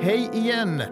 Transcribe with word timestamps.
Hej 0.00 0.30
igen! 0.32 0.82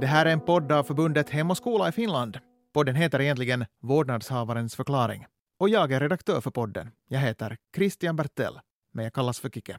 Det 0.00 0.06
här 0.06 0.26
är 0.26 0.30
en 0.30 0.40
podd 0.40 0.72
av 0.72 0.84
förbundet 0.84 1.30
Hem 1.30 1.50
och 1.50 1.56
skola 1.56 1.88
i 1.88 1.92
Finland. 1.92 2.38
Podden 2.74 2.94
heter 2.94 3.20
egentligen 3.20 3.64
Vårdnadshavarens 3.82 4.76
förklaring. 4.76 5.26
Och 5.58 5.68
jag 5.68 5.92
är 5.92 6.00
redaktör 6.00 6.40
för 6.40 6.50
podden. 6.50 6.90
Jag 7.08 7.20
heter 7.20 7.56
Christian 7.76 8.16
Bertell, 8.16 8.60
men 8.92 9.04
jag 9.04 9.12
kallas 9.12 9.40
för 9.40 9.48
Kike. 9.48 9.78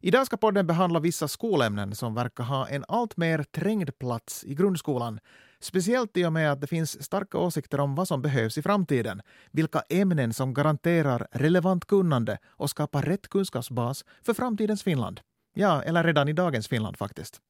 Idag 0.00 0.26
ska 0.26 0.36
podden 0.36 0.66
behandla 0.66 1.00
vissa 1.00 1.28
skolämnen 1.28 1.94
som 1.94 2.14
verkar 2.14 2.44
ha 2.44 2.68
en 2.68 2.84
allt 2.88 3.16
mer 3.16 3.42
trängd 3.42 3.98
plats 3.98 4.44
i 4.44 4.54
grundskolan. 4.54 5.20
Speciellt 5.60 6.16
i 6.16 6.26
och 6.26 6.32
med 6.32 6.52
att 6.52 6.60
det 6.60 6.66
finns 6.66 7.04
starka 7.04 7.38
åsikter 7.38 7.80
om 7.80 7.94
vad 7.94 8.08
som 8.08 8.22
behövs 8.22 8.58
i 8.58 8.62
framtiden, 8.62 9.22
vilka 9.50 9.80
ämnen 9.88 10.34
som 10.34 10.54
garanterar 10.54 11.26
relevant 11.32 11.84
kunnande 11.84 12.38
och 12.46 12.70
skapar 12.70 13.02
rätt 13.02 13.28
kunskapsbas 13.28 14.04
för 14.22 14.34
framtidens 14.34 14.82
Finland. 14.82 15.20
Ja, 15.54 15.82
eller 15.82 16.04
redan 16.04 16.28
i 16.28 16.32
dagens 16.32 16.68
Finland 16.68 16.96
faktiskt. 16.96 17.40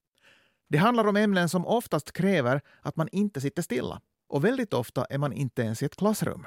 Det 0.69 0.79
handlar 0.79 1.07
om 1.07 1.17
ämnen 1.17 1.49
som 1.49 1.67
oftast 1.67 2.13
kräver 2.13 2.61
att 2.83 2.97
man 2.97 3.09
inte 3.13 3.41
sitter 3.41 3.63
stilla 3.63 4.01
och 4.29 4.45
väldigt 4.45 4.75
ofta 4.75 5.05
är 5.05 5.19
man 5.19 5.33
inte 5.33 5.63
ens 5.63 5.83
i 5.83 5.87
ett 5.87 5.97
klassrum. 5.97 6.47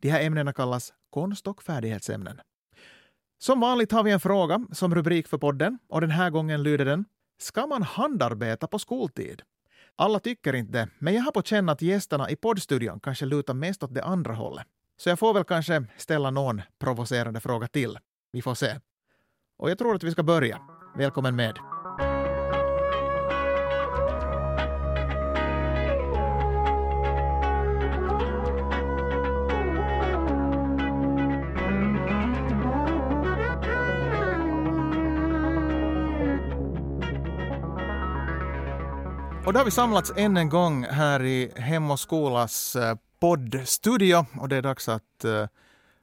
De 0.00 0.10
här 0.10 0.22
ämnena 0.22 0.52
kallas 0.52 0.92
konst 1.10 1.46
och 1.46 1.62
färdighetsämnen. 1.62 2.40
Som 3.38 3.60
vanligt 3.60 3.92
har 3.92 4.02
vi 4.02 4.10
en 4.10 4.20
fråga 4.20 4.66
som 4.72 4.94
rubrik 4.94 5.28
för 5.28 5.38
podden 5.38 5.78
och 5.88 6.00
den 6.00 6.10
här 6.10 6.30
gången 6.30 6.62
lyder 6.62 6.84
den 6.84 7.04
Ska 7.38 7.66
man 7.66 7.82
handarbeta 7.82 8.66
på 8.66 8.78
skoltid? 8.78 9.42
Alla 9.96 10.18
tycker 10.20 10.54
inte 10.54 10.72
det, 10.72 10.88
men 10.98 11.14
jag 11.14 11.22
har 11.22 11.32
på 11.32 11.42
känn 11.42 11.68
att 11.68 11.82
gästerna 11.82 12.30
i 12.30 12.36
poddstudion 12.36 13.00
kanske 13.00 13.26
lutar 13.26 13.54
mest 13.54 13.82
åt 13.82 13.94
det 13.94 14.04
andra 14.04 14.34
hållet. 14.34 14.66
Så 14.96 15.08
jag 15.08 15.18
får 15.18 15.34
väl 15.34 15.44
kanske 15.44 15.84
ställa 15.96 16.30
någon 16.30 16.62
provocerande 16.78 17.40
fråga 17.40 17.68
till. 17.68 17.98
Vi 18.32 18.42
får 18.42 18.54
se. 18.54 18.80
Och 19.58 19.70
jag 19.70 19.78
tror 19.78 19.94
att 19.94 20.02
vi 20.02 20.10
ska 20.10 20.22
börja. 20.22 20.60
Välkommen 20.96 21.36
med. 21.36 21.75
Och 39.46 39.52
då 39.52 39.60
har 39.60 39.64
vi 39.64 39.70
samlats 39.70 40.12
än 40.16 40.36
en 40.36 40.48
gång 40.48 40.84
här 40.84 41.22
i 41.22 41.52
Hem 41.56 41.90
och 41.90 42.00
skolas 42.00 42.76
eh, 42.76 42.96
poddstudio 43.20 44.26
och 44.40 44.48
det 44.48 44.56
är 44.56 44.62
dags 44.62 44.88
att 44.88 45.24
uh, 45.24 45.46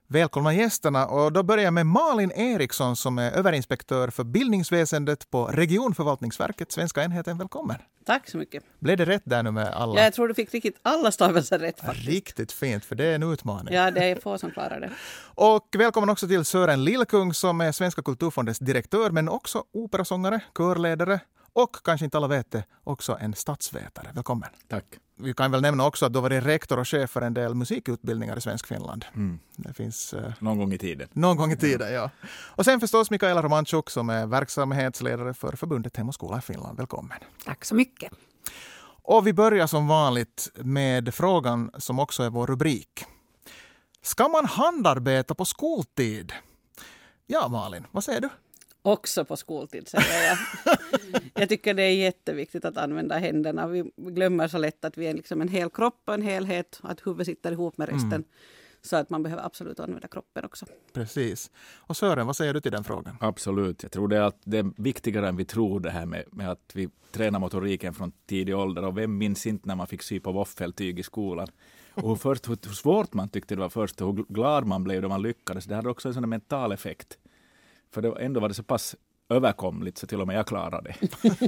välkomna 0.08 0.54
gästerna. 0.54 1.08
Och 1.08 1.34
då 1.34 1.44
börjar 1.44 1.64
jag 1.64 1.74
med 1.74 1.86
Malin 1.86 2.32
Eriksson 2.32 2.96
som 2.96 3.20
är 3.20 3.32
överinspektör 3.32 4.08
för 4.10 4.24
bildningsväsendet 4.24 5.32
på 5.32 5.46
Regionförvaltningsverket, 5.46 6.72
svenska 6.72 7.04
enheten. 7.04 7.38
Välkommen! 7.38 7.78
Tack 8.06 8.30
så 8.30 8.38
mycket. 8.38 8.64
Blev 8.80 8.98
det 8.98 9.06
rätt 9.06 9.24
där 9.26 9.44
nu 9.44 9.52
med 9.52 9.68
alla? 9.68 10.00
Ja, 10.00 10.04
jag 10.04 10.14
tror 10.14 10.28
du 10.28 10.34
fick 10.34 10.54
riktigt 10.54 10.80
alla 10.82 11.12
stavelser 11.12 11.60
rätt. 11.60 11.80
Faktiskt. 11.80 12.08
Riktigt 12.08 12.52
fint, 12.52 12.86
för 12.86 12.96
det 12.96 13.06
är 13.06 13.16
en 13.16 13.24
utmaning. 13.24 13.74
Ja, 13.74 13.92
det 13.92 14.04
är 14.04 14.16
få 14.16 14.38
som 14.38 14.52
klarar 14.52 14.80
det. 14.80 14.90
Och 15.36 15.68
välkommen 15.78 16.10
också 16.10 16.28
till 16.28 16.46
Sören 16.46 16.84
Lillkung 16.84 17.34
som 17.34 17.62
är 17.62 17.72
Svenska 17.72 18.02
kulturfondens 18.02 18.60
direktör 18.60 19.10
men 19.10 19.30
också 19.30 19.64
operasångare, 19.74 20.40
körledare 20.58 21.20
och 21.54 21.78
kanske 21.84 22.06
inte 22.06 22.18
alla 22.18 22.28
vet 22.28 22.52
det, 22.52 22.64
också 22.84 23.18
en 23.22 23.34
statsvetare. 23.34 24.12
Välkommen. 24.14 24.50
Tack. 24.68 24.86
Vi 25.16 25.34
kan 25.34 25.52
väl 25.52 25.62
nämna 25.62 25.86
också 25.86 26.06
att 26.06 26.14
du 26.14 26.18
har 26.18 26.22
varit 26.24 26.44
rektor 26.44 26.80
och 26.80 26.88
chef 26.88 27.10
för 27.10 27.22
en 27.22 27.34
del 27.34 27.56
musikutbildningar 27.56 28.38
i 28.38 28.42
svensk 28.42 28.68
Finland. 28.68 29.06
Mm. 29.16 29.40
Det 29.56 29.74
finns... 29.74 30.14
Uh, 30.14 30.34
någon 30.40 30.58
gång 30.58 30.74
i 30.74 30.78
tiden. 30.78 31.08
Någon 31.14 31.38
gång 31.38 31.52
i 31.52 31.58
tiden, 31.58 31.94
ja. 31.94 32.10
Och 32.30 32.66
sen 32.66 32.80
förstås 32.80 33.10
Mikaela 33.12 33.42
Romanchuk 33.42 33.90
som 33.90 34.10
är 34.10 34.26
verksamhetsledare 34.26 35.34
för 35.34 35.56
förbundet 35.56 35.98
Hem 35.98 36.10
och 36.10 36.14
skola 36.14 36.38
i 36.38 36.42
Finland. 36.42 36.78
Välkommen. 36.78 37.18
Tack 37.46 37.66
så 37.66 37.76
mycket. 37.76 38.12
Och 39.04 39.28
vi 39.28 39.34
börjar 39.34 39.68
som 39.68 39.88
vanligt 39.88 40.52
med 40.56 41.14
frågan 41.14 41.72
som 41.78 42.00
också 42.00 42.24
är 42.24 42.30
vår 42.30 42.48
rubrik. 42.48 43.06
Ska 44.02 44.28
man 44.28 44.46
handarbeta 44.46 45.36
på 45.36 45.46
skoltid? 45.46 46.34
Ja, 47.28 47.48
Malin, 47.48 47.88
vad 47.92 48.04
säger 48.04 48.22
du? 48.22 48.30
Också 48.86 49.26
på 49.26 49.38
skoltid 49.38 49.88
säger 49.88 50.28
jag. 50.28 50.38
jag 51.34 51.50
tycker 51.50 51.74
det 51.74 51.84
är 51.84 51.96
jätteviktigt 51.96 52.66
att 52.66 52.78
använda 52.78 53.18
händerna. 53.18 53.68
Vi 53.68 53.92
glömmer 53.98 54.48
så 54.48 54.58
lätt 54.58 54.86
att 54.86 54.98
vi 54.98 55.08
är 55.08 55.14
liksom 55.14 55.42
en 55.42 55.48
hel 55.48 55.70
kropp 55.70 56.02
och 56.06 56.14
en 56.14 56.22
helhet. 56.22 56.80
Att 56.84 57.08
huvudet 57.08 57.28
sitter 57.28 57.52
ihop 57.52 57.78
med 57.78 57.90
resten. 57.90 58.14
Mm. 58.14 58.24
Så 58.82 58.96
att 58.96 59.10
man 59.10 59.24
behöver 59.24 59.46
absolut 59.46 59.80
använda 59.80 60.08
kroppen 60.08 60.46
också. 60.46 60.66
Precis. 60.94 61.52
Och 61.78 61.98
Sören, 61.98 62.28
vad 62.28 62.36
säger 62.36 62.54
du 62.54 62.62
till 62.62 62.72
den 62.72 62.84
frågan? 62.84 63.18
Absolut. 63.20 63.84
Jag 63.84 63.92
tror 63.92 64.08
det 64.08 64.18
är, 64.18 64.22
att 64.22 64.40
det 64.44 64.58
är 64.58 64.82
viktigare 64.82 65.28
än 65.28 65.36
vi 65.36 65.46
tror 65.46 65.80
det 65.80 65.90
här 65.90 66.06
med, 66.06 66.24
med 66.32 66.52
att 66.52 66.72
vi 66.74 66.90
tränar 67.12 67.40
motoriken 67.40 67.94
från 67.94 68.12
tidig 68.26 68.56
ålder. 68.56 68.86
Och 68.86 68.98
vem 68.98 69.18
minns 69.18 69.46
inte 69.46 69.68
när 69.68 69.76
man 69.76 69.88
fick 69.88 70.02
sy 70.02 70.20
på 70.20 70.32
våffeltyg 70.32 71.00
i 71.00 71.04
skolan? 71.04 71.48
Och 71.94 72.10
hur, 72.10 72.16
först, 72.16 72.50
hur 72.50 72.74
svårt 72.74 73.14
man 73.14 73.30
tyckte 73.30 73.56
det 73.56 73.62
var 73.62 73.70
först 73.70 74.02
och 74.02 74.16
hur 74.16 74.26
glad 74.30 74.66
man 74.66 74.84
blev 74.84 75.02
då 75.02 75.10
man 75.10 75.22
lyckades. 75.22 75.66
Det 75.66 75.76
hade 75.76 75.90
också 75.90 76.08
en 76.08 76.14
sån 76.14 76.30
mental 76.30 76.72
effekt. 76.72 77.18
För 77.94 78.02
det, 78.02 78.16
ändå 78.20 78.40
var 78.40 78.50
det 78.50 78.56
så 78.56 78.64
pass 78.64 78.96
överkomligt 79.30 79.98
så 79.98 80.08
till 80.08 80.22
och 80.22 80.28
med 80.28 80.36
jag 80.36 80.48
klarade 80.48 80.94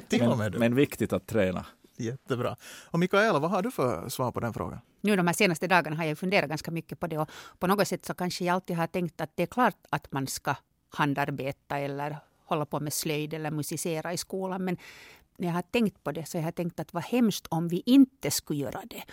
det. 0.10 0.20
men, 0.38 0.54
men 0.58 0.76
viktigt 0.76 1.14
att 1.14 1.28
träna. 1.28 1.66
Jättebra. 1.98 2.56
Och 2.92 3.00
Mikaela, 3.00 3.40
vad 3.40 3.52
har 3.52 3.62
du 3.62 3.72
för 3.72 4.10
svar 4.10 4.32
på 4.32 4.40
den 4.40 4.54
frågan? 4.54 4.80
Nu 5.02 5.16
de 5.16 5.28
här 5.28 5.34
senaste 5.34 5.68
dagarna 5.68 5.96
har 5.96 6.06
jag 6.06 6.18
funderat 6.18 6.50
ganska 6.50 6.72
mycket 6.72 7.00
på 7.00 7.08
det 7.08 7.18
och 7.18 7.30
på 7.60 7.68
något 7.68 7.88
sätt 7.88 8.06
så 8.06 8.14
kanske 8.14 8.46
jag 8.46 8.54
alltid 8.54 8.76
har 8.76 8.88
tänkt 8.88 9.22
att 9.22 9.32
det 9.36 9.44
är 9.44 9.48
klart 9.48 9.78
att 9.90 10.12
man 10.12 10.28
ska 10.28 10.56
handarbeta 10.90 11.78
eller 11.78 12.18
hålla 12.46 12.66
på 12.66 12.80
med 12.80 12.94
slöjd 12.94 13.34
eller 13.34 13.52
musicera 13.52 14.14
i 14.14 14.18
skolan. 14.18 14.66
Men 14.66 14.78
när 15.38 15.48
jag 15.48 15.54
har 15.56 15.62
tänkt 15.62 16.04
på 16.04 16.12
det 16.12 16.26
så 16.26 16.38
jag 16.38 16.42
har 16.42 16.48
jag 16.48 16.56
tänkt 16.56 16.80
att 16.80 16.94
vad 16.94 17.04
hemskt 17.04 17.48
om 17.50 17.68
vi 17.68 17.84
inte 17.86 18.32
skulle 18.32 18.60
göra 18.60 18.82
det. 18.90 19.04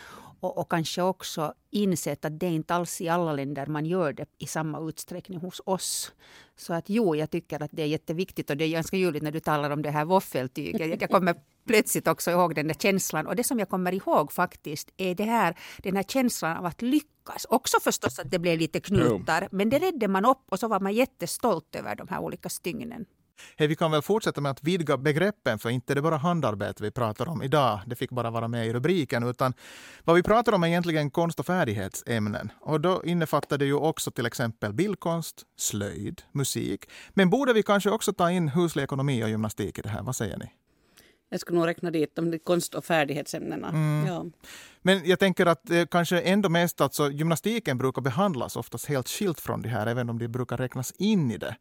Och, 0.42 0.58
och, 0.58 0.70
kanske 0.70 1.03
också 1.03 1.54
insett 1.70 2.25
att 2.25 2.41
det 2.41 2.47
är 2.47 2.50
inte 2.50 2.75
alls 2.75 3.00
i 3.00 3.08
alla 3.08 3.32
länder 3.32 3.66
man 3.66 3.86
gör 3.86 4.12
det 4.12 4.26
i 4.38 4.47
samma 4.47 4.88
utsträckning 4.88 5.38
hos 5.38 5.60
oss. 5.64 6.12
Så 6.56 6.75
att 6.75 6.84
jo, 6.88 7.16
jag 7.16 7.30
tycker 7.30 7.62
att 7.62 7.70
det 7.72 7.82
är 7.82 7.86
jätteviktigt 7.86 8.50
och 8.50 8.56
det 8.56 8.64
är 8.64 8.69
ganska 8.69 8.97
ljuvligt 8.97 9.22
när 9.22 9.32
du 9.32 9.41
talar 9.41 9.70
om 9.70 9.82
det 9.82 9.91
här 9.91 10.04
våffeltyget. 10.04 11.00
Jag 11.00 11.10
kommer 11.10 11.34
plötsligt 11.66 12.08
också 12.08 12.31
ihåg 12.31 12.54
den 12.54 12.69
där 12.69 12.75
känslan 12.75 13.26
och 13.26 13.36
det 13.36 13.44
som 13.44 13.58
jag 13.58 13.69
kommer 13.69 13.94
ihåg 13.94 14.32
faktiskt 14.32 14.91
är 14.97 15.14
det 15.14 15.25
här, 15.25 15.56
den 15.78 15.97
här 15.97 16.02
känslan 16.02 16.56
av 16.56 16.66
att 16.66 16.82
lyckas. 16.82 17.47
Också 17.48 17.81
förstås 17.81 18.19
att 18.19 18.31
det 18.31 18.38
blev 18.38 18.58
lite 18.58 18.81
knutar, 18.81 19.48
men 19.52 19.70
det 19.70 19.78
redde 19.78 20.08
man 20.08 20.25
upp 20.25 20.44
och 20.48 20.58
så 20.58 20.69
var 20.69 20.81
man 20.81 20.92
jättestolt 20.92 21.76
över 21.76 21.97
de 21.97 22.08
här 22.08 22.20
olika 22.20 22.48
stygnen. 22.48 23.04
Hey, 23.56 23.69
vi 23.69 23.76
kan 23.76 23.91
väl 23.91 24.03
fortsätta 24.03 24.41
med 24.41 24.50
att 24.50 24.62
vidga 24.62 24.97
begreppen, 24.97 25.59
för 25.59 25.70
inte 25.70 25.93
är 25.93 25.94
det 25.94 26.03
bara 26.03 26.16
handarbete 26.16 26.82
vi 26.82 26.91
pratar 26.91 27.28
om 27.28 27.43
idag. 27.43 27.81
Det 27.87 27.97
fick 27.97 28.10
bara 28.10 28.31
vara 28.31 28.48
med 28.48 28.66
i 28.66 28.72
rubriken, 28.72 29.22
utan 29.22 29.54
vad 30.04 30.16
vi 30.16 30.22
pratar 30.22 30.53
om 30.53 30.62
är 30.62 30.69
egentligen 30.69 31.10
konst 31.10 31.41
och 31.41 31.47
färdighetsämnen. 31.47 32.53
Och 32.60 32.81
då 32.81 33.04
innefattar 33.04 33.59
det 33.59 33.65
ju 33.65 33.75
också 33.75 34.10
till 34.10 34.26
exempel 34.26 34.72
bildkonst, 34.72 35.43
slöjd, 35.56 36.22
musik. 36.32 36.84
Men 37.10 37.31
borde 37.31 37.53
vi 37.53 37.62
kanske 37.62 37.91
också 37.91 38.12
ta 38.12 38.31
in 38.31 38.48
huslig 38.48 38.82
ekonomi 38.82 39.25
och 39.25 39.28
gymnastik 39.28 39.78
i 39.78 39.82
det 39.82 39.88
här? 39.88 40.03
Vad 40.03 40.16
säger 40.16 40.38
ni? 40.38 40.53
Jag 41.32 41.41
skulle 41.41 41.59
nog 41.59 41.69
räkna 41.69 41.91
dit 41.91 42.16
de 42.16 42.38
konst 42.38 42.75
och 42.75 42.84
färdighetsämnena. 42.84 43.69
Mm. 43.69 44.06
Ja. 44.06 44.26
Men 44.82 45.00
jag 45.04 45.19
tänker 45.19 45.47
att 45.47 45.70
eh, 45.70 45.84
kanske 45.91 46.20
ändå 46.20 46.49
mest 46.49 46.81
alltså 46.81 47.10
gymnastiken 47.10 47.78
brukar 47.78 48.03
behandlas 48.03 48.56
oftast 48.56 48.87
helt 48.87 49.09
skilt 49.09 49.41
från 49.41 49.62
det 49.62 49.69
här, 49.69 49.87
även 49.87 50.10
om 50.10 50.19
de 50.19 50.28
brukar 50.28 50.56
räknas 50.56 50.93
in 50.99 51.31
i 51.31 51.38
det. 51.38 51.56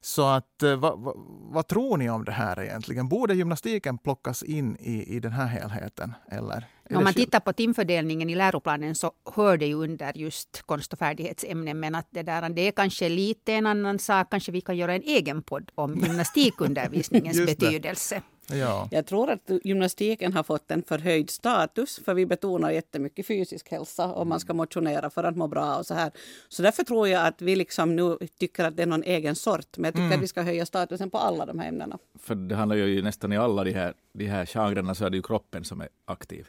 Så 0.00 0.26
att, 0.26 0.62
eh, 0.62 0.76
vad, 0.76 0.98
vad, 1.00 1.14
vad, 1.52 1.66
tror 1.68 1.96
ni 1.96 2.10
om 2.10 2.24
det 2.24 2.32
här 2.32 2.62
egentligen? 2.62 3.08
Borde 3.08 3.34
gymnastiken 3.34 3.98
plockas 3.98 4.42
in 4.42 4.76
i, 4.80 5.16
i 5.16 5.20
den 5.20 5.32
här 5.32 5.46
helheten? 5.46 6.14
Eller 6.30 6.64
om 6.94 7.04
man 7.04 7.14
tittar 7.14 7.40
på 7.40 7.52
timfördelningen 7.52 8.30
i 8.30 8.34
läroplanen 8.34 8.94
så 8.94 9.12
hör 9.34 9.56
det 9.56 9.66
ju 9.66 9.74
under 9.74 10.18
just 10.18 10.62
konst 10.66 10.92
och 10.92 10.98
färdighetsämnen. 10.98 11.80
Men 11.80 11.94
att 11.94 12.08
det, 12.10 12.22
där, 12.22 12.48
det 12.48 12.68
är 12.68 12.72
kanske 12.72 13.08
lite 13.08 13.52
en 13.52 13.66
annan 13.66 13.98
sak. 13.98 14.30
Kanske 14.30 14.52
vi 14.52 14.60
kan 14.60 14.76
göra 14.76 14.94
en 14.94 15.02
egen 15.02 15.42
podd 15.42 15.70
om 15.74 15.94
gymnastikundervisningens 16.02 17.46
betydelse. 17.46 18.22
Ja. 18.46 18.88
Jag 18.90 19.06
tror 19.06 19.30
att 19.30 19.50
gymnastiken 19.64 20.32
har 20.32 20.42
fått 20.42 20.70
en 20.70 20.82
förhöjd 20.82 21.30
status 21.30 22.00
för 22.04 22.14
vi 22.14 22.26
betonar 22.26 22.70
jättemycket 22.70 23.26
fysisk 23.26 23.70
hälsa 23.70 24.06
och 24.06 24.26
man 24.26 24.40
ska 24.40 24.54
motionera 24.54 25.10
för 25.10 25.24
att 25.24 25.36
må 25.36 25.48
bra 25.48 25.76
och 25.76 25.86
så 25.86 25.94
här. 25.94 26.10
Så 26.48 26.62
därför 26.62 26.84
tror 26.84 27.08
jag 27.08 27.26
att 27.26 27.42
vi 27.42 27.56
liksom 27.56 27.96
nu 27.96 28.18
tycker 28.38 28.64
att 28.64 28.76
det 28.76 28.82
är 28.82 28.86
någon 28.86 29.02
egen 29.02 29.34
sort. 29.34 29.78
Men 29.78 29.84
jag 29.84 29.94
tycker 29.94 30.04
mm. 30.04 30.18
att 30.18 30.22
vi 30.22 30.28
ska 30.28 30.42
höja 30.42 30.66
statusen 30.66 31.10
på 31.10 31.18
alla 31.18 31.46
de 31.46 31.58
här 31.58 31.68
ämnena. 31.68 31.98
För 32.18 32.34
det 32.34 32.54
handlar 32.54 32.76
ju 32.76 33.02
nästan 33.02 33.32
i 33.32 33.36
alla 33.36 33.64
de 33.64 33.72
här, 33.72 33.94
de 34.12 34.26
här 34.26 34.46
genrerna 34.46 34.94
så 34.94 35.04
är 35.04 35.10
det 35.10 35.16
ju 35.16 35.22
kroppen 35.22 35.64
som 35.64 35.80
är 35.80 35.88
aktiv. 36.04 36.48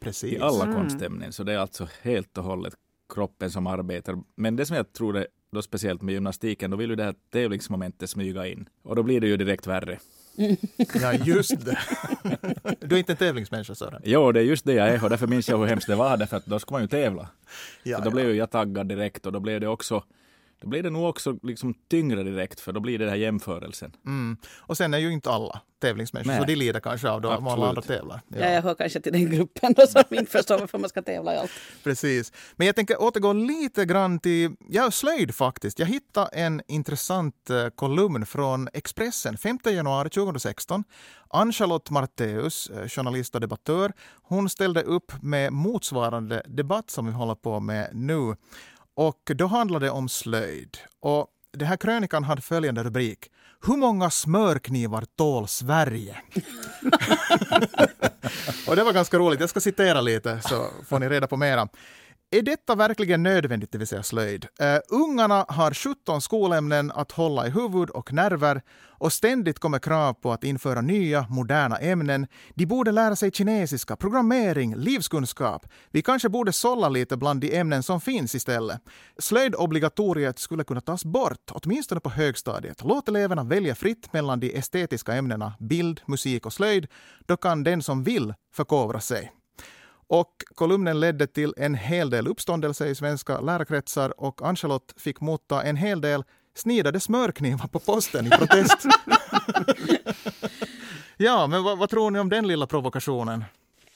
Precis. 0.00 0.32
I 0.32 0.38
alla 0.38 0.64
mm. 0.64 0.76
konstämnen. 0.76 1.32
Så 1.32 1.42
det 1.42 1.52
är 1.52 1.58
alltså 1.58 1.88
helt 2.02 2.38
och 2.38 2.44
hållet 2.44 2.74
kroppen 3.14 3.50
som 3.50 3.66
arbetar. 3.66 4.18
Men 4.34 4.56
det 4.56 4.66
som 4.66 4.76
jag 4.76 4.92
tror 4.92 5.16
är 5.16 5.26
då 5.50 5.62
speciellt 5.62 6.02
med 6.02 6.12
gymnastiken, 6.12 6.70
då 6.70 6.76
vill 6.76 6.90
ju 6.90 6.96
det 6.96 7.04
här 7.04 7.14
tävlingsmomentet 7.30 8.10
smyga 8.10 8.46
in. 8.46 8.68
Och 8.82 8.96
då 8.96 9.02
blir 9.02 9.20
det 9.20 9.26
ju 9.26 9.36
direkt 9.36 9.66
värre. 9.66 9.98
Ja, 11.02 11.12
just 11.12 11.64
det. 11.64 11.78
Du 12.80 12.94
är 12.94 12.98
inte 12.98 13.12
en 13.12 13.16
tävlingsmänniska, 13.16 13.74
Sören? 13.74 14.02
Jo, 14.04 14.32
det 14.32 14.40
är 14.40 14.44
just 14.44 14.64
det 14.64 14.72
jag 14.72 14.88
är 14.88 15.04
och 15.04 15.10
därför 15.10 15.26
minns 15.26 15.48
jag 15.48 15.58
hur 15.58 15.66
hemskt 15.66 15.86
det 15.86 15.96
var, 15.96 16.16
därför 16.16 16.36
att 16.36 16.46
då 16.46 16.58
ska 16.58 16.74
man 16.74 16.82
ju 16.82 16.88
tävla. 16.88 17.28
Ja, 17.82 17.98
så 17.98 18.04
då 18.04 18.08
ja. 18.08 18.14
blev 18.14 18.34
jag 18.34 18.50
taggad 18.50 18.88
direkt 18.88 19.26
och 19.26 19.32
då 19.32 19.40
blev 19.40 19.60
det 19.60 19.68
också 19.68 20.04
då 20.60 20.68
blir 20.68 20.82
det 20.82 20.90
nog 20.90 21.08
också 21.08 21.38
liksom 21.42 21.74
tyngre 21.88 22.22
direkt 22.22 22.60
för 22.60 22.72
då 22.72 22.80
blir 22.80 22.98
det 22.98 23.04
den 23.04 23.10
här 23.10 23.18
jämförelsen. 23.18 23.92
Mm. 24.06 24.36
Och 24.58 24.76
sen 24.76 24.94
är 24.94 24.98
ju 24.98 25.12
inte 25.12 25.30
alla 25.30 25.60
tävlingsmänniskor, 25.80 26.32
Nej. 26.32 26.40
så 26.40 26.46
de 26.46 26.54
lider 26.54 26.80
kanske 26.80 27.10
av 27.10 27.26
om 27.26 27.46
alla 27.46 27.68
andra 27.68 27.82
tävlar. 27.82 28.20
Ja. 28.28 28.50
jag 28.50 28.62
hör 28.62 28.74
kanske 28.74 29.00
till 29.00 29.12
den 29.12 29.30
gruppen 29.30 29.72
då, 29.72 29.86
som 29.86 30.02
inte 30.10 30.30
förstår 30.30 30.58
varför 30.58 30.78
man 30.78 30.88
ska 30.88 31.02
tävla 31.02 31.34
i 31.34 31.38
allt. 31.38 31.50
Precis. 31.84 32.32
Men 32.56 32.66
jag 32.66 32.76
tänker 32.76 33.02
återgå 33.02 33.32
lite 33.32 33.84
grann 33.84 34.18
till 34.18 34.50
ja, 34.68 34.90
slöjd 34.90 35.34
faktiskt. 35.34 35.78
Jag 35.78 35.86
hittade 35.86 36.28
en 36.32 36.62
intressant 36.68 37.50
eh, 37.50 37.68
kolumn 37.68 38.26
från 38.26 38.68
Expressen 38.72 39.38
5 39.38 39.58
januari 39.64 40.10
2016. 40.10 40.84
Ann-Charlotte 41.30 41.90
Marteus, 41.90 42.70
eh, 42.70 42.88
journalist 42.88 43.34
och 43.34 43.40
debattör, 43.40 43.92
hon 44.22 44.48
ställde 44.48 44.82
upp 44.82 45.12
med 45.22 45.52
motsvarande 45.52 46.42
debatt 46.46 46.90
som 46.90 47.06
vi 47.06 47.12
håller 47.12 47.34
på 47.34 47.60
med 47.60 47.90
nu. 47.92 48.34
Och 48.98 49.30
då 49.34 49.46
handlade 49.46 49.86
det 49.86 49.90
om 49.90 50.08
slöjd. 50.08 50.78
Och 51.00 51.26
den 51.52 51.68
här 51.68 51.76
krönikan 51.76 52.24
hade 52.24 52.42
följande 52.42 52.82
rubrik. 52.82 53.18
Hur 53.66 53.76
många 53.76 54.10
smörknivar 54.10 55.04
tål 55.16 55.48
Sverige? 55.48 56.16
Och 58.68 58.76
det 58.76 58.84
var 58.84 58.92
ganska 58.92 59.18
roligt. 59.18 59.40
Jag 59.40 59.50
ska 59.50 59.60
citera 59.60 60.00
lite 60.00 60.40
så 60.40 60.66
får 60.88 60.98
ni 60.98 61.08
reda 61.08 61.26
på 61.26 61.36
mera. 61.36 61.68
Är 62.30 62.42
detta 62.42 62.74
verkligen 62.74 63.22
nödvändigt, 63.22 63.72
det 63.72 63.78
vill 63.78 63.86
säga 63.86 64.02
slöjd? 64.02 64.44
Uh, 64.44 64.78
ungarna 64.88 65.44
har 65.48 65.74
17 65.74 66.20
skolämnen 66.20 66.90
att 66.90 67.12
hålla 67.12 67.46
i 67.46 67.50
huvud 67.50 67.90
och 67.90 68.12
nerver 68.12 68.62
och 68.88 69.12
ständigt 69.12 69.58
kommer 69.58 69.78
krav 69.78 70.14
på 70.14 70.32
att 70.32 70.44
införa 70.44 70.80
nya, 70.80 71.26
moderna 71.28 71.76
ämnen. 71.76 72.26
De 72.54 72.66
borde 72.66 72.92
lära 72.92 73.16
sig 73.16 73.30
kinesiska, 73.30 73.96
programmering, 73.96 74.76
livskunskap. 74.76 75.66
Vi 75.90 76.02
kanske 76.02 76.28
borde 76.28 76.52
sålla 76.52 76.88
lite 76.88 77.16
bland 77.16 77.40
de 77.40 77.56
ämnen 77.56 77.82
som 77.82 78.00
finns 78.00 78.34
istället. 78.34 78.80
Slöjdobligatoriet 79.18 80.38
skulle 80.38 80.64
kunna 80.64 80.80
tas 80.80 81.04
bort, 81.04 81.50
åtminstone 81.50 82.00
på 82.00 82.10
högstadiet. 82.10 82.84
Låt 82.84 83.08
eleverna 83.08 83.44
välja 83.44 83.74
fritt 83.74 84.12
mellan 84.12 84.40
de 84.40 84.56
estetiska 84.58 85.14
ämnena 85.14 85.52
bild, 85.60 86.00
musik 86.06 86.46
och 86.46 86.52
slöjd. 86.52 86.86
Då 87.26 87.36
kan 87.36 87.64
den 87.64 87.82
som 87.82 88.04
vill 88.04 88.34
förkovra 88.52 89.00
sig. 89.00 89.32
Och 90.08 90.32
kolumnen 90.54 91.00
ledde 91.00 91.26
till 91.26 91.54
en 91.56 91.74
hel 91.74 92.10
del 92.10 92.28
uppståndelse 92.28 92.86
i 92.86 92.94
svenska 92.94 93.40
lärarkretsar 93.40 94.20
och 94.20 94.42
Ann-Charlotte 94.42 94.94
fick 94.96 95.20
motta 95.20 95.62
en 95.62 95.76
hel 95.76 96.00
del 96.00 96.24
snidade 96.54 97.00
smörknivar 97.00 97.68
på 97.68 97.78
posten 97.78 98.26
i 98.26 98.30
protest. 98.30 98.76
ja, 101.16 101.46
men 101.46 101.64
vad, 101.64 101.78
vad 101.78 101.90
tror 101.90 102.10
ni 102.10 102.18
om 102.18 102.28
den 102.28 102.46
lilla 102.46 102.66
provokationen? 102.66 103.44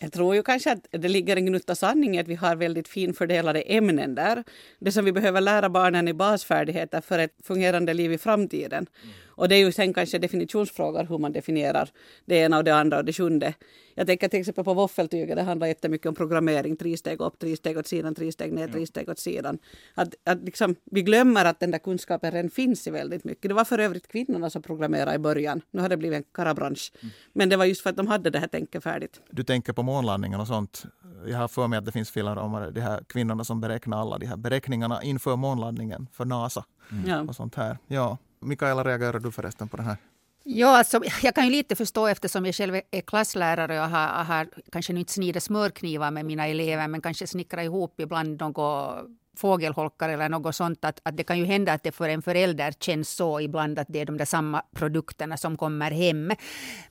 Jag 0.03 0.12
tror 0.12 0.35
ju 0.35 0.43
kanske 0.43 0.73
att 0.73 0.87
det 0.91 1.09
ligger 1.09 1.37
en 1.37 1.47
gnutta 1.47 1.75
sanning 1.75 2.17
i 2.17 2.20
att 2.20 2.29
vi 2.29 2.35
har 2.35 2.56
väldigt 2.56 2.88
finfördelade 2.88 3.61
ämnen 3.61 4.14
där. 4.14 4.44
Det 4.79 4.93
som 4.93 5.05
vi 5.05 5.12
behöver 5.12 5.41
lära 5.41 5.70
barnen 5.70 6.09
är 6.09 6.12
basfärdigheter 6.12 7.00
för 7.00 7.19
ett 7.19 7.37
fungerande 7.44 7.94
liv 7.94 8.12
i 8.12 8.19
framtiden. 8.19 8.87
Och 9.34 9.49
det 9.49 9.55
är 9.55 9.58
ju 9.58 9.73
sen 9.73 9.94
kanske 9.94 10.19
definitionsfrågor 10.19 11.05
hur 11.05 11.19
man 11.19 11.32
definierar 11.32 11.88
det 12.25 12.37
ena 12.37 12.56
och 12.58 12.64
det 12.64 12.75
andra 12.75 12.99
och 12.99 13.05
det 13.05 13.12
sjunde. 13.12 13.55
Jag 13.94 14.06
tänker 14.06 14.29
till 14.29 14.40
exempel 14.40 14.64
på 14.64 14.75
våffeltyget, 14.75 15.37
det 15.37 15.43
handlar 15.43 15.67
jättemycket 15.67 16.06
om 16.06 16.14
programmering, 16.14 16.76
tre 16.76 16.96
steg 16.96 17.20
upp, 17.20 17.38
tre 17.38 17.56
steg 17.56 17.79
åt 17.79 17.87
sidan, 17.87 18.14
tre 18.14 18.32
steg 18.32 18.52
ner, 18.52 18.69
tre 18.69 18.87
steg 18.87 19.08
åt 19.08 19.19
sidan. 19.19 19.58
Att, 19.94 20.14
att 20.25 20.44
liksom, 20.44 20.75
vi 20.84 21.02
glömmer 21.02 21.44
att 21.44 21.61
den 21.61 21.70
där 21.70 21.79
kunskapen 21.79 22.31
redan 22.32 22.50
finns 22.50 22.87
i 22.87 22.90
väldigt 22.90 23.25
mycket. 23.25 23.49
Det 23.49 23.55
var 23.55 23.64
för 23.64 23.79
övrigt 23.79 24.08
kvinnorna 24.08 24.50
som 24.50 24.62
programmerade 24.62 25.14
i 25.14 25.19
början. 25.19 25.61
Nu 25.70 25.81
har 25.81 25.88
det 25.88 25.96
blivit 25.96 26.17
en 26.17 26.25
karabransch. 26.35 26.93
Men 27.32 27.49
det 27.49 27.56
var 27.56 27.64
just 27.64 27.81
för 27.82 27.90
att 27.90 27.96
de 27.96 28.06
hade 28.06 28.31
det 28.31 28.38
här 28.38 28.46
tänket 28.49 28.82
färdigt. 28.82 29.20
Du 29.31 29.44
tänker 29.44 29.73
på 29.73 29.82
månlandningen 29.82 30.40
och 30.40 30.46
sånt. 30.46 30.85
Jag 31.26 31.38
har 31.38 31.49
för 31.49 31.69
mig 31.69 31.78
att 31.78 31.85
det 31.85 31.93
finns 31.93 32.11
filmer 32.11 32.38
om 32.38 32.70
de 32.75 32.81
här 32.81 33.05
kvinnorna 33.08 33.44
som 33.44 33.61
beräknar 33.61 34.00
alla 34.00 34.19
de 34.19 34.26
här 34.26 34.37
beräkningarna 34.37 35.02
inför 35.02 35.37
månlandningen 35.37 36.08
för 36.12 36.25
NASA 36.25 36.64
Ja. 37.06 37.20
och 37.20 37.37
sånt 37.37 37.55
här. 37.55 37.78
Ja. 37.87 38.19
Mikaela, 38.43 38.85
reagerar 38.85 39.19
du 39.19 39.33
förresten 39.33 39.69
på 39.69 39.77
det 39.77 39.83
här? 39.83 39.97
Ja, 40.44 40.79
alltså, 40.79 41.00
jag 41.23 41.35
kan 41.35 41.44
ju 41.44 41.50
lite 41.50 41.77
förstå 41.77 42.06
eftersom 42.06 42.47
jag 42.47 42.55
själv 42.55 42.81
är 42.91 43.00
klasslärare 43.00 43.81
och 43.81 43.89
har, 43.89 44.25
har 44.25 44.49
kanske 44.73 44.93
nu 44.93 45.00
inte 45.00 45.12
snidat 45.12 45.43
smörknivar 45.43 46.11
med 46.11 46.27
mina 46.27 46.47
elever 46.47 46.89
men 46.89 47.00
kanske 47.00 47.27
snickrat 47.27 47.65
ihop 47.65 48.00
ibland 48.00 48.41
något 48.41 49.06
fågelholkar 49.37 50.08
eller 50.08 50.29
något 50.29 50.55
sånt. 50.55 50.84
Att, 50.84 51.00
att 51.02 51.17
det 51.17 51.25
kan 51.25 51.38
ju 51.38 51.44
hända 51.44 51.73
att 51.73 51.82
det 51.82 51.93
för 51.93 52.08
en 52.08 52.23
förälder 52.23 52.73
känns 52.81 53.11
så 53.11 53.40
ibland 53.40 53.79
att 53.79 53.87
det 53.90 54.00
är 54.00 54.06
de 54.06 54.17
där 54.17 54.25
samma 54.25 54.62
produkterna 54.75 55.37
som 55.37 55.56
kommer 55.56 55.90
hem. 55.90 56.32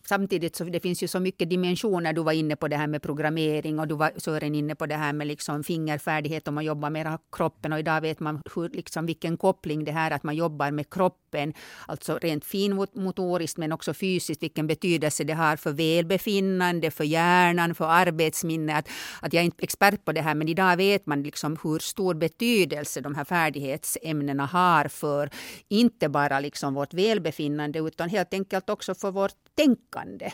Samtidigt 0.05 0.55
så 0.55 0.63
det 0.63 0.79
finns 0.79 1.03
ju 1.03 1.07
så 1.07 1.19
mycket 1.19 1.49
dimensioner. 1.49 2.13
Du 2.13 2.23
var 2.23 2.31
inne 2.31 2.55
på 2.55 2.67
det 2.67 2.77
här 2.77 2.87
med 2.87 3.01
programmering 3.01 3.79
och 3.79 3.87
du 3.87 3.95
var 3.95 4.11
Sören 4.17 4.55
inne 4.55 4.75
på 4.75 4.85
det 4.85 4.95
här 4.95 5.13
med 5.13 5.27
liksom 5.27 5.63
fingerfärdighet 5.63 6.47
om 6.47 6.55
man 6.55 6.65
jobbar 6.65 6.89
med 6.89 7.17
kroppen 7.31 7.73
och 7.73 7.79
idag 7.79 8.01
vet 8.01 8.19
man 8.19 8.41
hur, 8.55 8.69
liksom, 8.69 9.05
vilken 9.05 9.37
koppling 9.37 9.83
det 9.83 9.91
här 9.91 10.11
att 10.11 10.23
man 10.23 10.35
jobbar 10.35 10.71
med 10.71 10.89
kroppen, 10.89 11.53
alltså 11.87 12.17
rent 12.17 12.45
finmotoriskt 12.45 13.57
men 13.57 13.71
också 13.71 13.93
fysiskt, 13.93 14.43
vilken 14.43 14.67
betydelse 14.67 15.23
det 15.23 15.33
har 15.33 15.55
för 15.55 15.71
välbefinnande, 15.71 16.91
för 16.91 17.03
hjärnan, 17.03 17.75
för 17.75 17.85
arbetsminne. 17.85 18.75
Att, 18.77 18.89
att 19.21 19.33
jag 19.33 19.41
är 19.41 19.45
inte 19.45 19.63
expert 19.63 20.05
på 20.05 20.11
det 20.11 20.21
här 20.21 20.35
men 20.35 20.49
idag 20.49 20.77
vet 20.77 21.05
man 21.05 21.23
liksom 21.23 21.57
hur 21.63 21.79
stor 21.79 22.13
betydelse 22.37 23.01
de 23.01 23.15
här 23.15 23.23
färdighetsämnena 23.23 24.45
har 24.45 24.87
för 24.87 25.29
inte 25.69 26.09
bara 26.09 26.39
liksom 26.39 26.73
vårt 26.73 26.93
välbefinnande 26.93 27.79
utan 27.79 28.09
helt 28.09 28.33
enkelt 28.33 28.69
också 28.69 28.95
för 28.95 29.11
vårt 29.11 29.35
tänkande. 29.55 30.31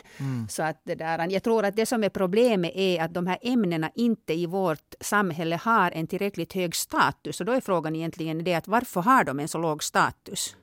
Så 0.48 0.62
att 0.62 0.80
det 0.84 0.94
där, 0.94 1.28
jag 1.30 1.42
tror 1.42 1.64
att 1.64 1.76
det 1.76 1.86
som 1.86 2.04
är 2.04 2.08
problemet 2.08 2.72
är 2.74 3.02
att 3.02 3.14
de 3.14 3.26
här 3.26 3.38
ämnena 3.42 3.90
inte 3.94 4.34
i 4.34 4.46
vårt 4.46 4.94
samhälle 5.00 5.56
har 5.56 5.90
en 5.90 6.06
tillräckligt 6.06 6.52
hög 6.52 6.74
status. 6.74 7.40
Och 7.40 7.46
då 7.46 7.52
är 7.52 7.60
frågan 7.60 7.96
egentligen 7.96 8.44
det 8.44 8.54
att 8.54 8.68
varför 8.68 9.00
har 9.00 9.24
de 9.24 9.40
en 9.40 9.48
så 9.48 9.58
låg 9.58 9.84
status? 9.84 10.56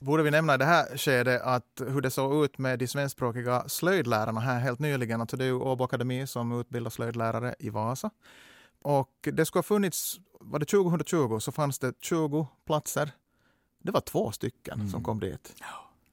Borde 0.00 0.22
vi 0.22 0.30
nämna 0.30 0.54
i 0.54 0.58
det 0.58 0.64
här 0.64 0.96
skedet 0.96 1.42
att 1.42 1.82
hur 1.86 2.00
det 2.00 2.10
såg 2.10 2.44
ut 2.44 2.58
med 2.58 2.78
de 2.78 2.86
svenskspråkiga 2.86 3.64
slöjdlärarna 3.68 4.40
här 4.40 4.60
helt 4.60 4.78
nyligen. 4.78 5.20
Alltså 5.20 5.36
det 5.36 5.44
är 5.44 5.46
ju 5.46 5.54
Åbo 5.54 5.84
Akademi 5.84 6.26
som 6.26 6.60
utbildar 6.60 6.90
slöjdlärare 6.90 7.54
i 7.58 7.70
Vasa. 7.70 8.10
Och 8.88 9.28
det 9.32 9.44
skulle 9.44 9.58
ha 9.58 9.62
funnits, 9.62 10.20
var 10.40 10.58
det 10.58 10.66
2020 10.66 11.38
så 11.38 11.52
fanns 11.52 11.78
det 11.78 11.92
20 12.00 12.46
platser. 12.66 13.10
Det 13.82 13.92
var 13.92 14.00
två 14.00 14.32
stycken 14.32 14.88
som 14.90 15.04
kom 15.04 15.20
dit. 15.20 15.54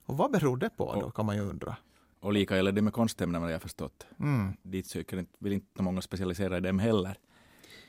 Och 0.05 0.17
vad 0.17 0.31
beror 0.31 0.57
det 0.57 0.69
på 0.69 1.01
då 1.01 1.11
kan 1.11 1.25
man 1.25 1.35
ju 1.35 1.41
undra. 1.41 1.75
Och 2.19 2.33
lika 2.33 2.55
gäller 2.55 2.71
det 2.71 2.81
med 2.81 2.93
konstämnen 2.93 3.41
vad 3.41 3.51
jag 3.51 3.55
har 3.55 3.59
förstått. 3.59 4.07
Mm. 4.19 4.53
Dit 4.63 4.87
söker 4.87 5.17
inte, 5.17 5.31
vill 5.39 5.53
inte 5.53 5.83
många 5.83 6.01
specialisera 6.01 6.57
i 6.57 6.59
dem 6.59 6.79
heller. 6.79 7.17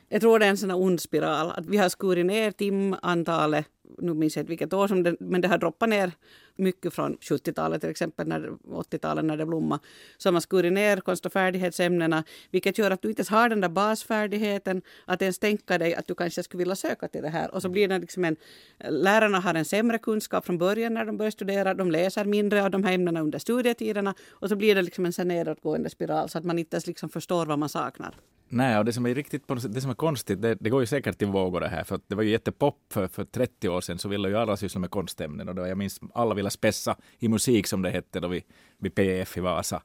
Jag 0.09 0.21
tror 0.21 0.39
det 0.39 0.47
är 0.47 0.51
en 0.51 0.57
sån 0.57 0.71
här 0.71 0.79
ond 0.81 1.01
spiral. 1.01 1.51
Att 1.51 1.67
vi 1.67 1.77
har 1.77 1.89
skurit 1.89 2.27
ner 2.27 2.51
timantalet, 2.51 3.67
nu 3.99 4.15
minns 4.15 4.37
jag 4.37 4.43
inte 4.43 4.51
vilket 4.51 4.73
år, 4.73 4.89
som 4.89 5.03
det, 5.03 5.17
men 5.21 5.41
det 5.41 5.49
har 5.49 5.59
droppat 5.59 5.89
ner 5.89 6.13
mycket 6.57 6.95
från 6.95 7.17
70-talet 7.17 7.81
till 7.81 7.91
exempel, 7.91 8.29
när, 8.29 8.49
80-talet 8.65 9.25
när 9.25 9.37
det 9.37 9.47
blommade. 9.47 9.83
Så 10.19 10.29
har 10.29 10.33
man 10.33 10.43
skurit 10.43 10.73
ner 10.73 10.97
konst 10.97 11.27
och 11.27 11.33
färdighetsämnena, 11.33 12.25
vilket 12.51 12.79
gör 12.79 12.91
att 12.91 13.03
du 13.03 13.09
inte 13.09 13.21
ens 13.21 13.29
har 13.29 13.49
den 13.49 13.61
där 13.61 13.69
basfärdigheten, 13.69 14.83
att 15.05 15.23
ens 15.23 15.39
tänka 15.39 15.79
dig 15.79 15.95
att 15.95 16.07
du 16.07 16.15
kanske 16.15 16.43
skulle 16.43 16.59
vilja 16.59 16.77
söka 16.77 17.09
till 17.09 17.23
det 17.23 17.29
här. 17.29 17.55
Och 17.55 17.63
så 17.63 17.69
blir 17.69 17.89
det 17.89 17.99
liksom 17.99 18.25
en, 18.25 18.37
lärarna 18.79 19.41
har 19.41 19.55
en 19.55 19.65
sämre 19.65 19.99
kunskap 19.99 20.47
från 20.47 20.59
början 20.59 20.95
när 20.95 21.05
de 21.05 21.17
börjar 21.17 21.31
studera, 21.31 21.75
de 21.75 21.91
läser 21.91 22.25
mindre 22.25 22.65
av 22.65 22.71
de 22.71 22.85
här 22.85 22.93
ämnena 22.93 23.21
under 23.21 23.39
studietiderna 23.39 24.15
och 24.31 24.49
så 24.49 24.57
blir 24.57 24.75
det 24.75 24.83
liksom 24.83 25.05
en 25.05 25.29
nedåtgående 25.29 25.91
spiral 25.91 26.29
så 26.29 26.39
att 26.39 26.45
man 26.45 26.59
inte 26.59 26.75
ens 26.75 26.87
liksom 26.87 27.09
förstår 27.09 27.47
vad 27.47 27.59
man 27.59 27.69
saknar. 27.69 28.15
Nej, 28.49 28.79
och 28.79 28.85
det 28.85 28.93
som 28.93 29.07
är 29.07 29.15
riktigt 29.15 29.47
på 29.47 29.61
sätt, 29.61 29.75
det 29.75 29.81
som 29.81 29.91
är 29.91 29.95
konstigt, 29.95 30.43
det, 30.43 30.55
det 30.55 30.71
går 30.71 30.81
ju 30.81 30.87
säkert 30.87 31.23
i 31.23 31.25
vågor 31.25 31.61
det 31.61 31.69
här, 31.69 31.85
för 31.85 31.95
att 31.95 32.03
det 32.09 32.15
var 32.15 32.23
ju 32.23 32.31
jättepop 32.31 32.79
för, 32.93 33.09
för 33.09 33.25
30 33.25 33.69
år 33.69 33.81
sedan, 33.81 33.99
så 33.99 34.09
ville 34.09 34.29
ju 34.29 34.37
alla 34.37 34.57
syssla 34.57 34.81
med 34.81 34.91
konstämnen 34.91 35.49
och 35.49 35.55
då, 35.55 35.67
jag 35.67 35.79
minns 35.79 36.01
alla 36.15 36.35
ville 36.35 36.51
spessa 36.51 36.97
i 37.19 37.29
musik 37.29 37.67
som 37.67 37.83
det 37.83 37.91
hette 37.91 38.21
då 38.21 38.29
vi, 38.29 38.45
vid 38.79 38.95
PF 38.95 39.37
i 39.37 39.41
Vasa. 39.41 39.83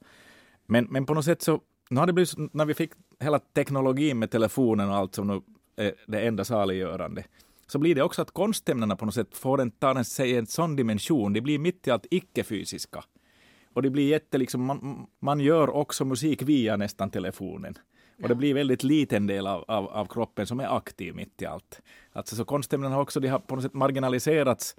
Men, 0.66 0.88
men 0.90 1.06
på 1.06 1.14
något 1.14 1.26
sätt 1.26 1.42
så, 1.42 1.62
nu 1.90 2.00
har 2.00 2.08
det 2.08 2.14
blivit, 2.14 2.30
så- 2.30 2.50
när 2.54 2.66
vi 2.66 2.74
fick 2.74 2.92
hela 3.20 3.40
teknologin 3.40 4.20
med 4.20 4.32
telefonen 4.32 4.90
och 4.90 4.96
allt 4.96 5.16
som 5.16 5.28
nu 5.28 5.42
är 5.76 5.94
det 6.08 6.20
enda 6.20 6.46
saliggörande, 6.46 7.24
så 7.68 7.80
blir 7.80 7.96
det 7.96 8.04
också 8.04 8.22
att 8.22 8.32
konstämnena 8.32 8.96
på 8.96 9.06
något 9.06 9.14
sätt 9.16 9.38
får 9.38 9.62
en, 9.62 9.72
tar 9.72 9.96
en, 9.96 10.06
sig 10.06 10.38
en 10.38 10.48
sån 10.48 10.76
dimension, 10.76 11.34
det 11.34 11.42
blir 11.42 11.60
mitt 11.60 11.88
i 11.88 11.92
allt 11.92 12.06
icke-fysiska. 12.12 13.04
Och 13.74 13.82
det 13.82 13.90
blir 13.90 14.08
jätte, 14.08 14.38
liksom, 14.38 14.66
man, 14.66 15.08
man 15.20 15.40
gör 15.40 15.70
också 15.70 16.06
musik 16.06 16.42
via 16.42 16.78
nästan 16.78 17.10
telefonen. 17.10 17.76
Och 18.22 18.30
det 18.30 18.36
blir 18.36 18.54
väldigt 18.54 18.84
liten 18.84 19.28
del 19.28 19.48
av, 19.48 19.66
av, 19.68 19.88
av 19.88 20.06
kroppen 20.06 20.48
som 20.48 20.60
är 20.60 20.78
aktiv 20.78 21.16
mitt 21.16 21.42
i 21.42 21.46
allt. 21.46 21.82
Alltså 22.12 22.36
så 22.36 22.46
konstämnen 22.46 22.92
har 22.92 23.02
också 23.02 23.20
de 23.20 23.28
har 23.28 23.40
på 23.40 23.56
något 23.56 23.64
sätt 23.64 23.74
marginaliserats 23.74 24.76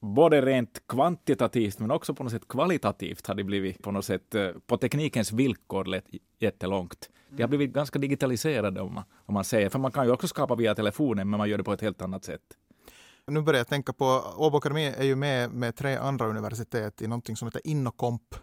både 0.00 0.40
rent 0.40 0.86
kvantitativt 0.86 1.78
men 1.78 1.90
också 1.90 2.14
på 2.14 2.22
något 2.22 2.32
sätt 2.32 2.48
kvalitativt 2.48 3.26
har 3.26 3.34
de 3.34 3.44
blivit 3.44 3.82
på 3.82 3.90
något 3.90 4.04
sätt 4.04 4.34
eh, 4.34 4.50
på 4.66 4.76
teknikens 4.76 5.32
villkor 5.32 6.00
jättelångt. 6.38 7.10
De 7.28 7.42
har 7.42 7.48
blivit 7.48 7.72
ganska 7.72 7.98
digitaliserade 7.98 8.80
om 8.80 8.94
man, 8.94 9.04
om 9.14 9.34
man 9.34 9.44
säger, 9.44 9.68
för 9.68 9.78
man 9.78 9.92
kan 9.92 10.06
ju 10.06 10.12
också 10.12 10.28
skapa 10.28 10.54
via 10.54 10.74
telefonen 10.74 11.30
men 11.30 11.38
man 11.38 11.48
gör 11.48 11.58
det 11.58 11.64
på 11.64 11.72
ett 11.72 11.80
helt 11.80 12.02
annat 12.02 12.24
sätt. 12.24 12.42
Nu 13.26 13.42
börjar 13.42 13.58
jag 13.58 13.68
tänka 13.68 13.92
på, 13.92 14.04
Åbo 14.36 14.56
Akademi 14.56 14.86
är 14.86 15.04
ju 15.04 15.16
med 15.16 15.50
med 15.50 15.76
tre 15.76 15.96
andra 15.96 16.26
universitet 16.26 17.02
i 17.02 17.06
någonting 17.06 17.36
som 17.36 17.48
heter 17.48 17.66
Innokomp. 17.66 18.34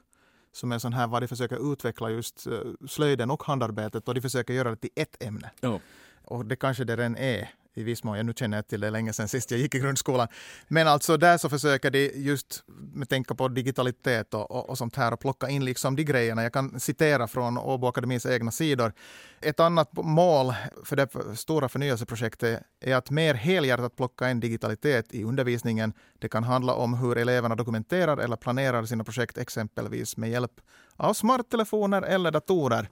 Som 0.52 0.72
är 0.72 0.80
sån 0.80 0.94
här, 0.94 1.08
vad 1.08 1.22
de 1.24 1.28
försöker 1.28 1.74
utveckla 1.74 2.10
just 2.10 2.48
eh, 2.48 2.54
slöjden 2.88 3.32
och 3.32 3.44
handarbetet 3.44 4.08
och 4.08 4.14
de 4.16 4.22
försöker 4.22 4.54
göra 4.54 4.70
det 4.70 4.76
till 4.76 4.90
ett 4.96 5.24
ämne. 5.24 5.52
Ja. 5.60 5.80
Och 6.24 6.46
det 6.46 6.56
kanske 6.56 6.84
det 6.84 6.96
redan 6.96 7.16
är 7.16 7.50
i 7.74 7.84
viss 7.84 8.04
mån. 8.04 8.18
Jag 8.18 8.26
nu 8.26 8.34
känner 8.34 8.58
jag 8.58 8.68
till 8.68 8.80
det 8.80 8.90
länge 8.90 9.14
sedan 9.14 9.28
sist 9.28 9.52
jag 9.52 9.60
gick 9.60 9.76
i 9.76 9.80
grundskolan. 9.80 10.28
Men 10.68 10.88
alltså 10.88 11.18
där 11.18 11.38
så 11.38 11.50
försöker 11.50 11.92
de 11.92 12.12
just 12.16 12.64
med 12.68 13.10
tänka 13.10 13.36
på 13.36 13.48
digitalitet 13.48 14.34
och, 14.34 14.52
och, 14.52 14.70
och 14.70 14.78
sånt 14.78 14.96
här 14.96 15.14
och 15.14 15.20
plocka 15.20 15.50
in 15.50 15.66
liksom 15.66 15.96
de 15.96 16.04
grejerna. 16.04 16.44
Jag 16.44 16.54
kan 16.54 16.80
citera 16.80 17.28
från 17.28 17.58
Åbo 17.58 17.88
Akademis 17.88 18.26
egna 18.26 18.52
sidor. 18.52 18.94
Ett 19.42 19.60
annat 19.60 19.90
mål 19.94 20.54
för 20.86 20.96
det 20.96 21.38
stora 21.38 21.70
förnyelseprojektet 21.70 22.64
är 22.80 22.96
att 22.96 23.10
mer 23.10 23.34
helhjärtat 23.34 23.96
plocka 23.96 24.32
in 24.32 24.40
digitalitet 24.40 25.14
i 25.14 25.24
undervisningen. 25.24 25.94
Det 26.20 26.30
kan 26.30 26.44
handla 26.44 26.74
om 26.74 26.94
hur 26.94 27.18
eleverna 27.18 27.56
dokumenterar 27.56 28.18
eller 28.18 28.36
planerar 28.36 28.86
sina 28.86 29.04
projekt, 29.04 29.38
exempelvis 29.38 30.18
med 30.18 30.30
hjälp 30.30 30.52
av 30.96 31.14
smarttelefoner 31.14 32.02
eller 32.02 32.32
datorer. 32.32 32.90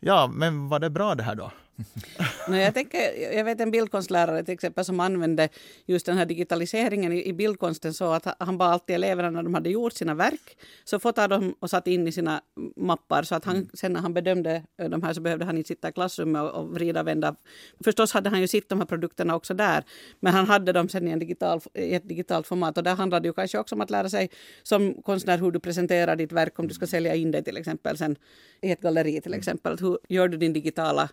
Ja, 0.00 0.26
men 0.26 0.68
var 0.68 0.78
det 0.78 0.90
bra 0.90 1.14
det 1.14 1.22
här 1.22 1.34
då? 1.34 1.52
no, 2.48 2.56
jag, 2.56 2.74
tänker, 2.74 3.32
jag 3.36 3.44
vet 3.44 3.60
en 3.60 3.70
bildkonstlärare 3.70 4.44
till 4.44 4.54
exempel 4.54 4.84
som 4.84 5.00
använde 5.00 5.48
just 5.86 6.06
den 6.06 6.18
här 6.18 6.26
digitaliseringen 6.26 7.12
i, 7.12 7.28
i 7.28 7.32
bildkonsten 7.32 7.94
så 7.94 8.12
att 8.12 8.26
han 8.38 8.58
bad 8.58 8.72
alltid 8.72 8.96
eleverna 8.96 9.30
när 9.30 9.42
de 9.42 9.54
hade 9.54 9.70
gjort 9.70 9.92
sina 9.92 10.14
verk 10.14 10.58
så 10.84 10.98
fotade 10.98 11.34
de 11.34 11.54
och 11.60 11.70
satt 11.70 11.86
in 11.86 12.08
i 12.08 12.12
sina 12.12 12.40
mappar 12.76 13.22
så 13.22 13.34
att 13.34 13.44
han, 13.44 13.56
mm. 13.56 13.68
sen 13.74 13.92
när 13.92 14.00
han 14.00 14.14
bedömde 14.14 14.62
de 14.90 15.02
här 15.02 15.12
så 15.12 15.20
behövde 15.20 15.44
han 15.44 15.58
inte 15.58 15.68
sitta 15.68 15.88
i 15.88 15.92
klassrummet 15.92 16.42
och, 16.42 16.50
och 16.50 16.74
vrida 16.74 17.00
och 17.00 17.06
vända. 17.06 17.36
Förstås 17.84 18.12
hade 18.12 18.30
han 18.30 18.40
ju 18.40 18.48
sett 18.48 18.68
de 18.68 18.78
här 18.78 18.86
produkterna 18.86 19.36
också 19.36 19.54
där 19.54 19.84
men 20.20 20.32
han 20.32 20.46
hade 20.46 20.72
dem 20.72 20.88
sen 20.88 21.08
i, 21.08 21.10
en 21.10 21.18
digital, 21.18 21.60
i 21.74 21.94
ett 21.94 22.08
digitalt 22.08 22.46
format 22.46 22.78
och 22.78 22.84
där 22.84 22.94
handlade 22.94 23.22
det 23.22 23.28
ju 23.28 23.32
kanske 23.32 23.58
också 23.58 23.74
om 23.74 23.80
att 23.80 23.90
lära 23.90 24.08
sig 24.08 24.30
som 24.62 25.02
konstnär 25.02 25.38
hur 25.38 25.50
du 25.50 25.60
presenterar 25.60 26.16
ditt 26.16 26.32
verk 26.32 26.58
om 26.58 26.68
du 26.68 26.74
ska 26.74 26.86
sälja 26.86 27.14
in 27.14 27.30
det 27.30 27.42
till 27.42 27.56
exempel 27.56 27.98
sen 27.98 28.16
i 28.60 28.72
ett 28.72 28.80
galleri 28.80 29.20
till 29.20 29.34
exempel. 29.34 29.78
Hur 29.80 29.98
gör 30.08 30.28
du 30.28 30.36
din 30.36 30.52
digitala 30.52 31.08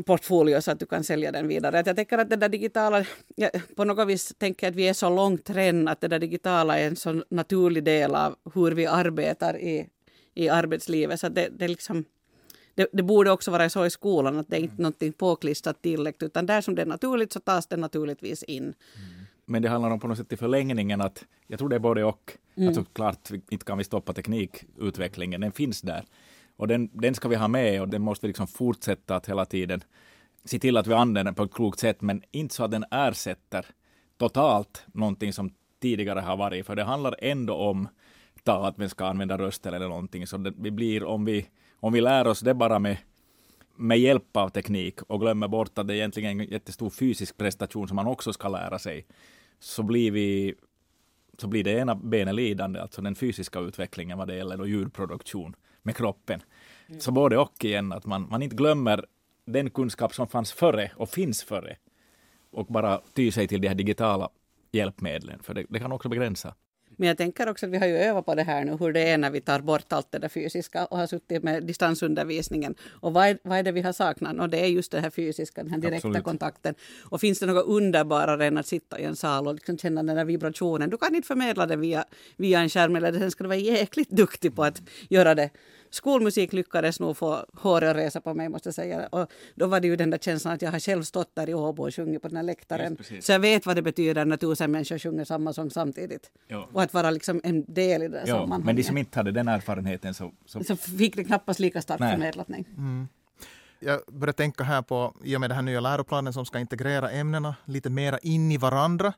portfolio 0.00 0.60
så 0.60 0.70
att 0.70 0.80
du 0.80 0.86
kan 0.86 1.04
sälja 1.04 1.32
den 1.32 1.48
vidare. 1.48 1.82
jag 1.86 1.96
tänker 1.96 2.18
att 2.18 2.30
det 2.30 2.36
där 2.36 2.48
digitala, 2.48 3.04
ja, 3.36 3.50
på 3.76 3.84
något 3.84 4.08
vis 4.08 4.34
tänker 4.38 4.66
jag 4.66 4.70
att 4.70 4.76
vi 4.76 4.88
är 4.88 4.92
så 4.92 5.08
långt 5.08 5.50
ren 5.50 5.88
att 5.88 6.00
det 6.00 6.08
där 6.08 6.18
digitala 6.18 6.78
är 6.78 6.86
en 6.86 6.96
så 6.96 7.24
naturlig 7.28 7.84
del 7.84 8.14
av 8.14 8.36
hur 8.54 8.70
vi 8.70 8.86
arbetar 8.86 9.58
i, 9.58 9.88
i 10.34 10.48
arbetslivet. 10.48 11.20
Så 11.20 11.28
det, 11.28 11.48
det, 11.58 11.68
liksom, 11.68 12.04
det, 12.74 12.86
det, 12.92 13.02
borde 13.02 13.30
också 13.30 13.50
vara 13.50 13.70
så 13.70 13.86
i 13.86 13.90
skolan 13.90 14.38
att 14.38 14.48
det 14.48 14.56
är 14.56 14.60
inte 14.60 14.72
mm. 14.72 14.82
någonting 14.82 15.12
påklistrat 15.12 15.82
tillräckligt 15.82 16.22
utan 16.22 16.46
där 16.46 16.60
som 16.60 16.74
det 16.74 16.82
är 16.82 16.86
naturligt 16.86 17.32
så 17.32 17.40
tas 17.40 17.66
det 17.66 17.76
naturligtvis 17.76 18.42
in. 18.42 18.62
Mm. 18.62 18.74
Men 19.44 19.62
det 19.62 19.68
handlar 19.68 19.90
om 19.90 20.00
på 20.00 20.08
något 20.08 20.18
sätt 20.18 20.32
i 20.32 20.36
förlängningen 20.36 21.00
att 21.00 21.24
jag 21.46 21.58
tror 21.58 21.68
det 21.68 21.76
är 21.76 21.80
både 21.80 22.04
och. 22.04 22.38
Mm. 22.54 22.68
Alltså 22.68 22.84
klart, 22.92 23.30
inte 23.50 23.64
kan 23.64 23.78
vi 23.78 23.84
stoppa 23.84 24.12
teknikutvecklingen, 24.12 25.40
den 25.40 25.52
finns 25.52 25.80
där. 25.80 26.04
Och 26.62 26.68
den, 26.68 26.90
den 26.92 27.14
ska 27.14 27.28
vi 27.28 27.36
ha 27.36 27.48
med 27.48 27.80
och 27.80 27.88
den 27.88 28.02
måste 28.02 28.26
vi 28.26 28.28
liksom 28.28 28.46
fortsätta 28.46 29.16
att 29.16 29.28
hela 29.28 29.44
tiden 29.44 29.84
se 30.44 30.58
till 30.58 30.76
att 30.76 30.86
vi 30.86 30.94
använder 30.94 31.24
den 31.24 31.34
på 31.34 31.42
ett 31.42 31.54
klokt 31.54 31.78
sätt, 31.78 32.00
men 32.00 32.22
inte 32.30 32.54
så 32.54 32.64
att 32.64 32.70
den 32.70 32.84
ersätter 32.90 33.66
totalt 34.16 34.84
någonting 34.86 35.32
som 35.32 35.54
tidigare 35.80 36.20
har 36.20 36.36
varit, 36.36 36.66
för 36.66 36.76
det 36.76 36.84
handlar 36.84 37.16
ändå 37.18 37.54
om 37.54 37.88
att 38.44 38.78
vi 38.78 38.88
ska 38.88 39.06
använda 39.06 39.38
röster 39.38 39.72
eller 39.72 39.88
någonting, 39.88 40.26
så 40.26 40.36
det, 40.36 40.52
vi 40.58 40.70
blir, 40.70 41.04
om 41.04 41.24
vi, 41.24 41.46
om 41.80 41.92
vi 41.92 42.00
lär 42.00 42.26
oss 42.26 42.40
det 42.40 42.54
bara 42.54 42.78
med, 42.78 42.96
med 43.76 43.98
hjälp 43.98 44.36
av 44.36 44.48
teknik 44.48 45.02
och 45.02 45.20
glömmer 45.20 45.48
bort 45.48 45.78
att 45.78 45.88
det 45.88 45.94
är 45.94 45.96
egentligen 45.96 46.40
en 46.40 46.46
jättestor 46.46 46.90
fysisk 46.90 47.36
prestation 47.36 47.88
som 47.88 47.96
man 47.96 48.06
också 48.06 48.32
ska 48.32 48.48
lära 48.48 48.78
sig, 48.78 49.06
så 49.58 49.82
blir 49.82 50.10
vi 50.10 50.54
så 51.38 51.48
blir 51.48 51.64
det 51.64 51.72
ena 51.72 51.94
benet 51.94 52.34
lidande, 52.34 52.80
alltså 52.80 53.02
den 53.02 53.14
fysiska 53.14 53.60
utvecklingen 53.60 54.18
vad 54.18 54.28
det 54.28 54.36
gäller 54.36 54.56
då 54.56 54.66
ljudproduktion 54.66 55.56
med 55.82 55.96
kroppen. 55.96 56.42
Mm. 56.88 57.00
Så 57.00 57.12
både 57.12 57.38
och 57.38 57.64
igen, 57.64 57.92
att 57.92 58.06
man, 58.06 58.28
man 58.30 58.42
inte 58.42 58.56
glömmer 58.56 59.06
den 59.44 59.70
kunskap 59.70 60.14
som 60.14 60.28
fanns 60.28 60.52
före 60.52 60.90
och 60.96 61.08
finns 61.08 61.42
före 61.42 61.76
och 62.50 62.66
bara 62.66 63.00
ty 63.12 63.32
sig 63.32 63.48
till 63.48 63.60
de 63.60 63.68
här 63.68 63.74
digitala 63.74 64.28
hjälpmedlen, 64.72 65.42
för 65.42 65.54
det, 65.54 65.66
det 65.68 65.78
kan 65.78 65.92
också 65.92 66.08
begränsa. 66.08 66.54
Men 67.02 67.06
jag 67.08 67.16
tänker 67.16 67.48
också 67.48 67.66
att 67.66 67.72
vi 67.72 67.78
har 67.78 67.86
ju 67.86 67.96
övat 67.96 68.26
på 68.26 68.34
det 68.34 68.42
här 68.42 68.64
nu, 68.64 68.76
hur 68.80 68.92
det 68.92 69.08
är 69.08 69.18
när 69.18 69.30
vi 69.30 69.40
tar 69.40 69.60
bort 69.60 69.92
allt 69.92 70.12
det 70.12 70.18
där 70.18 70.28
fysiska 70.28 70.84
och 70.86 70.98
har 70.98 71.06
suttit 71.06 71.42
med 71.42 71.64
distansundervisningen. 71.64 72.74
Och 73.00 73.12
vad 73.12 73.26
är, 73.26 73.38
vad 73.42 73.58
är 73.58 73.62
det 73.62 73.72
vi 73.72 73.80
har 73.80 73.92
saknat? 73.92 74.38
Och 74.38 74.48
det 74.48 74.60
är 74.60 74.66
just 74.66 74.92
det 74.92 75.00
här 75.00 75.10
fysiska, 75.10 75.62
den 75.62 75.70
här 75.70 75.78
direkta 75.78 76.08
Absolut. 76.08 76.24
kontakten. 76.24 76.74
Och 77.04 77.20
finns 77.20 77.38
det 77.40 77.46
något 77.46 77.66
underbarare 77.66 78.46
än 78.46 78.58
att 78.58 78.66
sitta 78.66 78.98
i 78.98 79.04
en 79.04 79.16
sal 79.16 79.48
och 79.48 79.54
liksom 79.54 79.78
känna 79.78 80.02
den 80.02 80.16
där 80.16 80.24
vibrationen? 80.24 80.90
Du 80.90 80.96
kan 80.96 81.14
inte 81.14 81.26
förmedla 81.26 81.66
det 81.66 81.76
via, 81.76 82.04
via 82.36 82.60
en 82.60 82.68
skärm, 82.68 82.96
eller 82.96 83.12
sen 83.12 83.30
ska 83.30 83.44
du 83.44 83.48
vara 83.48 83.58
jäkligt 83.58 84.10
duktig 84.10 84.56
på 84.56 84.64
att 84.64 84.82
göra 85.08 85.34
det 85.34 85.50
skolmusik 85.94 86.52
lyckades 86.52 87.00
nog 87.00 87.16
få 87.16 87.46
håret 87.54 87.90
att 87.90 87.96
resa 87.96 88.20
på 88.20 88.34
mig 88.34 88.48
måste 88.48 88.68
jag 88.68 88.74
säga. 88.74 89.06
Och 89.06 89.32
då 89.54 89.66
var 89.66 89.80
det 89.80 89.88
ju 89.88 89.96
den 89.96 90.10
där 90.10 90.18
känslan 90.18 90.54
att 90.54 90.62
jag 90.62 90.72
har 90.72 90.80
själv 90.80 91.02
stått 91.02 91.34
där 91.34 91.50
i 91.50 91.54
Åbo 91.54 91.86
och 91.86 91.94
sjungit 91.94 92.22
på 92.22 92.28
den 92.28 92.36
här 92.36 92.44
läktaren. 92.44 92.96
Yes, 93.10 93.26
så 93.26 93.32
jag 93.32 93.40
vet 93.40 93.66
vad 93.66 93.76
det 93.76 93.82
betyder 93.82 94.24
när 94.24 94.36
tusen 94.36 94.70
människor 94.70 94.98
sjunger 94.98 95.24
samma 95.24 95.52
sång 95.52 95.70
samtidigt. 95.70 96.30
Jo. 96.48 96.64
Och 96.72 96.82
att 96.82 96.94
vara 96.94 97.10
liksom 97.10 97.40
en 97.44 97.64
del 97.74 98.02
i 98.02 98.08
det 98.08 98.26
sammanhanget. 98.26 98.66
Men 98.66 98.76
de 98.76 98.82
som 98.82 98.98
inte 98.98 99.18
hade 99.18 99.32
den 99.32 99.48
erfarenheten 99.48 100.14
så... 100.14 100.32
Så, 100.46 100.64
så 100.64 100.76
fick 100.76 101.16
det 101.16 101.24
knappast 101.24 101.60
lika 101.60 101.82
starkt 101.82 102.10
förmedlat. 102.10 102.48
Nej. 102.48 102.64
Mm. 102.76 103.08
Jag 103.84 104.00
börjar 104.06 104.32
tänka 104.32 104.64
här 104.64 104.82
på, 104.82 105.14
i 105.24 105.36
och 105.36 105.40
med 105.40 105.50
den 105.50 105.54
här 105.54 105.62
nya 105.62 105.80
läroplanen 105.80 106.32
som 106.32 106.46
ska 106.46 106.58
integrera 106.58 107.10
ämnena 107.10 107.54
lite 107.64 107.90
mera 107.90 108.18
in 108.18 108.52
i 108.52 108.56
varandra. 108.56 109.12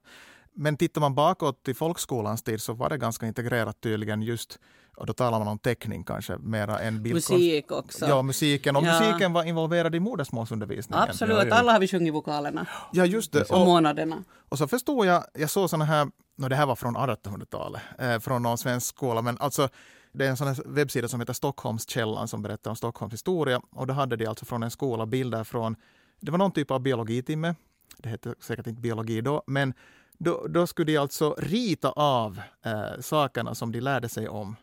Men 0.54 0.76
tittar 0.76 1.00
man 1.00 1.14
bakåt 1.14 1.68
i 1.68 1.74
folkskolans 1.74 2.42
tid 2.42 2.62
så 2.62 2.72
var 2.72 2.88
det 2.88 2.98
ganska 2.98 3.26
integrerat 3.26 3.80
tydligen 3.80 4.22
just 4.22 4.58
och 4.96 5.06
då 5.06 5.12
talar 5.12 5.38
man 5.38 5.48
om 5.48 5.58
teckning 5.58 6.04
kanske 6.04 6.38
mera 6.38 6.78
än 6.78 7.02
bildkonst. 7.02 7.30
Musik 7.30 7.72
också. 7.72 8.06
Ja, 8.06 8.22
musiken. 8.22 8.76
Och 8.76 8.82
ja. 8.84 9.00
musiken 9.00 9.32
var 9.32 9.44
involverad 9.44 9.94
i 9.94 10.00
modersmålsundervisningen. 10.00 11.08
Absolut, 11.08 11.48
ja, 11.48 11.54
alla 11.54 11.72
har 11.72 11.80
vi 11.80 11.88
sjungit 11.88 12.14
vokalerna. 12.14 12.66
Ja, 12.92 13.04
just 13.04 13.32
det. 13.32 13.50
Och, 13.50 13.66
månaderna. 13.66 14.24
Och 14.48 14.58
så 14.58 14.68
förstod 14.68 15.06
jag, 15.06 15.24
jag 15.34 15.50
såg 15.50 15.70
såna 15.70 15.84
här, 15.84 16.08
no, 16.36 16.48
det 16.48 16.56
här 16.56 16.66
var 16.66 16.76
från 16.76 16.96
1800-talet, 16.96 17.82
eh, 17.98 18.18
från 18.18 18.42
någon 18.42 18.58
svensk 18.58 18.86
skola, 18.86 19.22
men 19.22 19.38
alltså 19.38 19.68
det 20.12 20.26
är 20.26 20.30
en 20.30 20.36
sån 20.36 20.46
här 20.46 20.62
webbsida 20.66 21.08
som 21.08 21.20
heter 21.20 21.32
Stockholmskällan 21.32 22.28
som 22.28 22.42
berättar 22.42 22.70
om 22.70 22.76
Stockholms 22.76 23.12
historia. 23.12 23.60
Och 23.70 23.86
då 23.86 23.94
hade 23.94 24.16
de 24.16 24.26
alltså 24.26 24.44
från 24.44 24.62
en 24.62 24.70
skola 24.70 25.06
bilder 25.06 25.44
från, 25.44 25.76
det 26.20 26.30
var 26.30 26.38
någon 26.38 26.52
typ 26.52 26.70
av 26.70 26.80
biologitimme, 26.80 27.54
det 27.98 28.08
hette 28.08 28.34
säkert 28.40 28.66
inte 28.66 28.80
biologi 28.80 29.20
då, 29.20 29.42
men 29.46 29.74
då, 30.18 30.46
då 30.48 30.66
skulle 30.66 30.92
de 30.92 30.98
alltså 30.98 31.34
rita 31.38 31.90
av 31.90 32.40
eh, 32.64 33.00
sakerna 33.00 33.54
som 33.54 33.72
de 33.72 33.80
lärde 33.80 34.08
sig 34.08 34.28
om 34.28 34.56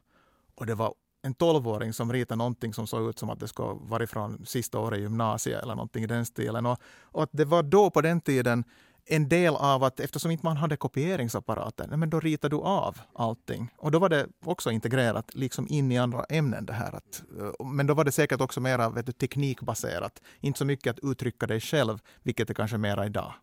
och 0.55 0.65
det 0.65 0.75
var 0.75 0.93
en 1.22 1.34
tolvåring 1.34 1.93
som 1.93 2.13
ritade 2.13 2.38
någonting 2.38 2.74
som 2.74 2.88
såg 2.88 3.10
ut 3.10 3.20
som 3.20 3.29
att 3.29 3.39
det 3.39 3.48
skulle 3.48 3.77
vara 3.81 4.08
från 4.08 4.46
sista 4.46 4.79
året 4.79 5.00
i 5.00 5.01
gymnasiet 5.01 5.63
eller 5.63 5.75
någonting 5.75 6.03
i 6.03 6.08
den 6.08 6.25
stilen. 6.25 6.65
Och, 6.65 6.79
och, 7.01 7.24
att 7.24 7.29
det 7.34 7.46
var 7.46 7.63
då 7.63 7.89
på 7.89 8.01
den 8.01 8.22
tiden 8.22 8.63
en 9.05 9.29
del 9.29 9.55
av 9.55 9.84
att 9.84 10.00
eftersom 10.00 10.31
inte 10.31 10.46
man 10.46 10.58
hade 10.58 10.77
kopieringsapparater, 10.77 11.88
men 11.88 12.10
då 12.10 12.20
ritade 12.20 12.55
du 12.55 12.62
av 12.62 13.01
allting. 13.13 13.70
Och 13.77 13.91
då 13.91 14.00
var 14.00 14.10
det 14.10 14.27
också 14.46 14.72
integrerat 14.72 15.36
liksom 15.36 15.67
in 15.70 15.91
i 15.91 15.98
andra 15.98 16.24
ämnen. 16.24 16.65
det 16.65 16.74
här. 16.74 16.96
Att, 16.96 17.24
eh, 17.39 17.65
men 17.65 17.88
då 17.88 17.93
var 17.93 18.03
det 18.03 18.12
säkert 18.12 18.41
också 18.41 18.62
mer 18.62 18.89
vet 18.89 19.05
du, 19.05 19.12
teknikbaserat. 19.12 20.22
Inte 20.39 20.58
så 20.58 20.65
mycket 20.65 20.91
att 20.91 21.12
uttrycka 21.12 21.48
dig 21.48 21.60
själv, 21.60 22.00
vilket 22.24 22.50
är 22.50 22.53
kanske 22.53 22.77
mera 22.77 23.05
idag. 23.05 23.34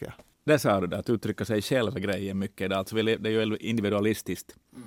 Ja. 0.00 0.12
Det 0.44 0.58
sa 0.58 0.80
du, 0.80 0.96
att 0.96 1.10
uttrycka 1.10 1.44
sig 1.44 1.62
själv 1.62 1.94
grejen 1.94 2.38
mycket. 2.38 2.72
Alltså, 2.72 2.96
det 2.96 3.26
är 3.26 3.30
ju 3.30 3.56
individualistiskt. 3.56 4.56
Mm 4.76 4.84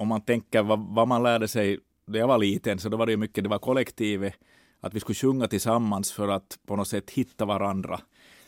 om 0.00 0.08
man 0.08 0.20
tänker 0.20 0.62
vad, 0.62 0.86
vad, 0.94 1.08
man 1.08 1.22
lärde 1.22 1.48
sig 1.48 1.78
när 2.06 2.18
jag 2.18 2.28
var 2.28 2.38
liten, 2.38 2.78
så 2.78 2.88
då 2.88 2.96
var 2.96 3.06
det 3.06 3.12
ju 3.12 3.16
mycket, 3.16 3.44
det 3.44 3.50
var 3.50 3.58
kollektivet, 3.58 4.34
att 4.80 4.94
vi 4.94 5.00
skulle 5.00 5.14
sjunga 5.14 5.48
tillsammans 5.48 6.12
för 6.12 6.28
att 6.28 6.58
på 6.66 6.76
något 6.76 6.88
sätt 6.88 7.10
hitta 7.10 7.44
varandra. 7.44 8.00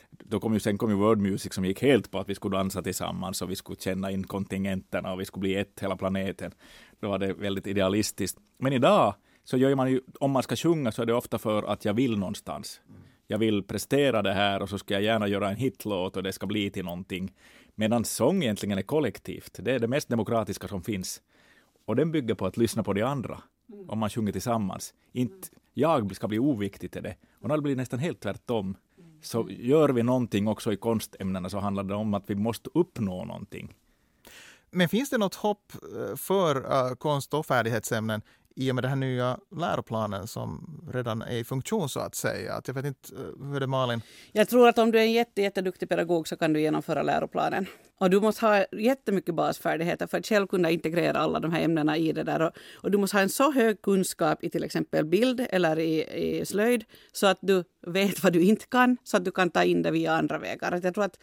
Då 0.09 0.39
kom 0.39 0.53
ju, 0.53 0.59
sen 0.59 0.77
kom 0.77 0.89
ju 0.89 0.95
World 0.95 1.21
Music 1.21 1.53
som 1.53 1.65
gick 1.65 1.81
helt 1.81 2.11
på 2.11 2.19
att 2.19 2.29
vi 2.29 2.35
skulle 2.35 2.57
dansa 2.57 2.81
tillsammans 2.81 3.41
och 3.41 3.51
vi 3.51 3.55
skulle 3.55 3.79
känna 3.79 4.11
in 4.11 4.23
kontingenterna 4.23 5.13
och 5.13 5.19
vi 5.19 5.25
skulle 5.25 5.41
bli 5.41 5.55
ett, 5.55 5.79
hela 5.81 5.97
planeten. 5.97 6.51
Då 6.99 7.09
var 7.09 7.19
det 7.19 7.33
väldigt 7.33 7.67
idealistiskt. 7.67 8.37
Men 8.57 8.73
idag 8.73 9.15
så 9.43 9.57
gör 9.57 9.75
man 9.75 9.91
ju, 9.91 10.01
om 10.19 10.31
man 10.31 10.43
ska 10.43 10.55
sjunga 10.55 10.91
så 10.91 11.01
är 11.01 11.05
det 11.05 11.13
ofta 11.13 11.37
för 11.37 11.63
att 11.63 11.85
jag 11.85 11.93
vill 11.93 12.17
någonstans. 12.17 12.81
Jag 13.27 13.37
vill 13.37 13.63
prestera 13.63 14.21
det 14.21 14.33
här 14.33 14.61
och 14.61 14.69
så 14.69 14.77
ska 14.77 14.93
jag 14.93 15.03
gärna 15.03 15.27
göra 15.27 15.49
en 15.49 15.55
hitlåt 15.55 16.17
och 16.17 16.23
det 16.23 16.33
ska 16.33 16.47
bli 16.47 16.69
till 16.69 16.85
någonting. 16.85 17.33
Medan 17.75 18.05
sång 18.05 18.43
egentligen 18.43 18.77
är 18.77 18.81
kollektivt. 18.81 19.59
Det 19.59 19.71
är 19.71 19.79
det 19.79 19.87
mest 19.87 20.09
demokratiska 20.09 20.67
som 20.67 20.83
finns. 20.83 21.21
Och 21.85 21.95
den 21.95 22.11
bygger 22.11 22.35
på 22.35 22.45
att 22.45 22.57
lyssna 22.57 22.83
på 22.83 22.93
de 22.93 23.03
andra, 23.03 23.41
mm. 23.73 23.89
om 23.89 23.99
man 23.99 24.09
sjunger 24.09 24.31
tillsammans. 24.31 24.93
Inte 25.11 25.47
jag 25.73 26.15
ska 26.15 26.27
bli 26.27 26.39
oviktig 26.39 26.91
till 26.91 27.03
det. 27.03 27.15
Och 27.41 27.47
när 27.47 27.55
det 27.55 27.61
blir 27.61 27.75
nästan 27.75 27.99
helt 27.99 28.19
tvärtom. 28.19 28.77
Så 29.21 29.47
gör 29.49 29.89
vi 29.89 30.03
någonting 30.03 30.47
också 30.47 30.73
i 30.73 30.77
konstämnena 30.77 31.49
så 31.49 31.59
handlar 31.59 31.83
det 31.83 31.95
om 31.95 32.13
att 32.13 32.29
vi 32.29 32.35
måste 32.35 32.69
uppnå 32.73 33.25
någonting. 33.25 33.73
Men 34.71 34.89
finns 34.89 35.09
det 35.09 35.17
något 35.17 35.35
hopp 35.35 35.73
eh, 35.73 36.15
för 36.15 36.57
uh, 36.57 36.95
konst 36.95 37.33
och 37.33 37.45
färdighetsämnen 37.45 38.21
i 38.55 38.71
och 38.71 38.75
med 38.75 38.83
den 38.83 38.89
här 38.89 38.95
nya 38.95 39.39
läroplanen 39.55 40.27
som 40.27 40.79
redan 40.93 41.21
är 41.21 41.37
i 41.37 41.43
funktion 41.43 41.89
så 41.89 41.99
att 41.99 42.15
säga. 42.15 42.53
Att 42.53 42.67
jag 42.67 42.75
vet 42.75 42.85
inte, 42.85 43.15
eh, 43.15 43.47
hur 43.47 43.55
är 43.55 43.59
det 43.59 43.67
Malin? 43.67 44.01
Jag 44.31 44.49
tror 44.49 44.67
att 44.67 44.77
om 44.77 44.91
du 44.91 44.99
är 44.99 45.03
en 45.03 45.11
jätte, 45.11 45.41
jätteduktig 45.41 45.89
pedagog 45.89 46.27
så 46.27 46.35
kan 46.35 46.53
du 46.53 46.61
genomföra 46.61 47.03
läroplanen. 47.03 47.65
Och 47.97 48.09
du 48.09 48.19
måste 48.19 48.45
ha 48.45 48.65
jättemycket 48.71 49.35
basfärdigheter 49.35 50.07
för 50.07 50.17
att 50.17 50.27
själv 50.27 50.47
kunna 50.47 50.69
integrera 50.69 51.17
alla 51.17 51.39
de 51.39 51.51
här 51.51 51.61
ämnena 51.61 51.97
i 51.97 52.11
det 52.11 52.23
där. 52.23 52.41
Och, 52.41 52.51
och 52.73 52.91
du 52.91 52.97
måste 52.97 53.17
ha 53.17 53.21
en 53.21 53.29
så 53.29 53.51
hög 53.51 53.81
kunskap 53.81 54.43
i 54.43 54.49
till 54.49 54.63
exempel 54.63 55.05
bild 55.05 55.47
eller 55.49 55.79
i, 55.79 56.03
i 56.39 56.45
slöjd 56.45 56.85
så 57.11 57.27
att 57.27 57.37
du 57.41 57.63
vet 57.87 58.23
vad 58.23 58.33
du 58.33 58.41
inte 58.41 58.65
kan, 58.65 58.97
så 59.03 59.17
att 59.17 59.25
du 59.25 59.31
kan 59.31 59.49
ta 59.49 59.63
in 59.63 59.81
det 59.81 59.91
via 59.91 60.13
andra 60.13 60.39
vägar. 60.39 60.79
Jag 60.83 60.93
tror 60.93 61.03
att, 61.03 61.19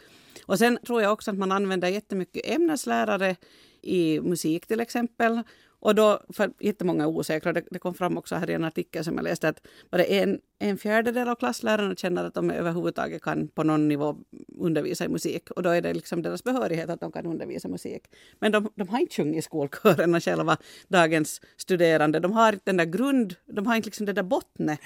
och 0.46 0.58
sen 0.58 0.78
tror 0.87 1.02
jag 1.02 1.12
också 1.12 1.30
att 1.30 1.38
man 1.38 1.52
använder 1.52 1.88
jättemycket 1.88 2.50
ämneslärare 2.50 3.37
i 3.82 4.20
musik 4.20 4.66
till 4.66 4.80
exempel. 4.80 5.42
Och 5.80 5.94
då, 5.94 6.20
för 6.32 6.50
jättemånga 6.60 7.04
är 7.04 7.08
osäkra, 7.08 7.52
det, 7.52 7.64
det 7.70 7.78
kom 7.78 7.94
fram 7.94 8.18
också 8.18 8.34
här 8.34 8.50
i 8.50 8.54
en 8.54 8.64
artikel 8.64 9.04
som 9.04 9.14
jag 9.14 9.25
läste, 9.25 9.49
att 9.49 9.66
bara 9.90 10.04
en, 10.04 10.40
en 10.58 10.78
fjärdedel 10.78 11.28
av 11.28 11.34
klasslärarna 11.34 11.94
känner 11.94 12.25
att 12.25 12.34
de 12.34 12.50
överhuvudtaget 12.50 13.22
kan 13.22 13.49
på 13.49 13.62
någon 13.62 13.88
nivå 13.88 14.16
undervisa 14.58 15.04
i 15.04 15.08
musik. 15.08 15.50
Och 15.50 15.62
då 15.62 15.70
är 15.70 15.82
det 15.82 15.94
liksom 15.94 16.22
deras 16.22 16.44
behörighet 16.44 16.90
att 16.90 17.00
de 17.00 17.12
kan 17.12 17.26
undervisa 17.26 17.68
musik. 17.68 18.02
Men 18.38 18.52
de, 18.52 18.68
de 18.75 18.88
har 18.88 18.99
inte 18.99 19.14
sjungit 19.14 19.38
i 19.38 19.42
skolkörerna 19.42 20.20
själva, 20.20 20.56
dagens 20.88 21.40
studerande. 21.56 22.20
De 22.20 22.32
har 22.32 22.52
inte 22.52 22.64
den 22.64 22.76
där 22.76 22.84
grund, 22.84 23.34
de 23.46 23.66
har 23.66 23.76
inte 23.76 23.87
liksom 23.87 24.06
det 24.06 24.12
där 24.12 24.22
bottnet. 24.22 24.80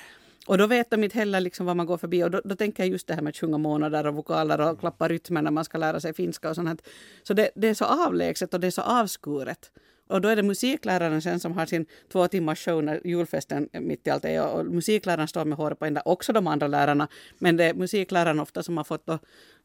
Och 0.46 0.58
då 0.58 0.66
vet 0.66 0.90
de 0.90 1.04
inte 1.04 1.18
heller 1.18 1.40
liksom 1.40 1.66
vad 1.66 1.76
man 1.76 1.86
går 1.86 1.98
förbi. 1.98 2.24
Och 2.24 2.30
då, 2.30 2.40
då 2.44 2.56
tänker 2.56 2.82
jag 2.82 2.90
just 2.90 3.06
det 3.06 3.14
här 3.14 3.22
med 3.22 3.30
att 3.30 3.36
sjunga 3.36 3.58
månader 3.58 4.06
och 4.06 4.14
vokaler 4.14 4.60
och 4.60 4.80
klappa 4.80 5.08
rytmer 5.08 5.42
när 5.42 5.50
man 5.50 5.64
ska 5.64 5.78
lära 5.78 6.00
sig 6.00 6.14
finska 6.14 6.50
och 6.50 6.54
sånt. 6.54 6.82
Så 7.22 7.34
det, 7.34 7.50
det 7.54 7.68
är 7.68 7.74
så 7.74 7.84
avlägset 7.84 8.54
och 8.54 8.60
det 8.60 8.66
är 8.66 8.70
så 8.70 8.82
avskuret. 8.82 9.70
Och 10.06 10.20
då 10.20 10.28
är 10.28 10.36
det 10.36 10.42
musikläraren 10.42 11.22
sen 11.22 11.40
som 11.40 11.52
har 11.52 11.66
sin 11.66 11.86
två 12.12 12.28
timmars 12.28 12.64
show 12.64 12.84
när 12.84 13.06
julfesten 13.06 13.68
mitt 13.72 14.06
i 14.06 14.10
allt 14.10 14.24
är. 14.24 14.46
Och 14.46 14.66
musikläraren 14.66 15.28
står 15.28 15.44
med 15.44 15.58
håret 15.58 15.78
på 15.78 15.84
ända, 15.84 16.02
också 16.04 16.32
de 16.32 16.46
andra 16.46 16.66
lärarna. 16.66 17.08
Men 17.38 17.56
det 17.56 17.64
är 17.64 17.74
musikläraren 17.74 18.40
ofta 18.40 18.62
som 18.62 18.76
har 18.76 18.84
fått 18.84 19.08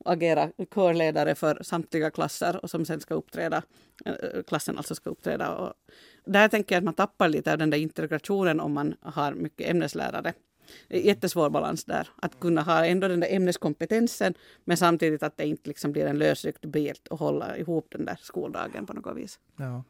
agera 0.05 0.49
körledare 0.75 1.35
för 1.35 1.63
samtliga 1.63 2.11
klasser 2.11 2.59
och 2.63 2.69
som 2.69 2.85
sen 2.85 2.99
ska 2.99 3.13
uppträda, 3.13 3.63
eh, 4.05 4.43
klassen 4.47 4.77
alltså 4.77 4.95
ska 4.95 5.09
uppträda. 5.09 5.55
Och 5.55 5.73
där 6.25 6.47
tänker 6.47 6.75
jag 6.75 6.81
att 6.81 6.85
man 6.85 6.93
tappar 6.93 7.29
lite 7.29 7.51
av 7.51 7.57
den 7.57 7.69
där 7.69 7.77
integrationen 7.77 8.59
om 8.59 8.73
man 8.73 8.95
har 9.01 9.33
mycket 9.33 9.69
ämneslärare. 9.69 10.33
Det 10.87 10.97
är 10.97 11.01
jättesvår 11.01 11.49
balans 11.49 11.85
där. 11.85 12.09
Att 12.15 12.39
kunna 12.39 12.61
ha 12.61 12.85
ändå 12.85 13.07
den 13.07 13.19
där 13.19 13.27
ämneskompetensen 13.31 14.33
men 14.65 14.77
samtidigt 14.77 15.23
att 15.23 15.37
det 15.37 15.45
inte 15.45 15.69
liksom 15.69 15.91
blir 15.91 16.05
en 16.05 16.17
lösryckt 16.17 16.65
bild 16.65 17.07
och 17.09 17.19
hålla 17.19 17.57
ihop 17.57 17.87
den 17.91 18.05
där 18.05 18.17
skoldagen 18.21 18.85
på 18.85 18.93
något 18.93 19.17
vis. 19.17 19.39
Ja. 19.57 19.83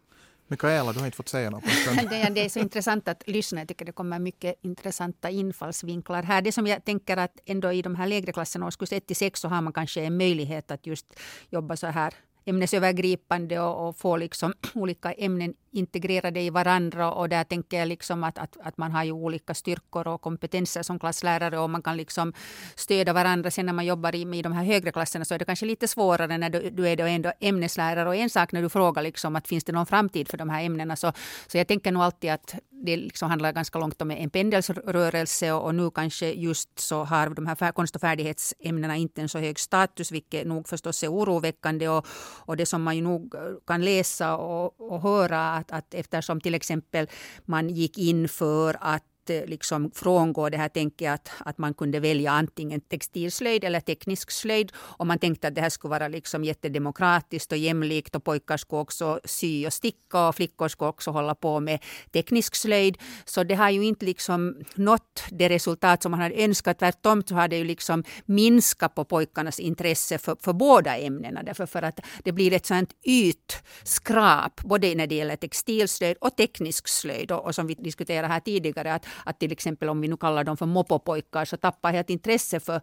Mikaela, 0.50 0.94
du 0.94 1.00
har 1.00 1.06
inte 1.06 1.18
fått 1.18 1.30
säga 1.30 1.50
något. 1.50 1.64
det, 2.10 2.30
det 2.36 2.46
är 2.46 2.50
så 2.50 2.60
intressant 2.60 3.08
att 3.08 3.24
lyssna. 3.28 3.62
Jag 3.62 3.68
tycker 3.68 3.86
det 3.86 3.92
kommer 3.92 4.20
mycket 4.20 4.56
intressanta 4.62 5.30
infallsvinklar 5.30 6.24
här. 6.24 6.42
Det 6.42 6.52
som 6.52 6.68
jag 6.68 6.86
tänker 6.86 7.18
att 7.18 7.40
ändå 7.46 7.72
i 7.72 7.82
de 7.82 7.96
här 7.96 8.08
lägre 8.08 8.32
klasserna, 8.32 8.66
årskurs 8.66 8.94
1 8.94 9.08
till 9.08 9.16
6, 9.16 9.40
så 9.40 9.48
har 9.48 9.62
man 9.62 9.74
kanske 9.74 10.02
en 10.02 10.18
möjlighet 10.18 10.72
att 10.72 10.88
just 10.88 11.06
jobba 11.50 11.76
så 11.76 11.88
här 11.88 12.14
ämnesövergripande 12.46 13.60
och, 13.60 13.88
och 13.88 13.98
få 13.98 14.18
liksom 14.18 14.54
olika 14.74 15.12
ämnen 15.12 15.54
integrerade 15.72 16.42
i 16.42 16.50
varandra 16.50 17.12
och 17.12 17.30
där 17.30 17.44
tänker 17.44 17.80
jag 17.80 17.88
liksom 17.88 18.24
att, 18.24 18.38
att, 18.38 18.58
att 18.64 18.78
man 18.78 18.92
har 18.92 19.04
ju 19.04 19.12
olika 19.12 19.54
styrkor 19.54 20.08
och 20.08 20.22
kompetenser 20.22 20.84
som 20.84 21.00
klasslärare 21.00 21.60
och 21.60 21.70
man 21.70 21.82
kan 21.82 21.98
liksom 21.98 22.34
stödja 22.76 23.14
varandra. 23.14 23.52
Sen 23.52 23.66
när 23.66 23.74
man 23.74 23.86
jobbar 23.86 24.16
i, 24.16 24.38
i 24.38 24.42
de 24.42 24.54
här 24.54 24.64
högre 24.64 24.92
klasserna 24.92 25.26
så 25.26 25.34
är 25.34 25.40
det 25.40 25.46
kanske 25.46 25.66
lite 25.66 25.88
svårare 25.88 26.38
när 26.38 26.50
du, 26.50 26.70
du 26.70 26.88
är 26.88 26.96
då 26.96 27.04
ändå 27.04 27.32
ämneslärare 27.40 28.10
och 28.10 28.16
en 28.16 28.30
sak 28.30 28.52
när 28.52 28.62
du 28.62 28.70
frågar 28.70 29.04
liksom 29.04 29.36
att 29.36 29.48
finns 29.48 29.64
det 29.64 29.72
någon 29.72 29.86
framtid 29.86 30.30
för 30.30 30.38
de 30.38 30.50
här 30.50 30.64
ämnena 30.64 30.96
så, 30.96 31.14
så 31.48 31.58
jag 31.58 31.68
tänker 31.68 31.92
nog 31.92 32.04
alltid 32.04 32.32
att 32.32 32.56
det 32.86 32.98
liksom 32.98 33.30
handlar 33.30 33.54
ganska 33.54 33.80
långt 33.80 34.02
om 34.02 34.12
en 34.12 34.30
pendelsrörelse 34.30 35.52
och, 35.52 35.66
och 35.66 35.76
nu 35.76 35.92
kanske 35.92 36.32
just 36.32 36.80
så 36.80 37.04
har 37.04 37.30
de 37.30 37.48
här 37.48 37.72
konst 37.72 37.96
och 37.96 38.02
färdighetsämnena 38.02 38.96
inte 38.96 39.22
en 39.22 39.30
så 39.30 39.40
hög 39.40 39.60
status 39.60 40.12
vilket 40.12 40.48
nog 40.48 40.68
förstås 40.68 41.04
är 41.04 41.12
oroväckande 41.12 41.90
och, 41.90 42.08
och 42.46 42.58
det 42.58 42.66
som 42.66 42.84
man 42.84 42.96
ju 42.96 43.02
nog 43.02 43.36
kan 43.68 43.86
läsa 43.86 44.38
och, 44.38 44.92
och 44.92 45.02
höra 45.02 45.59
att, 45.60 45.72
att 45.72 45.94
eftersom 45.94 46.42
till 46.42 46.56
exempel 46.56 47.08
man 47.46 47.70
gick 47.70 47.98
in 47.98 48.28
för 48.28 48.78
att 48.82 49.04
Eh, 49.30 49.46
liksom 49.46 49.92
frångå 49.92 50.50
det 50.50 50.58
här 50.58 50.70
tänket 50.70 51.14
att, 51.14 51.32
att 51.46 51.58
man 51.58 51.74
kunde 51.74 52.00
välja 52.00 52.32
antingen 52.32 52.82
textilslöjd 52.82 53.64
eller 53.64 53.80
teknisk 53.80 54.32
slöjd. 54.32 54.72
Och 54.76 55.08
man 55.08 55.20
tänkte 55.20 55.48
att 55.48 55.56
det 55.56 55.62
här 55.62 55.70
skulle 55.70 55.90
vara 55.90 56.08
liksom 56.08 56.44
jättedemokratiskt 56.44 57.52
och 57.52 57.58
jämlikt 57.58 58.16
och 58.16 58.24
pojkar 58.24 58.58
skulle 58.58 58.82
också 58.82 59.20
sy 59.26 59.68
och 59.68 59.74
sticka 59.74 60.28
och 60.28 60.36
flickor 60.36 60.68
skulle 60.68 60.90
också 60.90 61.12
hålla 61.12 61.36
på 61.36 61.60
med 61.60 61.84
teknisk 62.12 62.56
slöjd. 62.56 62.98
Så 63.26 63.44
det 63.44 63.56
har 63.56 63.70
ju 63.70 63.86
inte 63.86 64.06
liksom 64.06 64.56
nått 64.76 65.24
det 65.32 65.50
resultat 65.50 66.04
som 66.04 66.12
man 66.12 66.22
hade 66.22 66.44
önskat. 66.44 66.80
Tvärtom 66.80 67.24
så 67.24 67.36
har 67.36 67.48
det 67.48 67.58
ju 67.58 67.64
liksom 67.64 68.04
minskat 68.26 68.96
på 68.96 69.06
pojkarnas 69.06 69.60
intresse 69.60 70.18
för, 70.18 70.38
för 70.40 70.54
båda 70.54 70.98
ämnena. 70.98 71.44
Därför 71.44 71.66
för 71.66 71.82
att 71.82 72.00
det 72.24 72.32
blir 72.32 72.54
ett 72.54 72.66
sånt 72.66 72.94
ytskrap 73.04 74.62
både 74.62 74.96
när 74.96 75.08
det 75.08 75.16
gäller 75.16 75.36
textilslöjd 75.36 76.18
och 76.22 76.36
teknisk 76.36 76.88
slöjd. 76.88 77.32
Och, 77.32 77.46
och 77.46 77.56
som 77.56 77.68
vi 77.68 77.74
diskuterade 77.74 78.28
här 78.28 78.40
tidigare 78.40 78.94
att, 78.94 79.06
att 79.26 79.40
till 79.40 79.52
exempel 79.52 79.90
om 79.90 80.02
vi 80.02 80.08
nu 80.08 80.18
kallar 80.18 80.44
dem 80.44 80.58
för 80.58 80.66
mopopojkar 80.66 81.46
så 81.46 81.58
tappar 81.58 81.94
helt 81.94 82.10
intresse 82.10 82.60
för 82.60 82.82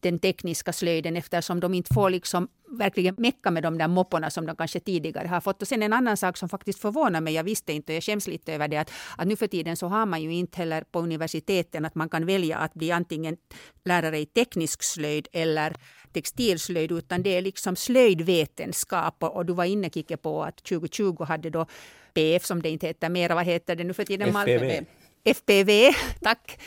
den 0.00 0.18
tekniska 0.18 0.72
slöjden 0.72 1.16
eftersom 1.16 1.60
de 1.60 1.74
inte 1.74 1.94
får 1.94 2.10
liksom 2.10 2.48
verkligen 2.70 3.14
mecka 3.18 3.50
med 3.50 3.62
de 3.62 3.78
där 3.78 3.88
mopporna 3.88 4.30
som 4.30 4.46
de 4.46 4.56
kanske 4.56 4.80
tidigare 4.80 5.28
har 5.28 5.40
fått. 5.40 5.62
Och 5.62 5.68
sen 5.68 5.82
en 5.82 5.92
annan 5.92 6.16
sak 6.16 6.36
som 6.36 6.48
faktiskt 6.48 6.80
förvånar 6.80 7.20
mig, 7.20 7.34
jag 7.34 7.44
visste 7.44 7.72
inte 7.72 7.92
och 7.92 7.96
jag 7.96 8.02
skäms 8.02 8.26
lite 8.26 8.52
över 8.54 8.68
det, 8.68 8.76
att, 8.76 8.90
att 9.16 9.26
nu 9.26 9.36
för 9.36 9.46
tiden 9.46 9.76
så 9.76 9.86
har 9.86 10.06
man 10.06 10.22
ju 10.22 10.34
inte 10.34 10.58
heller 10.58 10.84
på 10.90 11.00
universiteten 11.00 11.84
att 11.84 11.94
man 11.94 12.08
kan 12.08 12.26
välja 12.26 12.58
att 12.58 12.74
bli 12.74 12.92
antingen 12.92 13.36
lärare 13.84 14.18
i 14.18 14.26
teknisk 14.26 14.82
slöjd 14.82 15.28
eller 15.32 15.76
textilslöjd, 16.12 16.92
utan 16.92 17.22
det 17.22 17.36
är 17.36 17.42
liksom 17.42 17.76
slöjdvetenskap. 17.76 19.22
Och 19.22 19.46
du 19.46 19.52
var 19.52 19.64
inne, 19.64 19.90
Kike, 19.90 20.16
på 20.16 20.42
att 20.42 20.56
2020 20.56 21.24
hade 21.24 21.50
då 21.50 21.66
PF, 22.14 22.44
som 22.44 22.62
det 22.62 22.68
inte 22.68 22.86
heter 22.86 23.08
mera, 23.08 23.34
vad 23.34 23.44
heter 23.44 23.76
det 23.76 23.84
nu 23.84 23.92
för 23.92 24.04
tiden? 24.04 24.28
FPV. 24.28 24.84
FPV, 25.24 25.70
tack, 26.22 26.60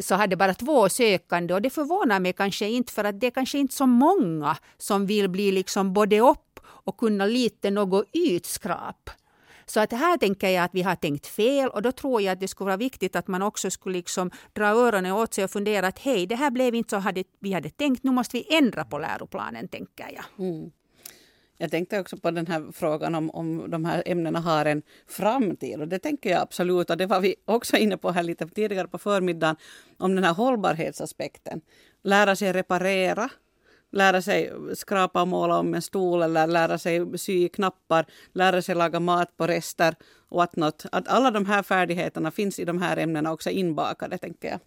så 0.00 0.14
hade 0.14 0.36
bara 0.36 0.54
två 0.54 0.88
sökande 0.88 1.54
och 1.54 1.62
det 1.62 1.70
förvånar 1.70 2.20
mig 2.20 2.32
kanske 2.32 2.68
inte 2.68 2.92
för 2.92 3.04
att 3.04 3.20
det 3.20 3.26
är 3.26 3.30
kanske 3.30 3.58
inte 3.58 3.74
så 3.74 3.86
många 3.86 4.56
som 4.78 5.06
vill 5.06 5.28
bli 5.28 5.52
liksom 5.52 5.92
både 5.92 6.20
upp 6.20 6.60
och 6.66 6.96
kunna 6.96 7.26
lite 7.26 7.70
något 7.70 8.08
ytskrap. 8.12 9.10
Så 9.66 9.80
att 9.80 9.92
här 9.92 10.16
tänker 10.16 10.48
jag 10.48 10.64
att 10.64 10.74
vi 10.74 10.82
har 10.82 10.96
tänkt 10.96 11.26
fel 11.26 11.68
och 11.68 11.82
då 11.82 11.92
tror 11.92 12.22
jag 12.22 12.32
att 12.32 12.40
det 12.40 12.48
skulle 12.48 12.66
vara 12.66 12.76
viktigt 12.76 13.16
att 13.16 13.28
man 13.28 13.42
också 13.42 13.70
skulle 13.70 13.96
liksom 13.96 14.30
dra 14.52 14.66
öronen 14.66 15.12
åt 15.12 15.34
sig 15.34 15.44
och 15.44 15.50
fundera 15.50 15.86
att 15.86 15.98
hej, 15.98 16.26
det 16.26 16.36
här 16.36 16.50
blev 16.50 16.74
inte 16.74 16.90
så 16.90 17.22
vi 17.40 17.52
hade 17.52 17.70
tänkt, 17.70 18.04
nu 18.04 18.10
måste 18.10 18.36
vi 18.36 18.56
ändra 18.56 18.84
på 18.84 18.98
läroplanen, 18.98 19.68
tänker 19.68 20.10
jag. 20.14 20.46
Mm. 20.46 20.70
Jag 21.58 21.70
tänkte 21.70 22.00
också 22.00 22.16
på 22.16 22.30
den 22.30 22.46
här 22.46 22.72
frågan 22.72 23.14
om, 23.14 23.30
om 23.30 23.70
de 23.70 23.84
här 23.84 24.02
ämnena 24.06 24.40
har 24.40 24.64
en 24.64 24.82
framtid. 25.06 25.80
Och 25.80 25.88
det 25.88 25.98
tänker 25.98 26.30
jag 26.30 26.40
absolut. 26.40 26.90
Och 26.90 26.96
det 26.96 27.06
var 27.06 27.20
vi 27.20 27.34
också 27.44 27.76
inne 27.76 27.96
på 27.96 28.10
här 28.10 28.22
lite 28.22 28.46
tidigare 28.46 28.88
på 28.88 28.98
förmiddagen. 28.98 29.56
Om 29.98 30.14
den 30.14 30.24
här 30.24 30.34
hållbarhetsaspekten. 30.34 31.60
Lära 32.02 32.36
sig 32.36 32.52
reparera. 32.52 33.28
Lära 33.92 34.22
sig 34.22 34.52
skrapa 34.74 35.22
och 35.22 35.28
måla 35.28 35.58
om 35.58 35.74
en 35.74 35.82
stol 35.82 36.22
eller 36.22 36.46
lära 36.46 36.78
sig 36.78 37.18
sy 37.18 37.48
knappar. 37.48 38.06
Lära 38.32 38.62
sig 38.62 38.74
laga 38.74 39.00
mat 39.00 39.36
på 39.36 39.46
rester. 39.46 39.94
Och 40.28 40.42
att, 40.42 40.56
något, 40.56 40.86
att 40.92 41.08
alla 41.08 41.30
de 41.30 41.46
här 41.46 41.62
färdigheterna 41.62 42.30
finns 42.30 42.58
i 42.58 42.64
de 42.64 42.82
här 42.82 42.96
ämnena 42.96 43.32
också 43.32 43.50
inbakade, 43.50 44.18
tänker 44.18 44.48
jag. 44.48 44.60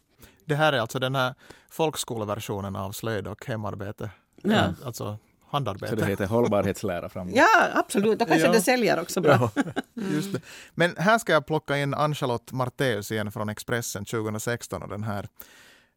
Det 0.45 0.55
här 0.55 0.73
är 0.73 0.79
alltså 0.79 0.99
den 0.99 1.15
här 1.15 1.35
folkskoleversionen 1.69 2.75
av 2.75 2.91
slöjd 2.91 3.27
och 3.27 3.45
hemarbete. 3.45 4.09
Ja. 4.41 4.73
Alltså 4.83 5.17
handarbete. 5.49 5.87
Så 5.87 5.95
det 5.95 6.05
heter 6.05 6.25
hållbarhetslära 6.25 7.09
framåt? 7.09 7.33
Ja, 7.35 7.69
absolut. 7.73 8.19
Då 8.19 8.25
kanske 8.25 8.47
ja. 8.47 8.53
det 8.53 8.61
säljer 8.61 9.01
också 9.01 9.21
bra. 9.21 9.51
Ja, 9.55 9.71
just 9.93 10.33
det. 10.33 10.41
Men 10.75 10.95
här 10.97 11.17
ska 11.17 11.33
jag 11.33 11.45
plocka 11.45 11.77
in 11.77 11.93
Ann-Charlotte 11.93 12.51
Marteus 12.51 13.11
igen 13.11 13.31
från 13.31 13.49
Expressen 13.49 14.05
2016 14.05 14.81
och 14.81 14.89
den 14.89 15.03
här 15.03 15.27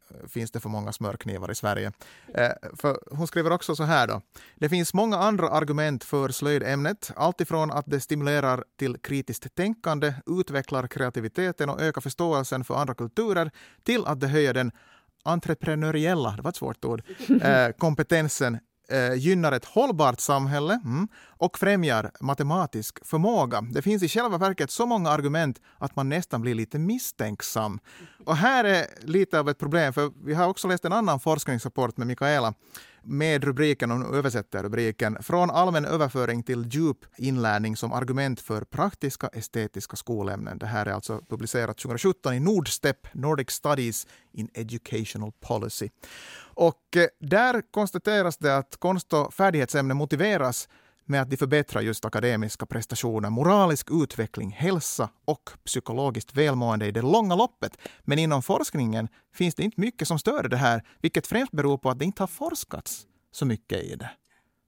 eh, 0.09 0.27
finns 0.27 0.51
det 0.51 0.59
för 0.59 0.69
många 0.69 0.91
smörknivar 0.91 1.51
i 1.51 1.55
Sverige. 1.55 1.91
Eh, 2.33 2.49
för 2.77 2.99
hon 3.11 3.27
skriver 3.27 3.51
också 3.51 3.75
så 3.75 3.83
här 3.83 4.07
då. 4.07 4.21
Det 4.55 4.69
finns 4.69 4.93
många 4.93 5.17
andra 5.17 5.49
argument 5.49 6.03
för 6.03 6.29
slöjdämnet. 6.29 7.11
Alltifrån 7.15 7.71
att 7.71 7.85
det 7.87 7.99
stimulerar 7.99 8.63
till 8.79 8.97
kritiskt 8.97 9.55
tänkande, 9.55 10.13
utvecklar 10.25 10.87
kreativiteten 10.87 11.69
och 11.69 11.81
ökar 11.81 12.01
förståelsen 12.01 12.63
för 12.63 12.75
andra 12.75 12.93
kulturer 12.93 13.51
till 13.83 14.05
att 14.05 14.19
det 14.19 14.27
höjer 14.27 14.53
den 14.53 14.71
entreprenöriella, 15.23 16.33
det 16.35 16.41
var 16.41 16.49
ett 16.49 16.55
svårt 16.55 16.85
ord, 16.85 17.01
eh, 17.41 17.69
kompetensen 17.77 18.59
eh, 18.91 19.13
gynnar 19.13 19.51
ett 19.51 19.65
hållbart 19.65 20.19
samhälle 20.19 20.73
mm, 20.85 21.07
och 21.27 21.59
främjar 21.59 22.11
matematisk 22.19 23.05
förmåga. 23.05 23.61
Det 23.61 23.81
finns 23.81 24.03
i 24.03 24.09
själva 24.09 24.37
verket 24.37 24.71
så 24.71 24.85
många 24.85 25.09
argument 25.09 25.61
att 25.77 25.95
man 25.95 26.09
nästan 26.09 26.41
blir 26.41 26.55
lite 26.55 26.79
misstänksam. 26.79 27.79
Och 28.25 28.35
här 28.35 28.63
är 28.63 28.85
lite 29.01 29.39
av 29.39 29.49
ett 29.49 29.59
problem, 29.59 29.93
för 29.93 30.11
vi 30.25 30.33
har 30.33 30.47
också 30.47 30.67
läst 30.67 30.85
en 30.85 30.93
annan 30.93 31.19
forskningsrapport 31.19 31.97
med 31.97 32.07
Mikaela 32.07 32.53
med 33.03 33.43
rubriken, 33.43 33.91
om 33.91 34.13
översätter 34.13 34.63
rubriken, 34.63 35.17
Från 35.21 35.49
allmän 35.49 35.85
överföring 35.85 36.43
till 36.43 36.65
djup 36.71 36.97
inlärning 37.17 37.77
som 37.77 37.93
argument 37.93 38.41
för 38.41 38.63
praktiska 38.63 39.27
estetiska 39.27 39.95
skolämnen. 39.95 40.57
Det 40.57 40.65
här 40.65 40.85
är 40.85 40.91
alltså 40.91 41.21
publicerat 41.29 41.77
2017 41.77 42.33
i 42.33 42.39
Nordstep, 42.39 43.13
Nordic 43.13 43.49
Studies 43.49 44.07
in 44.31 44.49
Educational 44.53 45.31
Policy. 45.39 45.89
Och 46.39 46.97
eh, 46.97 47.07
där 47.19 47.61
konstateras 47.71 48.37
det 48.37 48.57
att 48.57 48.77
konst 48.79 49.13
och 49.13 49.33
färdighetsämnen 49.33 49.97
motiveras 49.97 50.69
med 51.05 51.21
att 51.21 51.29
de 51.29 51.37
förbättrar 51.37 51.81
just 51.81 52.05
akademiska 52.05 52.65
prestationer, 52.65 53.29
moralisk 53.29 53.87
utveckling, 53.91 54.51
hälsa 54.51 55.09
och 55.25 55.49
psykologiskt 55.65 56.35
välmående 56.35 56.85
i 56.85 56.91
det 56.91 57.01
långa 57.01 57.35
loppet. 57.35 57.77
Men 58.01 58.19
inom 58.19 58.41
forskningen 58.41 59.07
finns 59.33 59.55
det 59.55 59.63
inte 59.63 59.81
mycket 59.81 60.07
som 60.07 60.19
stör 60.19 60.47
det 60.47 60.57
här, 60.57 60.83
vilket 61.01 61.27
främst 61.27 61.51
beror 61.51 61.77
på 61.77 61.89
att 61.89 61.99
det 61.99 62.05
inte 62.05 62.23
har 62.23 62.27
forskats 62.27 63.07
så 63.31 63.45
mycket 63.45 63.83
i 63.83 63.95
det. 63.95 64.09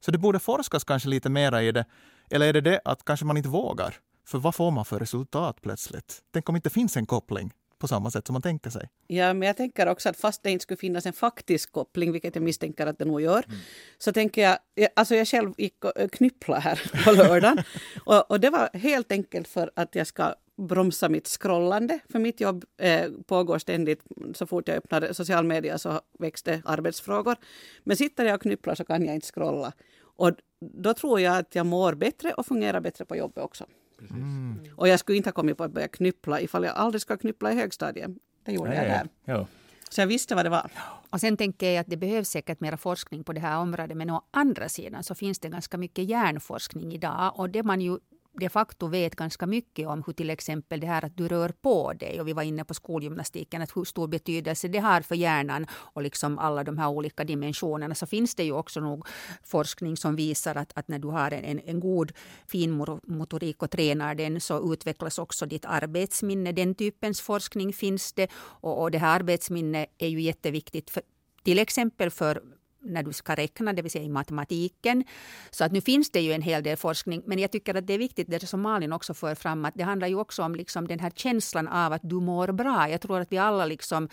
Så 0.05 0.11
det 0.11 0.17
borde 0.17 0.39
forskas 0.39 0.83
kanske 0.83 1.09
lite 1.09 1.29
mera 1.29 1.63
i 1.63 1.71
det. 1.71 1.85
Eller 2.29 2.47
är 2.47 2.53
det 2.53 2.61
det 2.61 2.81
att 2.85 3.05
kanske 3.05 3.25
man 3.25 3.37
inte 3.37 3.49
vågar? 3.49 3.95
För 4.27 4.37
vad 4.37 4.55
får 4.55 4.71
man 4.71 4.85
för 4.85 4.99
resultat 4.99 5.61
plötsligt? 5.61 6.21
Tänk 6.33 6.49
om 6.49 6.53
det 6.53 6.57
inte 6.57 6.69
finns 6.69 6.97
en 6.97 7.05
koppling 7.05 7.51
på 7.83 7.87
samma 7.87 8.11
sätt 8.11 8.27
som 8.27 8.33
man 8.33 8.41
tänker 8.41 8.69
sig. 8.69 8.89
Ja, 9.07 9.33
men 9.33 9.47
jag 9.47 9.57
tänker 9.57 9.87
också 9.87 10.09
att 10.09 10.17
fast 10.17 10.43
det 10.43 10.51
inte 10.51 10.63
skulle 10.63 10.77
finnas 10.77 11.05
en 11.05 11.13
faktisk 11.13 11.71
koppling, 11.71 12.11
vilket 12.11 12.35
jag 12.35 12.43
misstänker 12.43 12.87
att 12.87 12.97
det 12.99 13.05
nog 13.05 13.21
gör, 13.21 13.43
mm. 13.47 13.59
så 13.97 14.13
tänker 14.13 14.41
jag, 14.41 14.57
alltså 14.95 15.15
jag 15.15 15.27
själv 15.27 15.53
gick 15.57 15.85
och 15.85 16.11
knyppla 16.11 16.59
här 16.59 17.03
på 17.05 17.11
lördagen 17.11 17.63
och, 18.05 18.31
och, 18.31 18.39
det 18.39 18.49
var 18.49 18.69
helt 18.73 19.11
enkelt 19.11 19.47
för 19.47 19.71
att 19.75 19.95
jag 19.95 20.07
ska 20.07 20.35
bromsa 20.57 21.09
mitt 21.09 21.27
scrollande. 21.27 21.99
För 22.09 22.19
mitt 22.19 22.41
jobb 22.41 22.65
eh, 22.77 23.11
pågår 23.25 23.59
ständigt. 23.59 24.03
Så 24.33 24.45
fort 24.47 24.67
jag 24.67 24.77
öppnar 24.77 25.13
social 25.13 25.45
media 25.45 25.77
så 25.77 26.01
det 26.43 26.61
arbetsfrågor. 26.65 27.35
Men 27.83 27.97
sitter 27.97 28.25
jag 28.25 28.35
och 28.35 28.41
knypplar 28.41 28.75
så 28.75 28.85
kan 28.85 29.05
jag 29.05 29.15
inte 29.15 29.27
scrolla. 29.27 29.73
Och 30.17 30.31
då 30.59 30.93
tror 30.93 31.19
jag 31.19 31.37
att 31.37 31.55
jag 31.55 31.65
mår 31.65 31.93
bättre 31.93 32.33
och 32.33 32.45
fungerar 32.45 32.81
bättre 32.81 33.05
på 33.05 33.15
jobbet 33.15 33.43
också. 33.43 33.65
Mm. 34.09 34.59
Och 34.75 34.87
jag 34.87 34.99
skulle 34.99 35.17
inte 35.17 35.29
ha 35.29 35.33
kommit 35.33 35.57
på 35.57 35.63
att 35.63 35.71
börja 35.71 35.87
knyppla 35.87 36.41
ifall 36.41 36.63
jag 36.63 36.75
aldrig 36.75 37.01
ska 37.01 37.17
knyppla 37.17 37.51
i 37.51 37.55
högstadiet. 37.55 38.11
Det 38.43 38.51
gjorde 38.51 38.69
Nej, 38.69 38.77
jag 38.77 38.87
där. 38.87 39.09
Ja. 39.25 39.47
Så 39.89 40.01
jag 40.01 40.07
visste 40.07 40.35
vad 40.35 40.45
det 40.45 40.49
var. 40.49 40.71
Och 41.09 41.19
sen 41.19 41.37
tänker 41.37 41.71
jag 41.71 41.81
att 41.81 41.87
det 41.87 41.97
behövs 41.97 42.29
säkert 42.29 42.59
mera 42.59 42.77
forskning 42.77 43.23
på 43.23 43.33
det 43.33 43.39
här 43.39 43.57
området. 43.57 43.97
Men 43.97 44.09
å 44.09 44.21
andra 44.31 44.69
sidan 44.69 45.03
så 45.03 45.15
finns 45.15 45.39
det 45.39 45.49
ganska 45.49 45.77
mycket 45.77 46.05
hjärnforskning 46.05 46.93
idag. 46.93 47.31
Och 47.35 47.49
det 47.49 47.63
man 47.63 47.81
ju 47.81 47.97
de 48.39 48.49
facto 48.49 48.87
vet 48.87 49.15
ganska 49.15 49.47
mycket 49.47 49.87
om 49.87 50.03
hur 50.05 50.13
till 50.13 50.29
exempel 50.29 50.79
det 50.79 50.87
här 50.87 51.05
att 51.05 51.17
du 51.17 51.27
rör 51.27 51.49
på 51.49 51.93
dig 51.93 52.21
och 52.21 52.27
vi 52.27 52.33
var 52.33 52.43
inne 52.43 52.63
på 52.63 52.73
skolgymnastiken, 52.73 53.61
att 53.61 53.77
hur 53.77 53.83
stor 53.83 54.07
betydelse 54.07 54.67
det 54.67 54.79
har 54.79 55.01
för 55.01 55.15
hjärnan 55.15 55.67
och 55.71 56.01
liksom 56.01 56.39
alla 56.39 56.63
de 56.63 56.77
här 56.77 56.89
olika 56.89 57.23
dimensionerna 57.23 57.95
så 57.95 58.05
finns 58.05 58.35
det 58.35 58.43
ju 58.43 58.51
också 58.51 58.79
nog 58.79 59.07
forskning 59.43 59.97
som 59.97 60.15
visar 60.15 60.55
att, 60.55 60.77
att 60.77 60.87
när 60.87 60.99
du 60.99 61.07
har 61.07 61.31
en, 61.31 61.59
en 61.59 61.79
god 61.79 62.11
finmotorik 62.47 63.63
och 63.63 63.71
tränar 63.71 64.15
den 64.15 64.41
så 64.41 64.73
utvecklas 64.73 65.19
också 65.19 65.45
ditt 65.45 65.65
arbetsminne. 65.65 66.51
Den 66.51 66.75
typens 66.75 67.21
forskning 67.21 67.73
finns 67.73 68.13
det 68.13 68.27
och, 68.35 68.81
och 68.81 68.91
det 68.91 68.97
här 68.97 69.15
arbetsminne 69.15 69.85
är 69.97 70.07
ju 70.07 70.21
jätteviktigt 70.21 70.89
för, 70.89 71.03
till 71.43 71.59
exempel 71.59 72.09
för 72.09 72.41
när 72.83 73.03
du 73.03 73.13
ska 73.13 73.35
räkna, 73.35 73.73
det 73.73 73.81
vill 73.81 73.91
säga 73.91 74.03
i 74.03 74.09
matematiken. 74.09 75.03
Så 75.51 75.63
att 75.63 75.71
nu 75.71 75.81
finns 75.81 76.11
det 76.11 76.21
ju 76.21 76.31
en 76.33 76.41
hel 76.41 76.63
del 76.63 76.77
forskning, 76.77 77.23
men 77.25 77.39
jag 77.39 77.51
tycker 77.51 77.75
att 77.75 77.87
det 77.87 77.93
är 77.93 77.97
viktigt, 77.97 78.29
det 78.29 78.47
som 78.47 78.61
Malin 78.61 78.93
också 78.93 79.13
för 79.13 79.35
fram, 79.35 79.65
att 79.65 79.73
det 79.75 79.83
handlar 79.83 80.07
ju 80.07 80.15
också 80.15 80.43
om 80.43 80.55
liksom 80.55 80.87
den 80.87 80.99
här 80.99 81.11
känslan 81.15 81.67
av 81.67 81.93
att 81.93 82.01
du 82.03 82.15
mår 82.15 82.51
bra. 82.51 82.89
Jag 82.89 83.01
tror 83.01 83.19
att 83.19 83.31
vi 83.31 83.37
alla 83.37 83.65
liksom 83.65 84.09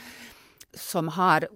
som 0.74 1.08
har 1.08 1.48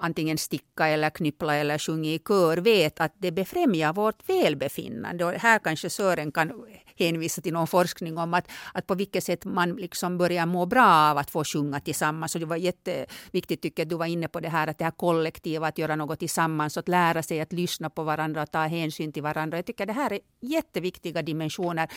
antingen 0.00 0.38
sticka 0.38 0.86
eller 0.86 1.10
knyppla 1.10 1.54
eller 1.54 1.78
sjunga 1.78 2.10
i 2.10 2.18
kör 2.18 2.56
vet 2.56 3.00
att 3.00 3.14
det 3.18 3.32
befrämjar 3.32 3.92
vårt 3.92 4.28
välbefinnande. 4.28 5.24
Och 5.24 5.32
här 5.32 5.58
kanske 5.58 5.90
Sören 5.90 6.32
kan 6.32 6.52
hänvisa 6.96 7.42
till 7.42 7.52
någon 7.52 7.66
forskning 7.66 8.18
om 8.18 8.34
att, 8.34 8.48
att 8.74 8.86
på 8.86 8.94
vilket 8.94 9.24
sätt 9.24 9.44
man 9.44 9.76
liksom 9.76 10.18
börjar 10.18 10.46
må 10.46 10.66
bra 10.66 11.10
av 11.10 11.18
att 11.18 11.30
få 11.30 11.44
sjunga 11.44 11.80
tillsammans. 11.80 12.34
Och 12.34 12.40
det 12.40 12.46
var 12.46 12.56
jätteviktigt 12.56 13.62
tycker 13.62 13.80
jag 13.80 13.86
att 13.86 13.90
du 13.90 13.96
var 13.96 14.06
inne 14.06 14.28
på 14.28 14.40
det 14.40 14.48
här 14.48 14.66
att 14.66 14.78
det 14.78 14.84
här 14.84 14.90
kollektiva, 14.90 15.66
att 15.66 15.78
göra 15.78 15.96
något 15.96 16.18
tillsammans, 16.18 16.76
att 16.76 16.88
lära 16.88 17.22
sig 17.22 17.40
att 17.40 17.52
lyssna 17.52 17.90
på 17.90 18.02
varandra 18.02 18.42
och 18.42 18.50
ta 18.50 18.58
hänsyn 18.58 19.12
till 19.12 19.22
varandra. 19.22 19.58
Jag 19.58 19.66
tycker 19.66 19.86
det 19.86 19.92
här 19.92 20.12
är 20.12 20.20
jätteviktiga 20.40 21.22
dimensioner 21.22 21.88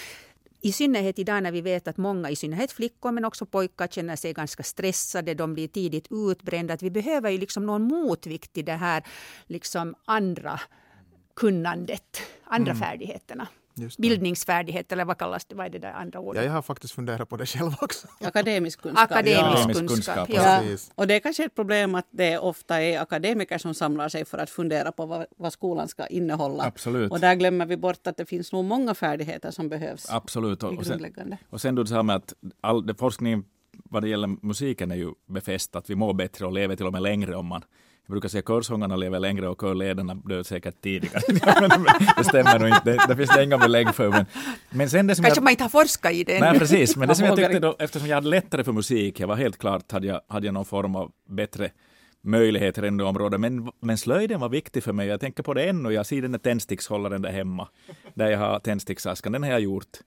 i 0.63 0.71
synnerhet 0.71 1.19
idag 1.19 1.43
när 1.43 1.51
vi 1.51 1.61
vet 1.61 1.87
att 1.87 1.97
många, 1.97 2.29
i 2.29 2.35
synnerhet 2.35 2.71
flickor 2.71 3.11
men 3.11 3.25
också 3.25 3.45
pojkar, 3.45 3.87
känner 3.87 4.15
sig 4.15 4.33
ganska 4.33 4.63
stressade, 4.63 5.33
de 5.33 5.53
blir 5.53 5.67
tidigt 5.67 6.07
utbrända. 6.11 6.73
Att 6.73 6.83
vi 6.83 6.89
behöver 6.89 7.29
ju 7.29 7.37
liksom 7.37 7.65
någon 7.65 7.81
motvikt 7.81 8.53
till 8.53 8.65
det 8.65 8.73
här 8.73 9.03
liksom 9.47 9.95
andra 10.05 10.59
kunnandet, 11.35 12.21
andra 12.43 12.71
mm. 12.71 12.81
färdigheterna. 12.81 13.47
Bildningsfärdighet 13.97 14.91
eller 14.91 15.05
vad 15.05 15.17
kallas 15.17 15.45
det? 15.45 15.55
Vad 15.55 15.65
är 15.65 15.69
det 15.69 15.79
där 15.79 15.91
andra 15.93 16.19
ordet? 16.19 16.41
Ja, 16.41 16.45
jag 16.45 16.53
har 16.53 16.61
faktiskt 16.61 16.93
funderat 16.93 17.29
på 17.29 17.37
det 17.37 17.45
själv 17.53 17.71
också. 17.81 18.07
Akademisk 18.21 18.81
kunskap. 18.81 19.11
Akademisk 19.11 19.69
ja. 19.69 19.87
kunskap. 19.87 20.29
Ja. 20.29 20.61
Och 20.95 21.07
det 21.07 21.15
är 21.15 21.19
kanske 21.19 21.45
ett 21.45 21.55
problem 21.55 21.95
att 21.95 22.07
det 22.11 22.37
ofta 22.37 22.81
är 22.81 22.99
akademiker 22.99 23.57
som 23.57 23.73
samlar 23.73 24.09
sig 24.09 24.25
för 24.25 24.37
att 24.37 24.49
fundera 24.49 24.91
på 24.91 25.05
vad, 25.05 25.25
vad 25.37 25.53
skolan 25.53 25.87
ska 25.87 26.07
innehålla. 26.07 26.63
Absolut. 26.63 27.11
Och 27.11 27.19
där 27.19 27.35
glömmer 27.35 27.65
vi 27.65 27.77
bort 27.77 28.07
att 28.07 28.17
det 28.17 28.25
finns 28.25 28.51
nog 28.51 28.65
många 28.65 28.95
färdigheter 28.95 29.51
som 29.51 29.69
behövs. 29.69 30.09
Absolut. 30.09 30.63
Och, 30.63 30.77
och 30.77 30.85
sen, 30.85 31.37
och 31.49 31.61
sen 31.61 31.75
då 31.75 31.83
det 31.83 31.95
här 31.95 32.03
med 32.03 32.15
att 32.15 32.33
all 32.61 32.95
forskning 32.95 33.43
vad 33.83 34.03
det 34.03 34.09
gäller 34.09 34.45
musiken 34.45 34.91
är 34.91 34.95
ju 34.95 35.13
befäst 35.25 35.75
att 35.75 35.89
vi 35.89 35.95
mår 35.95 36.13
bättre 36.13 36.45
och 36.45 36.53
lever 36.53 36.75
till 36.75 36.85
och 36.85 36.93
med 36.93 37.01
längre 37.01 37.35
om 37.35 37.45
man 37.45 37.63
jag 38.07 38.11
brukar 38.11 38.29
säga 38.29 38.39
att 38.39 38.47
körsångarna 38.47 38.95
lever 38.95 39.19
längre 39.19 39.47
och 39.47 39.59
körledarna 39.59 40.15
dör 40.15 40.43
säkert 40.43 40.81
tidigare. 40.81 41.21
det 42.17 42.23
stämmer 42.23 42.59
nog 42.59 42.69
inte, 42.69 42.81
det, 42.83 43.05
det 43.07 43.15
finns 43.15 43.29
det 43.29 43.43
inga 43.43 43.57
belägg 43.57 43.95
för. 43.95 44.09
Men, 44.09 44.25
men 44.69 44.89
sen 44.89 45.07
det 45.07 45.15
som 45.15 45.23
Kanske 45.23 45.39
jag, 45.39 45.43
man 45.43 45.51
inte 45.51 45.63
har 45.63 45.69
forskat 45.69 46.13
i 46.13 46.23
det 46.23 46.39
Nej, 46.39 46.59
precis. 46.59 46.95
Men 46.95 47.07
det 47.07 47.15
som 47.15 47.25
jag 47.25 47.35
tyckte 47.35 47.59
då, 47.59 47.75
eftersom 47.79 48.07
jag 48.07 48.15
hade 48.15 48.27
lättare 48.27 48.63
för 48.63 48.71
musik, 48.71 49.19
jag 49.19 49.27
var 49.27 49.35
helt 49.35 49.57
klart, 49.57 49.91
hade 49.91 50.07
jag, 50.07 50.21
hade 50.27 50.45
jag 50.45 50.53
någon 50.53 50.65
form 50.65 50.95
av 50.95 51.11
bättre 51.29 51.71
möjligheter 52.23 52.83
ännu 52.83 53.03
områden. 53.03 53.41
Men, 53.41 53.71
men 53.81 53.97
slöjden 53.97 54.39
var 54.39 54.49
viktig 54.49 54.83
för 54.83 54.93
mig. 54.93 55.07
Jag 55.07 55.19
tänker 55.19 55.43
på 55.43 55.53
det 55.53 55.63
ännu. 55.63 55.89
Jag 55.89 56.05
ser 56.05 56.21
den 56.21 56.31
där 56.31 56.39
tändstickshållaren 56.39 57.21
där 57.21 57.31
hemma, 57.31 57.67
där 58.13 58.31
jag 58.31 58.39
har 58.39 58.59
tändsticksaskan. 58.59 59.31
Den 59.31 59.43
har 59.43 59.49
jag 59.49 59.59
gjort. 59.59 59.97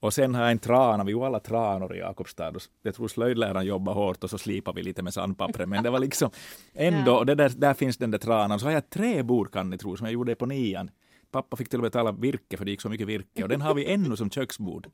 Och 0.00 0.14
sen 0.14 0.34
har 0.34 0.42
jag 0.42 0.50
en 0.50 0.58
trana, 0.58 1.04
vi 1.04 1.12
har 1.12 1.26
alla 1.26 1.40
tranor 1.40 1.96
i 1.96 1.98
Jakobstad. 1.98 2.52
Jag 2.82 2.94
tror 2.94 3.08
slöjdläraren 3.08 3.66
jobbar 3.66 3.94
hårt 3.94 4.24
och 4.24 4.30
så 4.30 4.38
slipar 4.38 4.72
vi 4.72 4.82
lite 4.82 5.02
med 5.02 5.14
sandpappret. 5.14 5.68
Men 5.68 5.82
det 5.82 5.90
var 5.90 5.98
liksom 5.98 6.30
ändå, 6.74 7.24
det 7.24 7.34
där, 7.34 7.52
där 7.56 7.74
finns 7.74 7.96
den 7.96 8.10
där 8.10 8.18
tranan. 8.18 8.60
Så 8.60 8.66
har 8.66 8.72
jag 8.72 8.90
tre 8.90 9.22
bord 9.22 9.52
kan 9.52 9.70
ni 9.70 9.78
tro, 9.78 9.96
som 9.96 10.06
jag 10.06 10.14
gjorde 10.14 10.34
på 10.34 10.46
nian. 10.46 10.90
Pappa 11.30 11.56
fick 11.56 11.68
till 11.68 11.78
och 11.78 11.82
med 11.82 11.92
betala 11.92 12.12
virke 12.12 12.56
för 12.56 12.64
det 12.64 12.70
gick 12.70 12.80
så 12.80 12.88
mycket 12.88 13.06
virke. 13.06 13.42
Och 13.42 13.48
den 13.48 13.60
har 13.60 13.74
vi 13.74 13.92
ännu 13.92 14.16
som 14.16 14.30
köksbord. 14.30 14.86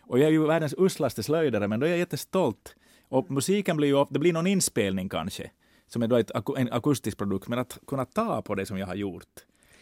Och 0.00 0.18
jag 0.18 0.26
är 0.26 0.30
ju 0.30 0.46
världens 0.46 0.74
uslaste 0.78 1.22
slöjdare, 1.22 1.68
men 1.68 1.80
då 1.80 1.86
är 1.86 1.90
jag 1.90 1.98
jättestolt. 1.98 2.74
Och 3.08 3.30
musiken 3.30 3.76
blir 3.76 3.88
ju, 3.88 4.04
det 4.10 4.18
blir 4.18 4.32
någon 4.32 4.46
inspelning 4.46 5.08
kanske, 5.08 5.50
som 5.86 6.02
är 6.02 6.06
då 6.06 6.16
ett, 6.16 6.30
en 6.56 6.72
akustisk 6.72 7.18
produkt, 7.18 7.48
men 7.48 7.58
att 7.58 7.78
kunna 7.86 8.04
ta 8.04 8.42
på 8.42 8.54
det 8.54 8.66
som 8.66 8.78
jag 8.78 8.86
har 8.86 8.94
gjort. 8.94 9.24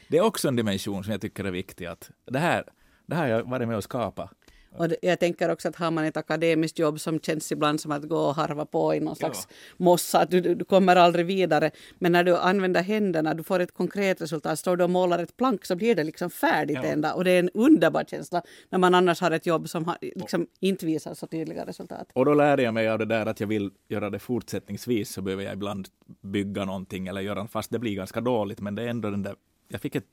Det 0.08 0.18
är 0.18 0.24
också 0.24 0.48
en 0.48 0.56
dimension 0.56 1.04
som 1.04 1.12
jag 1.12 1.20
tycker 1.20 1.44
är 1.44 1.50
viktig. 1.50 1.86
Att 1.86 2.10
det 2.24 2.38
här, 2.38 2.64
det 3.06 3.14
här 3.14 3.22
har 3.22 3.28
jag 3.28 3.50
varit 3.50 3.68
med 3.68 3.76
och 3.76 3.84
skapat. 3.84 4.30
Och 4.78 4.86
jag 5.02 5.20
tänker 5.20 5.50
också 5.50 5.68
att 5.68 5.76
har 5.76 5.90
man 5.90 6.04
ett 6.04 6.16
akademiskt 6.16 6.78
jobb 6.78 7.00
som 7.00 7.20
känns 7.20 7.52
ibland 7.52 7.80
som 7.80 7.92
att 7.92 8.02
gå 8.02 8.18
och 8.18 8.34
harva 8.34 8.66
på 8.66 8.94
i 8.94 9.00
någon 9.00 9.16
slags 9.16 9.46
ja. 9.50 9.54
mossa, 9.76 10.20
att 10.20 10.30
du, 10.30 10.40
du, 10.40 10.64
kommer 10.64 10.96
aldrig 10.96 11.26
vidare. 11.26 11.70
Men 11.98 12.12
när 12.12 12.24
du 12.24 12.36
använder 12.36 12.82
händerna, 12.82 13.34
du 13.34 13.42
får 13.42 13.60
ett 13.60 13.74
konkret 13.74 14.20
resultat. 14.20 14.58
Står 14.58 14.76
du 14.76 14.84
och 14.84 14.90
målar 14.90 15.18
ett 15.18 15.36
plank 15.36 15.64
så 15.64 15.76
blir 15.76 15.94
det 15.94 16.04
liksom 16.04 16.30
färdigt 16.30 16.78
ja. 16.82 16.84
ända. 16.84 17.14
Och 17.14 17.24
det 17.24 17.30
är 17.30 17.38
en 17.38 17.50
underbar 17.54 18.04
känsla 18.04 18.42
när 18.70 18.78
man 18.78 18.94
annars 18.94 19.20
har 19.20 19.30
ett 19.30 19.46
jobb 19.46 19.68
som 19.68 19.84
har, 19.84 19.96
liksom 20.00 20.46
inte 20.60 20.86
visar 20.86 21.14
så 21.14 21.26
tydliga 21.26 21.66
resultat. 21.66 22.08
Och 22.12 22.24
då 22.24 22.34
lärde 22.34 22.62
jag 22.62 22.74
mig 22.74 22.88
av 22.88 22.98
det 22.98 23.04
där 23.04 23.26
att 23.26 23.40
jag 23.40 23.46
vill 23.46 23.70
göra 23.88 24.10
det 24.10 24.18
fortsättningsvis 24.18 25.12
så 25.12 25.22
behöver 25.22 25.44
jag 25.44 25.52
ibland 25.52 25.88
bygga 26.20 26.64
någonting 26.64 27.06
eller 27.06 27.20
göra, 27.20 27.48
fast 27.48 27.70
det 27.70 27.78
blir 27.78 27.94
ganska 27.94 28.20
dåligt, 28.20 28.60
men 28.60 28.74
det 28.74 28.82
är 28.82 28.88
ändå 28.88 29.10
den 29.10 29.22
där, 29.22 29.34
jag 29.68 29.80
fick 29.80 29.94
ett, 29.94 30.06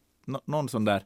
någon 0.45 0.69
sån 0.69 0.85
där 0.85 1.03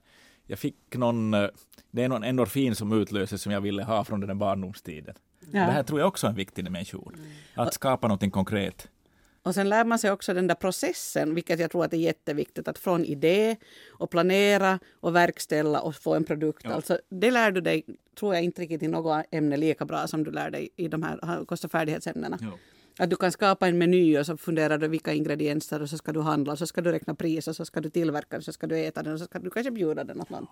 jag 0.47 0.60
fick 0.60 0.75
någon, 0.95 1.33
eh, 1.33 1.47
det 1.91 2.03
är 2.03 2.10
någon 2.10 2.23
endorfin 2.23 2.75
som 2.75 3.01
utlöses 3.01 3.41
som 3.41 3.51
jag 3.51 3.62
ville 3.62 3.83
ha 3.83 4.03
från 4.03 4.19
den 4.19 4.39
barndomstiden. 4.39 5.15
Ja. 5.39 5.60
Det 5.60 5.71
här 5.71 5.83
tror 5.83 5.99
jag 5.99 6.07
också 6.07 6.27
är 6.27 6.29
en 6.29 6.36
viktig 6.36 6.65
dimension. 6.65 7.13
Mm. 7.15 7.29
Att 7.55 7.73
skapa 7.73 8.07
någonting 8.07 8.31
konkret. 8.31 8.88
Och 9.43 9.53
sen 9.53 9.69
lär 9.69 9.86
man 9.86 9.99
sig 9.99 10.12
också 10.12 10.33
den 10.33 10.47
där 10.47 10.55
processen, 10.55 11.36
vilket 11.36 11.60
jag 11.60 11.71
tror 11.71 11.86
att 11.86 11.93
är 11.93 11.97
jätteviktigt, 11.97 12.67
att 12.67 12.77
från 12.77 13.05
idé 13.05 13.55
och 13.88 14.10
planera 14.10 14.79
och 14.99 15.15
verkställa 15.15 15.81
och 15.81 15.95
få 15.95 16.15
en 16.15 16.23
produkt. 16.23 16.62
Ja. 16.63 16.73
Alltså, 16.73 16.99
det 17.10 17.31
lär 17.31 17.51
du 17.51 17.62
dig, 17.62 17.86
tror 18.19 18.33
jag 18.33 18.43
inte 18.43 18.62
riktigt 18.62 18.83
i 18.83 18.88
något 18.88 19.25
ämne 19.31 19.57
lika 19.57 19.86
bra 19.86 20.07
som 20.07 20.23
du 20.23 20.31
lär 20.31 20.51
dig 20.51 20.69
i 20.75 20.88
de 20.88 21.03
här 21.03 21.45
kost 21.45 21.65
och 21.65 21.71
färdighetsämnena. 21.71 22.38
Ja. 22.41 22.51
Att 22.99 23.10
du 23.10 23.15
kan 23.15 23.31
skapa 23.31 23.67
en 23.67 23.77
meny 23.77 24.17
och 24.17 24.25
så 24.25 24.38
funderar 24.38 24.77
du 24.77 24.88
vilka 24.88 25.13
ingredienser 25.13 25.81
och 25.81 25.89
så 25.89 25.97
ska 25.97 26.13
du 26.13 26.21
handla 26.21 26.51
och 26.51 26.60
så 26.60 26.67
ska 26.67 26.81
du 26.81 26.91
räkna 26.91 27.15
pris 27.15 27.47
och 27.47 27.55
så 27.55 27.65
ska 27.65 27.81
du 27.81 27.89
tillverka 27.89 28.27
den 28.29 28.41
så 28.41 28.53
ska 28.53 28.67
du 28.67 28.79
äta 28.79 29.03
den 29.03 29.13
och 29.13 29.19
så 29.19 29.25
ska 29.25 29.39
du 29.39 29.49
kanske 29.49 29.71
bjuda 29.71 30.03
den 30.03 30.21
åt 30.21 30.29
någon. 30.29 30.47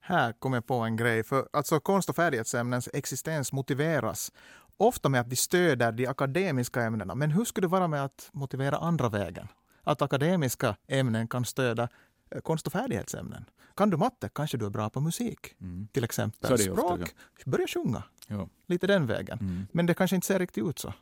Här 0.00 0.32
kommer 0.32 0.56
jag 0.56 0.66
på 0.66 0.74
en 0.74 0.96
grej. 0.96 1.24
För 1.24 1.48
alltså 1.52 1.80
konst 1.80 2.08
och 2.08 2.16
färdighetsämnens 2.16 2.88
existens 2.92 3.52
motiveras 3.52 4.32
ofta 4.76 5.08
med 5.08 5.20
att 5.20 5.30
de 5.30 5.36
stöder 5.36 5.92
de 5.92 6.06
akademiska 6.06 6.82
ämnena. 6.82 7.14
Men 7.14 7.30
hur 7.30 7.44
skulle 7.44 7.66
det 7.66 7.70
vara 7.70 7.88
med 7.88 8.04
att 8.04 8.28
motivera 8.32 8.76
andra 8.76 9.08
vägen? 9.08 9.48
att 9.82 10.02
akademiska 10.02 10.76
ämnen 10.88 11.28
kan 11.28 11.44
stödja 11.44 11.88
eh, 12.30 12.40
konst 12.40 12.66
och 12.66 12.72
färdighetsämnen. 12.72 13.44
Kan 13.76 13.90
du 13.90 13.96
matte 13.96 14.28
kanske 14.32 14.58
du 14.58 14.66
är 14.66 14.70
bra 14.70 14.90
på 14.90 15.00
musik. 15.00 15.54
Mm. 15.60 15.88
Till 15.92 16.04
exempel 16.04 16.60
ju 16.60 16.70
ofta, 16.70 16.82
språk, 16.82 17.14
börja 17.46 17.66
sjunga. 17.66 18.02
Ja. 18.26 18.48
Lite 18.66 18.86
den 18.86 19.06
vägen. 19.06 19.38
Mm. 19.38 19.66
Men 19.72 19.86
det 19.86 19.94
kanske 19.94 20.16
inte 20.16 20.26
ser 20.26 20.38
riktigt 20.38 20.64
ut 20.64 20.78
så. 20.78 20.92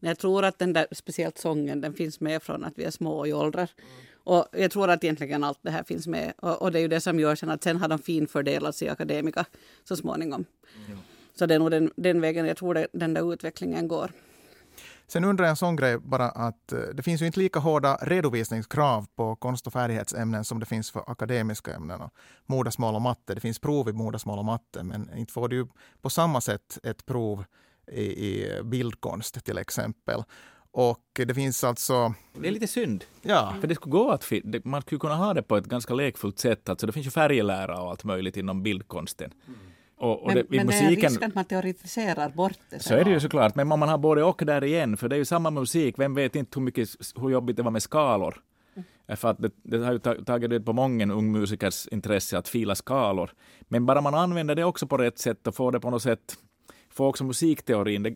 Jag 0.00 0.18
tror 0.18 0.44
att 0.44 0.58
den 0.58 0.72
där, 0.72 0.86
speciellt 0.92 1.38
sången, 1.38 1.80
den 1.80 1.92
finns 1.92 2.20
med 2.20 2.42
från 2.42 2.64
att 2.64 2.72
vi 2.76 2.84
är 2.84 2.90
små 2.90 3.26
i 3.26 3.32
åldrar. 3.32 3.70
Och 4.24 4.46
jag 4.52 4.70
tror 4.70 4.90
att 4.90 5.04
egentligen 5.04 5.44
allt 5.44 5.58
det 5.62 5.70
här 5.70 5.82
finns 5.82 6.06
med. 6.06 6.32
Och, 6.36 6.62
och 6.62 6.72
det 6.72 6.78
är 6.78 6.80
ju 6.80 6.88
det 6.88 7.00
som 7.00 7.20
gör 7.20 7.34
sen 7.34 7.50
att 7.50 7.62
sen 7.62 7.76
har 7.76 7.88
de 7.88 7.98
finfördelats 7.98 8.82
i 8.82 8.88
akademika 8.88 9.44
så 9.84 9.96
småningom. 9.96 10.44
Så 11.34 11.46
det 11.46 11.54
är 11.54 11.58
nog 11.58 11.70
den, 11.70 11.90
den 11.96 12.20
vägen 12.20 12.46
jag 12.46 12.56
tror 12.56 12.74
det, 12.74 12.86
den 12.92 13.14
där 13.14 13.32
utvecklingen 13.32 13.88
går. 13.88 14.10
Sen 15.06 15.24
undrar 15.24 15.44
jag 15.44 15.50
en 15.50 15.56
sån 15.56 15.76
grej 15.76 15.98
bara 15.98 16.28
att 16.28 16.72
eh, 16.72 16.78
det 16.78 17.02
finns 17.02 17.22
ju 17.22 17.26
inte 17.26 17.40
lika 17.40 17.58
hårda 17.58 17.98
redovisningskrav 18.02 19.06
på 19.16 19.36
konst 19.36 19.66
och 19.66 19.72
färdighetsämnen 19.72 20.44
som 20.44 20.60
det 20.60 20.66
finns 20.66 20.90
för 20.90 21.02
akademiska 21.06 21.74
ämnen. 21.74 22.00
Och 22.00 22.10
Modersmål 22.46 22.94
och 22.94 23.02
matte, 23.02 23.34
det 23.34 23.40
finns 23.40 23.58
prov 23.58 23.88
i 23.88 23.92
modersmål 23.92 24.38
och 24.38 24.44
matte 24.44 24.82
men 24.82 25.10
inte 25.16 25.32
får 25.32 25.48
du 25.48 25.68
på 26.02 26.10
samma 26.10 26.40
sätt 26.40 26.78
ett 26.82 27.06
prov 27.06 27.44
i, 27.92 28.02
i 28.02 28.60
bildkonst 28.64 29.44
till 29.44 29.58
exempel. 29.58 30.22
Och 30.72 31.00
det 31.26 31.34
finns 31.34 31.64
alltså, 31.64 32.14
Det 32.40 32.48
är 32.48 32.52
lite 32.52 32.66
synd. 32.66 33.04
ja, 33.22 33.54
För 33.60 33.68
det 33.68 33.74
skulle 33.74 33.90
gå 33.92 34.10
att 34.10 34.30
det- 34.44 34.64
man 34.64 34.82
skulle 34.82 34.98
kunna 34.98 35.14
ha 35.16 35.34
det 35.34 35.42
på 35.42 35.56
ett 35.56 35.66
ganska 35.66 35.94
lekfullt 35.94 36.38
sätt. 36.38 36.68
Alltså 36.68 36.86
det 36.86 36.92
finns 36.92 37.06
ju 37.06 37.10
färglära 37.10 37.82
och 37.82 37.90
allt 37.90 38.04
möjligt 38.04 38.36
inom 38.36 38.62
bildkonsten. 38.62 39.30
Och, 39.96 40.20
och 40.22 40.26
Men, 40.26 40.34
det, 40.34 40.40
i 40.40 40.44
men 40.48 40.66
det 40.66 40.74
är 40.74 40.82
musiken, 40.82 41.10
risk 41.10 41.22
att 41.22 41.34
man 41.34 41.44
teoretiserar 41.44 42.28
bort 42.28 42.58
det. 42.70 42.80
så 42.82 42.94
är 42.94 43.04
det 43.04 43.10
ju 43.10 43.20
såklart. 43.20 43.54
Men 43.54 43.72
om 43.72 43.80
man 43.80 43.88
har 43.88 43.98
både 43.98 44.22
och 44.24 44.42
där 44.46 44.64
igen, 44.64 44.96
för 44.96 45.08
det 45.08 45.16
är 45.16 45.18
ju 45.18 45.24
samma 45.24 45.50
musik. 45.50 45.98
Vem 45.98 46.14
vet 46.14 46.36
inte 46.36 46.58
hur, 46.58 46.64
mycket, 46.64 46.88
hur 47.16 47.30
jobbigt 47.30 47.56
det 47.56 47.62
var 47.62 47.70
med 47.70 47.82
skalor. 47.82 48.40
För 49.16 49.28
att 49.30 49.38
det, 49.38 49.50
det 49.62 49.78
har 49.84 49.92
ju 49.92 49.98
ta- 49.98 50.24
tagit 50.24 50.50
död 50.50 50.66
på 50.66 50.72
många 50.72 51.12
ung 51.12 51.32
musikers 51.32 51.86
intresse 51.88 52.38
att 52.38 52.48
fila 52.48 52.74
skalor. 52.74 53.30
Men 53.68 53.86
bara 53.86 54.00
man 54.00 54.14
använder 54.14 54.54
det 54.54 54.64
också 54.64 54.86
på 54.86 54.96
rätt 54.96 55.18
sätt 55.18 55.46
och 55.46 55.54
får 55.54 55.72
det 55.72 55.80
på 55.80 55.90
något 55.90 56.02
sätt 56.02 56.34
få 56.90 57.06
också 57.06 57.24
musikteorin. 57.24 58.02
Det, 58.02 58.14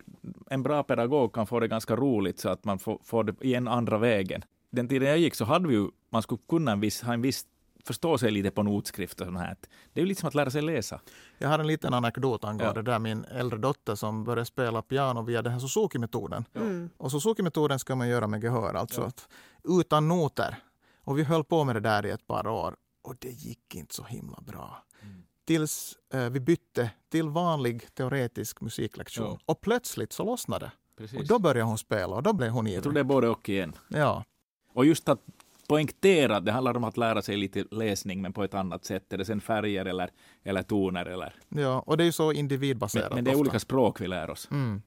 en 0.50 0.62
bra 0.62 0.82
pedagog 0.82 1.32
kan 1.34 1.46
få 1.46 1.60
det 1.60 1.68
ganska 1.68 1.96
roligt 1.96 2.38
så 2.40 2.48
att 2.48 2.64
man 2.64 2.78
får, 2.78 2.98
får 3.04 3.24
det 3.24 3.34
i 3.40 3.54
en 3.54 3.68
andra 3.68 3.98
vägen. 3.98 4.44
Den 4.70 4.88
tiden 4.88 5.08
jag 5.08 5.18
gick 5.18 5.34
så 5.34 5.44
hade 5.44 5.68
vi 5.68 5.74
ju, 5.74 5.88
man 6.10 6.22
skulle 6.22 6.40
kunna 6.48 6.72
en 6.72 6.80
viss, 6.80 7.02
ha 7.02 7.14
en 7.14 7.22
viss 7.22 7.46
förstå 7.84 8.18
sig 8.18 8.30
lite 8.30 8.50
på 8.50 8.62
notskrift 8.62 9.20
och 9.20 9.26
sånt 9.26 9.38
här. 9.38 9.56
Det 9.92 10.00
är 10.00 10.02
ju 10.02 10.08
lite 10.08 10.20
som 10.20 10.28
att 10.28 10.34
lära 10.34 10.50
sig 10.50 10.62
läsa. 10.62 11.00
jag 11.38 11.48
har 11.48 11.58
en 11.58 11.66
liten 11.66 11.94
anekdot 11.94 12.44
angående 12.44 12.64
Ja. 12.78 12.82
det 12.82 12.90
där. 12.90 12.98
Min 12.98 13.24
äldre 13.24 13.58
dotter 13.58 13.94
som 13.94 14.24
började 14.24 14.44
spela 14.44 14.82
piano 14.82 15.22
via 15.22 15.42
den 15.42 15.52
här 15.52 15.58
Suzuki-metoden. 15.60 16.44
Och 16.96 17.10
Suzuki-metoden 17.12 17.78
ska 17.78 17.94
man 17.94 18.08
göra 18.08 18.26
med 18.26 18.42
gehör, 18.42 18.74
alltså 18.74 19.02
att, 19.02 19.28
utan 19.64 20.08
noter. 20.08 20.56
Och 21.04 21.18
vi 21.18 21.22
höll 21.22 21.44
på 21.44 21.64
med 21.64 21.76
det 21.76 21.80
där 21.80 22.06
i 22.06 22.10
ett 22.10 22.26
par 22.26 22.46
år 22.46 22.76
och 23.02 23.16
det 23.18 23.30
gick 23.30 23.74
inte 23.74 23.94
så 23.94 24.04
himla 24.04 24.40
bra. 24.40 24.82
Tills 25.44 25.98
eh, 26.14 26.30
vi 26.30 26.40
bytte 26.40 26.90
till 27.08 27.28
vanlig 27.28 27.94
teoretisk 27.94 28.60
musiklektion. 28.60 29.26
Ja. 29.26 29.38
Och 29.46 29.60
plötsligt 29.60 30.12
så 30.12 30.24
lossnade 30.24 30.64
det. 30.66 30.72
Precis. 30.96 31.18
Och 31.18 31.26
då 31.26 31.38
började 31.38 31.62
hon 31.68 31.78
spela 31.78 32.16
och 32.16 32.22
då 32.22 32.32
blev 32.32 32.50
hon 32.50 32.66
jag 32.66 32.82
tror 32.82 32.92
ivrig. 32.92 32.94
det 32.94 33.00
är 33.06 33.14
både 33.14 33.28
och 33.28 33.48
igen. 33.48 33.72
Ja. 33.88 34.24
Och 34.72 34.86
just 34.86 35.08
att 35.08 35.20
poängtera, 35.68 36.40
det 36.40 36.52
handlar 36.52 36.76
om 36.76 36.84
att 36.84 36.96
lära 36.96 37.22
sig 37.22 37.36
lite 37.36 37.64
läsning 37.70 38.22
men 38.22 38.32
på 38.32 38.44
ett 38.44 38.54
annat 38.54 38.84
sätt. 38.84 39.12
Är 39.12 39.18
det 39.18 39.24
sen 39.24 39.40
färger 39.40 39.84
eller, 39.84 40.10
eller 40.42 40.62
toner 40.62 41.06
eller... 41.06 41.34
ja, 41.48 41.80
och 41.86 41.96
det 41.96 42.02
är 42.02 42.06
ju 42.06 42.12
så 42.12 42.26
Men, 42.26 42.36
individbaserat 42.36 43.14
men 43.14 43.24
det 43.24 43.30
är 43.30 43.32
ofta. 43.32 43.40
olika 43.40 43.58
språk 43.58 44.00
vi 44.00 44.06
lär 44.06 44.30
oss. 44.30 44.48
Mm. 44.50 44.82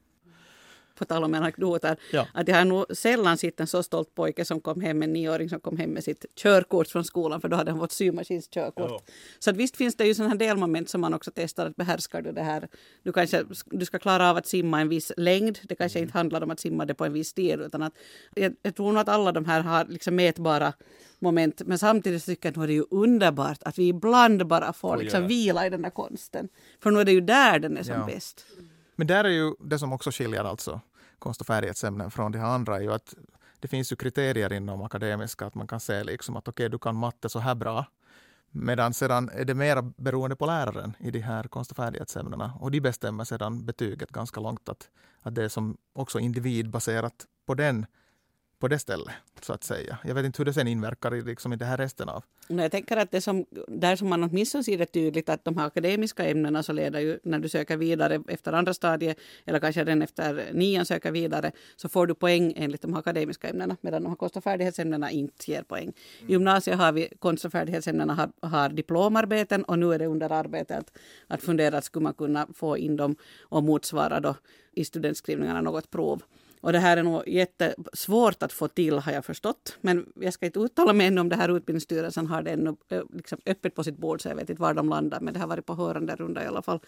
På 0.97 1.05
tal 1.05 1.23
om 1.23 1.33
anekdoter, 1.33 1.97
Ja. 2.11 2.27
att 2.33 2.47
jag 2.47 2.55
har 2.55 2.65
nog 2.65 2.85
sällan 2.97 3.37
sett 3.37 3.59
en 3.59 3.67
så 3.67 3.83
stolt 3.83 4.15
pojke 4.15 4.45
som 4.45 4.61
kom 4.61 4.81
hem, 4.81 5.03
en 5.03 5.13
nioåring 5.13 5.49
som 5.49 5.59
kom 5.59 5.77
hem 5.77 5.89
med 5.89 6.03
sitt 6.03 6.25
körkort 6.35 6.87
från 6.87 7.03
skolan, 7.03 7.41
för 7.41 7.49
då 7.49 7.57
hade 7.57 7.71
han 7.71 7.79
fått 7.79 7.91
symaskinskörkort. 7.91 9.03
Så 9.39 9.49
att 9.49 9.55
visst 9.57 9.77
finns 9.77 9.95
det 9.95 10.05
ju 10.05 10.13
sådana 10.13 10.29
här 10.31 10.37
delmoment 10.39 10.89
som 10.89 11.01
man 11.01 11.13
också 11.13 11.31
testar, 11.35 11.65
att 11.65 11.75
behärskar 11.75 12.21
du 12.21 12.31
det 12.31 12.43
här? 12.43 12.67
Du 13.03 13.13
kanske 13.13 13.43
du 13.65 13.85
ska 13.85 13.99
klara 13.99 14.29
av 14.29 14.37
att 14.37 14.47
simma 14.47 14.81
en 14.81 14.89
viss 14.89 15.11
längd, 15.17 15.59
det 15.63 15.75
kanske 15.75 15.99
inte 15.99 16.13
handlar 16.17 16.43
om 16.43 16.51
att 16.51 16.59
simma 16.59 16.85
det 16.85 16.93
på 16.93 17.05
en 17.05 17.13
viss 17.13 17.27
stil, 17.29 17.61
utan 17.61 17.83
att 17.83 17.93
jag, 18.35 18.55
jag 18.61 18.75
tror 18.75 18.91
nog 18.91 18.97
att 19.01 19.09
alla 19.09 19.31
de 19.31 19.45
här 19.45 19.61
har 19.61 19.85
liksom 19.85 20.15
mätbara 20.15 20.73
moment, 21.19 21.61
men 21.65 21.79
samtidigt 21.79 22.25
tycker 22.25 22.49
jag 22.49 22.61
att 22.61 22.67
det 22.67 22.73
är 22.73 22.75
ju 22.75 22.85
underbart 22.91 23.63
att 23.63 23.77
vi 23.77 23.87
ibland 23.87 24.47
bara 24.47 24.73
får 24.73 24.97
liksom 24.97 25.27
vila 25.27 25.67
i 25.67 25.69
den 25.69 25.81
där 25.81 25.89
konsten. 25.89 26.49
För 26.83 26.91
nu 26.91 26.99
är 26.99 27.05
det 27.05 27.11
ju 27.11 27.21
där 27.21 27.59
den 27.59 27.77
är 27.77 27.83
som 27.83 27.93
Ja. 27.93 28.05
bäst. 28.05 28.45
Men 28.99 29.07
där 29.07 29.23
är 29.23 29.29
ju 29.29 29.53
det 29.59 29.79
som 29.79 29.93
också 29.93 30.11
skiljer 30.11 30.43
alltså 30.43 30.81
konst 31.19 31.41
och 31.41 31.47
färdighetsämnen 31.47 32.11
från 32.11 32.31
de 32.31 32.39
här 32.39 32.47
andra 32.47 32.75
är 32.75 32.81
ju 32.81 32.93
att 32.93 33.13
det 33.59 33.67
finns 33.67 33.91
ju 33.91 33.95
kriterier 33.95 34.53
inom 34.53 34.81
akademiska 34.81 35.45
att 35.45 35.55
man 35.55 35.67
kan 35.67 35.79
se 35.79 36.03
liksom 36.03 36.35
att 36.35 36.47
okej, 36.47 36.69
du 36.69 36.79
kan 36.79 36.95
matte 36.95 37.29
så 37.29 37.39
här 37.39 37.55
bra. 37.55 37.85
Medan 38.51 38.93
sedan 38.93 39.29
är 39.29 39.45
det 39.45 39.53
mera 39.53 39.81
beroende 39.81 40.35
på 40.35 40.45
läraren 40.45 40.93
i 40.99 41.11
de 41.11 41.19
här 41.19 41.43
konst 41.43 41.71
och 41.71 41.77
färdighetsämnena 41.77 42.53
och 42.59 42.71
de 42.71 42.81
bestämmer 42.81 43.23
sedan 43.23 43.65
betyget 43.65 44.09
ganska 44.09 44.39
långt 44.39 44.69
att, 44.69 44.89
att 45.21 45.35
det 45.35 45.43
är 45.43 45.49
som 45.49 45.77
också 45.93 46.19
individbaserat 46.19 47.25
på 47.45 47.53
den 47.53 47.85
på 48.59 48.67
det 48.67 48.79
stället 48.79 49.13
så 49.41 49.53
att 49.53 49.63
säga. 49.63 49.97
Jag 50.03 50.15
vet 50.15 50.25
inte 50.25 50.37
hur 50.37 50.45
det 50.45 50.53
sen 50.53 50.67
inverkar 50.67 51.15
i, 51.15 51.21
liksom, 51.21 51.53
i 51.53 51.55
det 51.55 51.65
här 51.65 51.77
resten 51.77 52.09
av. 52.09 52.23
Men 52.47 52.57
jag 52.57 52.71
tänker 52.71 52.97
att 52.97 53.11
det 53.11 53.21
som, 53.21 53.45
där 53.67 53.95
som 53.95 54.09
man 54.09 54.23
åtminstone 54.23 54.63
ser 54.63 54.77
det 54.77 54.85
tydligt 54.85 55.29
att 55.29 55.45
de 55.45 55.57
här 55.57 55.67
akademiska 55.67 56.25
ämnena 56.25 56.63
så 56.63 56.73
leder 56.73 56.99
ju 56.99 57.19
när 57.23 57.39
du 57.39 57.49
söker 57.49 57.77
vidare 57.77 58.23
efter 58.27 58.53
andra 58.53 58.73
stadiet 58.73 59.17
eller 59.45 59.59
kanske 59.59 59.83
den 59.83 60.01
efter 60.01 60.49
nian 60.53 60.85
söker 60.85 61.11
vidare 61.11 61.51
så 61.75 61.89
får 61.89 62.07
du 62.07 62.15
poäng 62.15 62.53
enligt 62.55 62.81
de 62.81 62.93
här 62.93 62.99
akademiska 62.99 63.49
ämnena 63.49 63.77
medan 63.81 64.03
de 64.03 64.09
här 64.09 64.15
konst 64.15 64.37
och 64.37 64.43
färdighetsämnena 64.43 65.11
inte 65.11 65.51
ger 65.51 65.63
poäng. 65.63 65.93
I 66.27 66.31
gymnasiet 66.31 66.77
har 66.77 66.91
vi 66.91 67.09
konst 67.19 67.45
och 67.45 67.51
färdighetsämnena 67.51 68.13
har, 68.13 68.49
har 68.49 68.69
diplomarbeten 68.69 69.63
och 69.63 69.79
nu 69.79 69.93
är 69.93 69.99
det 69.99 70.05
under 70.05 70.31
arbete 70.31 70.77
att, 70.77 70.97
att 71.27 71.43
fundera 71.43 71.77
att 71.77 71.83
skulle 71.83 72.03
man 72.03 72.13
kunna 72.13 72.47
få 72.53 72.77
in 72.77 72.95
dem 72.95 73.15
och 73.39 73.63
motsvara 73.63 74.19
då 74.19 74.35
i 74.71 74.85
studentskrivningarna 74.85 75.61
något 75.61 75.91
prov. 75.91 76.21
Och 76.61 76.71
det 76.73 76.79
här 76.79 76.97
är 76.97 77.03
nog 77.03 77.23
jättesvårt 77.27 78.43
att 78.43 78.53
få 78.53 78.67
till 78.67 78.93
har 78.99 79.11
jag 79.11 79.25
förstått. 79.25 79.77
Men 79.81 80.05
jag 80.15 80.33
ska 80.33 80.45
inte 80.45 80.59
uttala 80.59 80.93
mig 80.93 81.07
ännu 81.07 81.21
om 81.21 81.29
det 81.29 81.35
här 81.35 81.57
utbildningsstyrelsen 81.57 82.27
har 82.27 82.41
det 82.41 82.51
ännu 82.51 82.75
eh, 82.89 83.01
liksom 83.13 83.39
öppet 83.45 83.75
på 83.75 83.83
sitt 83.83 83.97
bord 83.97 84.21
så 84.21 84.29
jag 84.29 84.35
vet 84.35 84.49
inte 84.49 84.61
var 84.61 84.73
de 84.73 84.89
landar. 84.89 85.19
Men 85.19 85.33
det 85.33 85.39
har 85.39 85.47
varit 85.47 85.65
på 85.65 85.73
hörande 85.75 86.15
runda 86.15 86.43
i 86.43 86.47
alla 86.47 86.61
fall. 86.61 86.79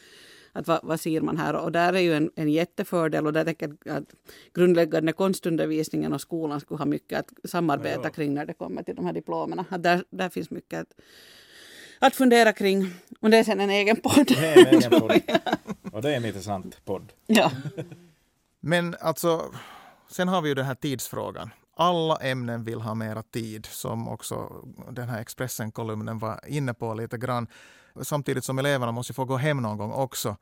Att 0.54 0.68
vad, 0.68 0.80
vad 0.84 1.00
ser 1.00 1.22
man 1.22 1.38
här? 1.38 1.54
Och 1.56 1.72
där 1.72 1.94
är 1.94 2.00
ju 2.00 2.14
en, 2.14 2.32
en 2.36 2.50
jättefördel 2.50 3.26
och 3.28 3.34
där 3.34 3.46
tänker 3.46 3.76
jag 3.86 3.98
att 3.98 4.14
grundläggande 4.54 5.14
konstundervisningen 5.14 6.14
och 6.14 6.22
skolan 6.22 6.60
skulle 6.60 6.78
ha 6.78 6.86
mycket 6.86 7.20
att 7.20 7.50
samarbeta 7.50 8.02
Ja. 8.04 8.10
kring 8.10 8.34
när 8.34 8.46
det 8.46 8.54
kommer 8.54 8.84
till 8.84 8.96
de 8.96 9.06
här 9.06 9.14
diplomerna. 9.14 9.66
Att 9.70 9.84
där, 9.84 10.04
där 10.10 10.30
finns 10.30 10.50
mycket 10.52 10.80
att, 10.82 10.94
att 12.00 12.16
fundera 12.16 12.54
kring. 12.54 12.94
Och 13.20 13.30
det 13.30 13.38
är 13.38 13.44
sen 13.44 13.60
en 13.60 13.70
egen 13.70 13.96
podd. 13.96 14.28
Det 14.28 14.46
är 14.48 14.68
en 14.68 14.76
egen 14.78 15.00
podd. 15.00 15.22
Och 15.94 16.02
det 16.02 16.12
är 16.12 16.18
en 16.18 16.26
intressant 16.26 16.86
podd. 16.86 17.14
ja. 17.28 17.52
Men 18.60 18.96
alltså, 19.02 19.52
sen 20.10 20.28
har 20.28 20.42
vi 20.42 20.50
ju 20.50 20.56
den 20.56 20.66
här 20.66 20.76
tidsfrågan. 20.76 21.50
Alla 21.76 22.16
ämnen 22.16 22.64
vill 22.64 22.82
ha 22.82 22.94
mera 22.94 23.24
tid, 23.24 23.66
som 23.66 24.08
också 24.08 24.66
den 24.92 25.10
här 25.10 25.22
Expressen-kolumnen 25.22 26.20
var 26.20 26.40
inne 26.48 26.74
på 26.74 26.94
lite 26.94 27.18
grann. 27.18 27.48
Samtidigt 28.02 28.46
som 28.46 28.60
eleverna 28.60 28.92
måste 28.92 29.14
få 29.14 29.26
gå 29.26 29.38
hem 29.38 29.58
någon 29.58 29.78
gång 29.78 29.92
också. 29.92 30.36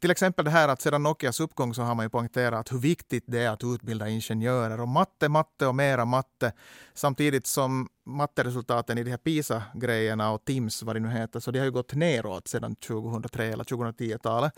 Till 0.00 0.10
exempel 0.10 0.44
det 0.44 0.50
här 0.50 0.68
att 0.68 0.80
sedan 0.80 1.02
Nokias 1.02 1.40
uppgång 1.40 1.74
så 1.74 1.82
har 1.82 1.94
man 1.94 2.06
ju 2.06 2.10
poängterat 2.10 2.72
hur 2.72 2.78
viktigt 2.78 3.24
det 3.26 3.38
är 3.38 3.50
att 3.50 3.64
utbilda 3.64 4.08
ingenjörer 4.08 4.80
och 4.80 4.88
matte, 4.88 5.28
matte 5.28 5.66
och 5.66 5.74
mera 5.74 6.04
matte. 6.04 6.52
Samtidigt 6.94 7.46
som 7.46 7.88
matteresultaten 8.06 8.98
i 8.98 9.02
de 9.02 9.10
här 9.10 9.18
PISA-grejerna 9.18 10.30
och 10.30 10.44
TIMS, 10.44 10.82
vad 10.82 10.96
det 10.96 11.00
nu 11.00 11.08
heter, 11.08 11.40
så 11.40 11.50
de 11.50 11.58
har 11.58 11.66
ju 11.66 11.72
gått 11.72 11.94
neråt 11.94 12.48
sedan 12.48 12.76
2003 12.76 13.46
eller 13.46 13.64
2010-talet. 13.64 14.52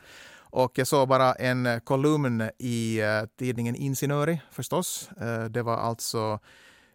Och 0.52 0.78
jag 0.78 0.86
såg 0.86 1.08
bara 1.08 1.32
en 1.32 1.66
eh, 1.66 1.78
kolumn 1.78 2.50
i 2.58 3.00
eh, 3.00 3.22
tidningen 3.38 3.74
Insinöri 3.74 4.40
förstås. 4.50 5.10
Eh, 5.20 5.44
det 5.44 5.62
var 5.62 5.76
alltså 5.76 6.38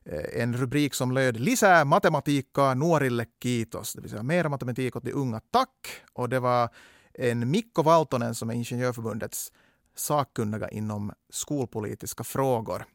eh, 0.05 0.41
en 0.41 0.57
rubrik 0.57 0.93
som 0.93 1.11
löd 1.11 1.39
Lisää 1.39 1.85
matematiikkaa 1.85 2.73
nuorille 2.73 3.25
kiitos. 3.43 3.93
Det 3.93 4.01
vill 4.01 4.09
säga 4.09 4.23
mera 4.23 4.49
matematik 4.49 4.95
åt 4.95 5.03
de 5.03 5.13
unga, 5.13 5.41
tack. 5.51 6.01
Och 6.13 6.29
det 6.29 6.39
var 6.39 6.69
en 7.13 7.51
Mikko 7.51 7.83
Valtonen 7.83 8.35
som 8.35 8.49
är 8.49 8.53
Ingenjörförbundets 8.53 9.51
sakkunniga 9.95 10.69
inom 10.69 11.11
skolpolitiska 11.29 12.23
frågor. 12.23 12.85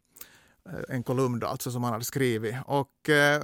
Eh, 0.69 0.95
En 0.95 1.03
kolumn 1.03 1.39
då, 1.39 1.47
alltså 1.47 1.71
som 1.71 1.85
han 1.85 1.93
hade 1.93 2.05
skrivit. 2.05 2.55
Och 2.67 3.09
eh, 3.09 3.43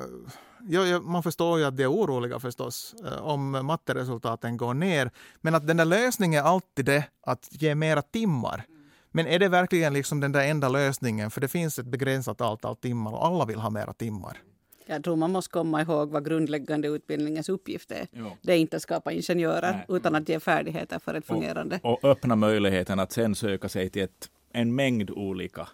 ja, 0.69 1.01
man 1.01 1.23
förstår 1.23 1.59
ju 1.59 1.65
att 1.65 1.77
de 1.77 1.83
är 1.83 1.93
oroliga 1.93 2.41
förstås 2.41 2.95
eh, 3.05 3.27
om 3.27 3.51
matteresultaten 3.51 4.57
går 4.57 4.75
ner. 4.75 5.11
Men 5.41 5.55
att 5.55 5.67
den 5.67 5.77
där 5.77 5.85
lösningen 5.85 6.45
är 6.45 6.49
alltid 6.49 6.85
det 6.85 7.05
att 7.23 7.49
ge 7.51 7.75
mera 7.75 8.03
timmar. 8.03 8.65
Men 9.11 9.27
är 9.27 9.39
det 9.39 9.49
verkligen 9.49 9.93
liksom 9.93 10.21
den 10.21 10.33
där 10.33 10.45
enda 10.45 10.69
lösningen? 10.69 11.31
För 11.31 11.41
det 11.41 11.49
finns 11.49 11.79
ett 11.79 11.87
begränsat 11.87 12.41
antal 12.41 12.77
timmar 12.77 13.13
och 13.13 13.27
alla 13.27 13.45
vill 13.45 13.59
ha 13.59 13.71
mera 13.71 13.93
timmar. 13.93 14.39
Jag 14.87 15.05
tror 15.05 15.17
man 15.17 15.33
måste 15.33 15.53
komma 15.53 15.83
ihåg 15.83 16.11
vad 16.11 16.25
grundläggande 16.25 16.89
utbildningens 16.89 17.49
uppgift 17.49 17.91
är. 17.91 18.07
Ja. 18.11 18.37
Det 18.43 18.53
är 18.53 18.57
inte 18.57 18.77
att 18.77 18.83
skapa 18.83 19.13
ingenjörer 19.13 19.73
Nej. 19.73 19.85
utan 19.89 20.15
att 20.15 20.29
ge 20.29 20.41
färdigheter 20.41 20.99
för 20.99 21.15
ett 21.15 21.27
fungerande. 21.27 21.81
Och 21.83 22.05
öppna 22.05 22.37
möjligheten 22.37 23.01
att 23.01 23.13
sen 23.13 23.35
söka 23.35 23.69
sig 23.69 23.91
till 23.91 24.03
ett, 24.03 24.29
en 24.53 24.75
mängd 24.75 25.11
olika 25.11 25.69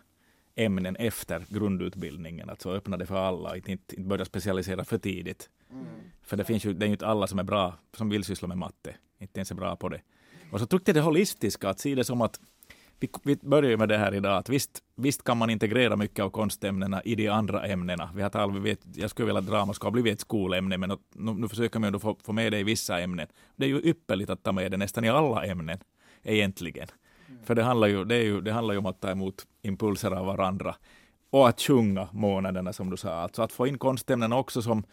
ämnen 0.57 0.97
efter 0.97 1.47
grundutbildningen, 1.49 2.51
alltså 2.51 2.71
öppna 2.71 2.97
det 2.97 3.07
för 3.07 3.17
alla, 3.17 3.57
inte, 3.57 3.73
inte 3.73 4.01
börja 4.01 4.25
specialisera 4.25 4.85
för 4.85 4.99
tidigt. 4.99 5.51
Mm. 5.71 5.87
För 6.23 6.37
det 6.37 6.45
finns 6.45 6.65
ju, 6.65 6.73
det 6.73 6.85
är 6.85 6.87
ju 6.87 6.93
inte 6.93 7.07
alla 7.07 7.27
som 7.27 7.39
är 7.39 7.45
bra, 7.45 7.75
som 7.97 8.09
vill 8.09 8.25
syssla 8.25 8.49
med 8.49 8.59
matte, 8.59 8.95
inte 9.19 9.41
ens 9.41 9.51
är 9.51 9.55
bra 9.55 9.77
på 9.77 9.89
det. 9.89 10.01
Och 10.53 10.61
så 10.61 10.67
tyckte 10.67 10.91
jag 10.91 10.97
det 10.97 11.01
holistiska, 11.01 11.69
att 11.69 11.81
se 11.81 11.95
det 11.95 12.05
som 12.05 12.21
att 12.21 12.41
vi, 13.01 13.11
vi 13.23 13.37
börjar 13.37 13.77
med 13.77 13.89
det 13.89 13.99
här 13.99 14.15
idag, 14.15 14.37
att 14.37 14.49
visst, 14.49 14.83
visst 14.95 15.25
kan 15.25 15.37
man 15.37 15.51
integrera 15.51 15.97
mycket 15.97 16.25
av 16.25 16.31
konstämnena 16.31 17.03
i 17.03 17.15
de 17.15 17.29
andra 17.29 17.67
ämnena. 17.67 18.11
Vi 18.15 18.23
har 18.23 18.31
talat, 18.31 18.57
vi 18.57 18.61
vet, 18.61 18.81
jag 18.95 19.11
skulle 19.11 19.27
vilja 19.27 19.39
att 19.39 19.47
drama 19.47 19.73
ska 19.73 19.91
blivit 19.91 20.13
ett 20.13 20.21
skolämne, 20.21 20.79
men 20.79 20.89
nu, 21.15 21.35
nu 21.35 21.49
försöker 21.49 21.79
man 21.79 22.01
få, 22.01 22.17
få 22.23 22.33
med 22.33 22.53
det 22.53 22.59
i 22.59 22.65
vissa 22.65 23.01
ämnen. 23.01 23.27
Det 23.57 23.65
är 23.65 23.69
ju 23.69 23.81
ypperligt 23.85 24.31
att 24.31 24.43
ta 24.43 24.53
med 24.53 24.71
det 24.71 24.77
nästan 24.77 25.05
i 25.05 25.09
alla 25.09 25.45
ämnen, 25.45 25.79
egentligen. 26.23 26.89
Mm. 27.29 27.45
För 27.45 27.55
det 27.55 27.63
handlar, 27.63 27.89
ju, 27.89 28.05
det, 28.05 28.15
är 28.15 28.23
ju, 28.23 28.41
det 28.41 28.53
handlar 28.53 28.75
ju 28.75 28.79
om 28.79 28.87
att 28.87 29.01
ta 29.01 29.11
emot 29.11 29.47
impulser 29.65 30.11
av 30.11 30.27
varandra 30.27 30.75
och 31.31 31.49
att 31.49 31.61
sjunga 31.61 32.09
månaderna, 32.13 32.73
som 32.73 32.91
du 32.91 32.97
sa. 32.97 33.13
Alltså 33.13 33.43
att 33.43 33.53
få 33.53 33.67
in 33.67 33.79
konstämnena 33.79 34.37
också 34.37 34.63
som, 34.63 34.85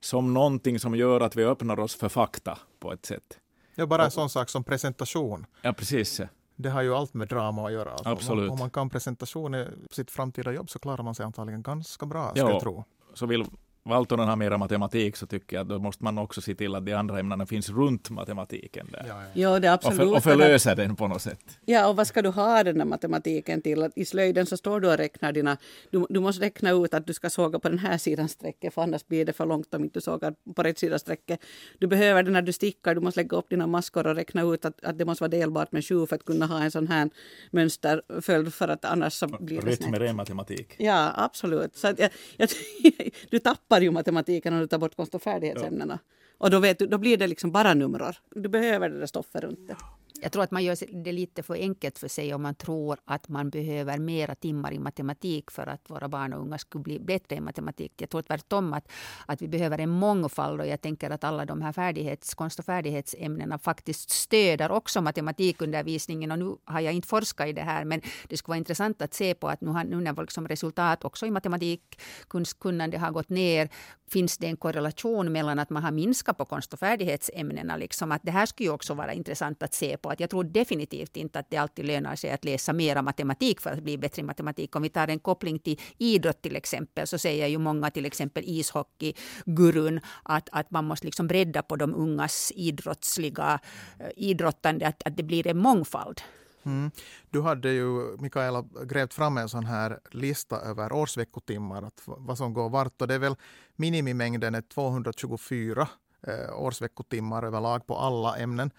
som 0.00 0.34
någonting 0.34 0.78
som 0.78 0.94
gör 0.94 1.20
att 1.20 1.36
vi 1.36 1.44
öppnar 1.44 1.80
oss 1.80 1.94
för 1.96 2.08
fakta 2.08 2.58
på 2.78 2.92
ett 2.92 3.06
sätt. 3.06 3.38
Ja, 3.74 3.86
bara 3.86 4.04
en 4.04 4.10
sån 4.10 4.30
sak 4.30 4.48
som 4.48 4.64
presentation. 4.64 5.46
Ja, 5.62 5.72
precis. 5.72 6.20
Det 6.56 6.70
har 6.70 6.82
ju 6.82 6.94
allt 6.94 7.14
med 7.14 7.28
drama 7.28 7.66
att 7.66 7.72
göra. 7.72 7.90
Alltså, 7.90 8.08
Absolut. 8.08 8.50
Om 8.50 8.58
man 8.58 8.70
kan 8.70 8.90
presentation 8.90 9.54
i 9.54 9.66
sitt 9.90 10.10
framtida 10.10 10.52
jobb 10.52 10.70
så 10.70 10.78
klarar 10.78 11.02
man 11.02 11.14
sig 11.14 11.26
antagligen 11.26 11.62
ganska 11.62 12.06
bra, 12.06 12.30
ska 12.30 12.40
jag 12.40 12.60
tro. 12.60 12.84
Så 13.14 13.26
vill 13.26 13.44
Valtonen 13.86 14.28
har 14.28 14.36
mera 14.36 14.58
matematik 14.58 15.16
så 15.16 15.26
tycker 15.26 15.56
jag 15.56 15.62
att 15.62 15.68
då 15.68 15.78
måste 15.78 16.04
man 16.04 16.18
också 16.18 16.40
se 16.40 16.54
till 16.54 16.74
att 16.74 16.86
de 16.86 16.92
andra 16.92 17.20
ämnena 17.20 17.46
finns 17.46 17.70
runt 17.70 18.10
matematiken 18.10 18.88
där. 18.92 19.04
Ja, 19.08 19.22
ja. 19.34 19.58
det 19.58 19.68
är 19.68 19.72
absolut. 19.72 20.00
Och, 20.00 20.06
för, 20.06 20.16
och 20.16 20.22
förlösa 20.22 20.74
den 20.74 20.96
på 20.96 21.08
något 21.08 21.22
sätt. 21.22 21.58
Ja, 21.64 21.88
och 21.88 21.96
vad 21.96 22.06
ska 22.06 22.22
du 22.22 22.28
ha 22.28 22.64
den 22.64 22.78
där 22.78 22.84
matematiken 22.84 23.62
till? 23.62 23.90
I 23.96 24.04
slöjden 24.04 24.46
så 24.46 24.56
står 24.56 24.80
du 24.80 24.88
och 24.88 24.96
räknar 24.96 25.32
dina... 25.32 25.56
Du, 25.90 26.06
du 26.08 26.20
måste 26.20 26.44
räkna 26.44 26.70
ut 26.70 26.94
att 26.94 27.06
du 27.06 27.12
ska 27.12 27.30
såga 27.30 27.58
på 27.58 27.68
den 27.68 27.78
här 27.78 27.98
sidan 27.98 28.28
strecket 28.28 28.74
för 28.74 28.82
annars 28.82 29.06
blir 29.06 29.24
det 29.24 29.32
för 29.32 29.46
långt 29.46 29.74
om 29.74 29.84
inte 29.84 29.98
du 29.98 30.00
sågar 30.00 30.34
på 30.54 30.62
rätt 30.62 30.78
sida 30.78 30.98
strecket. 30.98 31.40
Du 31.78 31.86
behöver 31.86 32.22
det 32.22 32.30
när 32.30 32.42
du 32.42 32.52
stickar, 32.52 32.94
du 32.94 33.00
måste 33.00 33.20
lägga 33.20 33.36
upp 33.36 33.50
dina 33.50 33.66
maskor 33.66 34.06
och 34.06 34.14
räkna 34.14 34.42
ut 34.42 34.64
att, 34.64 34.84
att 34.84 34.98
det 34.98 35.04
måste 35.04 35.22
vara 35.22 35.30
delbart 35.30 35.72
med 35.72 35.84
sju 35.84 36.06
för 36.06 36.16
att 36.16 36.24
kunna 36.24 36.46
ha 36.46 36.62
en 36.62 36.70
sån 36.70 36.88
här 36.88 37.10
mönsterföljd 37.50 38.54
för 38.54 38.68
att 38.68 38.84
annars 38.84 39.12
så 39.12 39.26
blir 39.26 39.62
det 39.62 39.76
snett. 39.76 40.00
Rytm 40.00 40.08
är 40.08 40.12
matematik. 40.12 40.74
Ja, 40.78 41.12
absolut. 41.16 41.76
Så 41.76 41.88
att 41.88 41.98
jag, 41.98 42.10
jag, 42.36 42.48
du 43.30 43.38
tappar 43.38 43.75
ju 43.84 43.90
matematiken 43.90 44.54
om 44.54 44.60
du 44.60 44.66
tar 44.66 44.78
bort 44.78 44.96
konst 44.96 45.14
och 45.14 45.22
färdighetsämnena. 45.22 45.98
Ja. 46.02 46.16
Och 46.38 46.50
då, 46.50 46.58
vet 46.58 46.78
du, 46.78 46.86
då 46.86 46.98
blir 46.98 47.16
det 47.16 47.26
liksom 47.26 47.52
bara 47.52 47.74
nummer. 47.74 48.18
Du 48.30 48.48
behöver 48.48 48.90
det 48.90 48.98
där 48.98 49.06
stoffet 49.06 49.42
runt 49.42 49.68
det. 49.68 49.76
Jag 50.20 50.32
tror 50.32 50.42
att 50.42 50.50
man 50.50 50.64
gör 50.64 51.02
det 51.04 51.12
lite 51.12 51.42
för 51.42 51.54
enkelt 51.54 51.98
för 51.98 52.08
sig 52.08 52.34
om 52.34 52.42
man 52.42 52.54
tror 52.54 52.98
att 53.04 53.28
man 53.28 53.50
behöver 53.50 53.98
mera 53.98 54.34
timmar 54.34 54.72
i 54.72 54.78
matematik 54.78 55.50
för 55.50 55.66
att 55.66 55.90
våra 55.90 56.08
barn 56.08 56.32
och 56.32 56.40
unga 56.40 56.58
skulle 56.58 56.82
bli 56.82 56.98
bättre 56.98 57.36
i 57.36 57.40
matematik. 57.40 57.92
Jag 57.96 58.10
tror 58.10 58.22
tvärtom 58.22 58.72
att, 58.72 58.88
att 59.26 59.42
vi 59.42 59.48
behöver 59.48 59.78
en 59.78 59.90
mångfald 59.90 60.60
och 60.60 60.66
jag 60.66 60.80
tänker 60.80 61.10
att 61.10 61.24
alla 61.24 61.44
de 61.44 61.62
här 61.62 61.72
färdighets, 61.72 62.34
konst 62.34 62.58
och 62.58 62.64
färdighetsämnena 62.64 63.58
faktiskt 63.58 64.10
stöder 64.10 64.70
också 64.70 65.00
matematikundervisningen. 65.00 66.32
Och 66.32 66.38
nu 66.38 66.56
har 66.64 66.80
jag 66.80 66.94
inte 66.94 67.08
forskat 67.08 67.48
i 67.48 67.52
det 67.52 67.62
här 67.62 67.84
men 67.84 68.00
det 68.28 68.36
skulle 68.36 68.52
vara 68.52 68.58
intressant 68.58 69.02
att 69.02 69.14
se 69.14 69.34
på 69.34 69.48
att 69.48 69.60
nu, 69.60 69.70
har, 69.70 69.84
nu 69.84 70.00
när 70.00 70.20
liksom 70.20 70.48
resultat 70.48 71.04
också 71.04 71.26
i 71.26 71.30
matematikkunnande 71.30 72.98
har 72.98 73.10
gått 73.10 73.28
ner, 73.28 73.68
finns 74.08 74.38
det 74.38 74.46
en 74.46 74.56
korrelation 74.56 75.32
mellan 75.32 75.58
att 75.58 75.70
man 75.70 75.82
har 75.82 75.90
minskat 75.90 76.38
på 76.38 76.44
konst 76.44 76.72
och 76.72 76.78
färdighetsämnena. 76.78 77.76
Liksom 77.76 78.12
att 78.12 78.22
det 78.24 78.30
här 78.30 78.46
skulle 78.46 78.70
också 78.70 78.94
vara 78.94 79.12
intressant 79.12 79.62
att 79.62 79.74
se 79.74 79.96
på 79.96 80.10
att 80.10 80.20
jag 80.20 80.30
tror 80.30 80.44
definitivt 80.44 81.16
inte 81.16 81.38
att 81.38 81.50
det 81.50 81.56
alltid 81.56 81.84
lönar 81.84 82.16
sig 82.16 82.30
att 82.30 82.44
läsa 82.44 82.72
mera 82.72 83.02
matematik 83.02 83.60
för 83.60 83.70
att 83.70 83.82
bli 83.82 83.98
bättre 83.98 84.22
i 84.22 84.24
matematik. 84.24 84.76
Om 84.76 84.82
vi 84.82 84.88
tar 84.88 85.08
en 85.08 85.18
koppling 85.18 85.58
till 85.58 85.80
idrott 85.98 86.42
till 86.42 86.56
exempel 86.56 87.06
så 87.06 87.18
säger 87.18 87.46
ju 87.46 87.58
många, 87.58 87.90
till 87.90 88.06
exempel 88.06 88.44
ishockeygurun, 88.46 90.00
att, 90.22 90.48
att 90.52 90.70
man 90.70 90.84
måste 90.84 91.06
liksom 91.06 91.26
bredda 91.26 91.62
på 91.62 91.76
de 91.76 91.94
ungas 91.94 92.52
idrottsliga 92.56 93.60
eh, 94.00 94.06
idrottande, 94.16 94.86
att, 94.86 95.02
att 95.06 95.16
det 95.16 95.22
blir 95.22 95.46
en 95.46 95.58
mångfald. 95.58 96.20
Mm. 96.66 96.90
Du 97.30 97.40
hade 97.40 97.70
ju, 97.70 98.16
Mikaela, 98.18 98.64
grävt 98.84 99.14
fram 99.14 99.38
en 99.38 99.48
sån 99.48 99.64
här 99.64 100.00
lista 100.10 100.60
över 100.60 100.92
årsveckotimmar, 100.92 101.82
att 101.82 102.02
vad 102.04 102.38
som 102.38 102.54
går 102.54 102.68
vart. 102.70 103.02
Och 103.02 103.08
det 103.08 103.14
är 103.14 103.18
väl 103.18 103.36
minimimängden 103.76 104.54
är 104.54 104.62
224 104.62 105.88
eh, 106.26 106.58
årsveckotimmar 106.58 107.42
överlag 107.42 107.86
på 107.86 107.96
alla 107.96 108.36
ämnen 108.36 108.70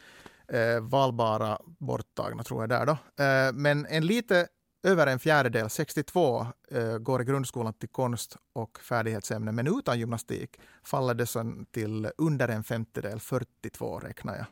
eh, 0.47 0.80
valbara 0.82 1.60
borttagna, 1.65 2.43
tror 2.43 2.62
jag 2.62 2.69
där 2.69 2.86
då. 2.86 3.23
Eh, 3.23 3.54
men 3.54 3.86
en 3.86 4.06
lite 4.06 4.47
över 4.84 5.08
en 5.08 5.19
fjärdedel, 5.19 5.69
62, 5.69 6.47
eh, 6.71 6.97
går 6.97 7.21
i 7.21 7.26
grundskolan 7.26 7.73
till 7.73 7.89
konst 7.89 8.38
och 8.54 8.80
färdighetsämnen, 8.80 9.56
men 9.56 9.67
utan 9.67 10.00
gymnastik 10.00 10.60
faller 10.84 11.13
det 11.13 11.26
sen 11.26 11.65
till 11.65 12.10
under 12.17 12.47
en 12.47 12.63
femtedel, 12.63 13.19
42 13.19 14.00
räknar 14.00 14.36
jag. 14.36 14.45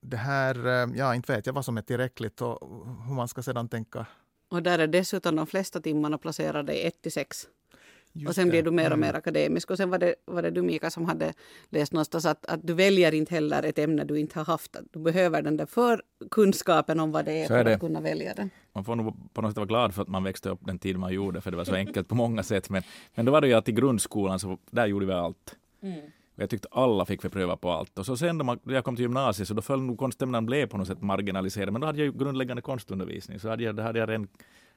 Det 0.00 0.16
här, 0.16 0.66
eh, 0.66 0.96
ja, 0.96 1.14
inte 1.14 1.32
vet 1.32 1.46
jag 1.46 1.52
vad 1.52 1.64
som 1.64 1.76
är 1.76 1.82
tillräckligt 1.82 2.40
och 2.40 2.58
hur 3.06 3.14
man 3.14 3.28
ska 3.28 3.42
sedan 3.42 3.68
tänka. 3.68 4.06
Och 4.48 4.62
där 4.62 4.78
är 4.78 4.86
dessutom 4.86 5.36
de 5.36 5.46
flesta 5.46 5.80
timmarna 5.80 6.18
placerade 6.18 6.82
i 6.82 6.86
1 6.86 7.02
till 7.02 7.12
6. 7.12 7.48
Just 8.12 8.28
och 8.28 8.34
sen 8.34 8.44
det. 8.44 8.50
blir 8.50 8.62
du 8.62 8.70
mer 8.70 8.86
och 8.86 8.96
mm. 8.96 9.00
mer 9.00 9.14
akademisk. 9.14 9.70
Och 9.70 9.76
sen 9.76 9.90
var 9.90 9.98
det, 9.98 10.14
var 10.24 10.42
det 10.42 10.50
du 10.50 10.62
Mika 10.62 10.90
som 10.90 11.04
hade 11.04 11.32
läst 11.68 11.92
någonstans 11.92 12.26
att, 12.26 12.46
att 12.46 12.60
du 12.66 12.74
väljer 12.74 13.14
inte 13.14 13.34
heller 13.34 13.62
ett 13.62 13.78
ämne 13.78 14.04
du 14.04 14.18
inte 14.18 14.38
har 14.38 14.44
haft. 14.44 14.76
Du 14.90 14.98
behöver 14.98 15.42
den 15.42 15.56
där 15.56 15.66
förkunskapen 15.66 17.00
om 17.00 17.12
vad 17.12 17.24
det 17.24 17.32
är, 17.32 17.44
så 17.44 17.48
för 17.48 17.58
är 17.58 17.64
det. 17.64 17.74
att 17.74 17.80
kunna 17.80 18.00
välja 18.00 18.34
den. 18.34 18.50
Man 18.72 18.84
får 18.84 18.96
nog 18.96 19.34
på 19.34 19.42
något 19.42 19.50
sätt 19.50 19.56
vara 19.56 19.66
glad 19.66 19.94
för 19.94 20.02
att 20.02 20.08
man 20.08 20.24
växte 20.24 20.48
upp 20.48 20.60
den 20.62 20.78
tid 20.78 20.98
man 20.98 21.12
gjorde, 21.12 21.40
för 21.40 21.50
det 21.50 21.56
var 21.56 21.64
så 21.64 21.74
enkelt 21.74 22.08
på 22.08 22.14
många 22.14 22.42
sätt. 22.42 22.70
Men, 22.70 22.82
men 23.14 23.26
då 23.26 23.32
var 23.32 23.40
det 23.40 23.48
ju 23.48 23.54
att 23.54 23.68
i 23.68 23.72
grundskolan, 23.72 24.38
så 24.38 24.58
där 24.70 24.86
gjorde 24.86 25.06
vi 25.06 25.12
allt. 25.12 25.56
Mm. 25.82 26.00
Jag 26.40 26.50
tyckte 26.50 26.68
alla 26.70 27.04
fick 27.06 27.24
vi 27.24 27.28
pröva 27.28 27.56
på 27.56 27.70
allt. 27.70 27.98
Och 27.98 28.06
så 28.06 28.16
sen 28.16 28.38
då 28.38 28.56
jag 28.64 28.84
kom 28.84 28.96
till 28.96 29.02
gymnasiet 29.02 29.48
så 29.48 29.54
då 29.54 29.62
föll 29.62 29.82
nog 29.82 29.98
konstämnena 29.98 30.42
blev 30.42 30.66
på 30.66 30.78
något 30.78 30.86
sätt 30.86 31.02
marginaliserade. 31.02 31.72
Men 31.72 31.80
då 31.80 31.86
hade 31.86 31.98
jag 31.98 32.06
ju 32.06 32.12
grundläggande 32.12 32.62
konstundervisning. 32.62 33.38
Så 33.40 33.48
hade 33.48 33.62
jag, 33.62 33.76
då 33.76 33.82
hade 33.82 33.98
jag 33.98 34.08
redan 34.08 34.28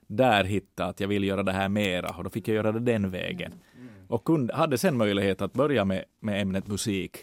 där 0.08 0.44
hitta 0.44 0.86
att 0.86 1.00
jag 1.00 1.08
vill 1.08 1.24
göra 1.24 1.44
det 1.44 1.52
här 1.52 1.70
mera 1.70 2.10
och 2.10 2.24
då 2.24 2.30
fick 2.30 2.48
jag 2.48 2.56
göra 2.56 2.72
det 2.72 2.80
den 2.80 3.10
vägen. 3.10 3.54
Mm. 3.76 3.90
Och 4.08 4.24
kunde, 4.24 4.56
hade 4.56 4.78
sen 4.78 4.98
möjlighet 4.98 5.42
att 5.42 5.54
börja 5.54 5.86
med, 5.86 6.06
med 6.20 6.42
ämnet 6.42 6.68
musik 6.68 7.18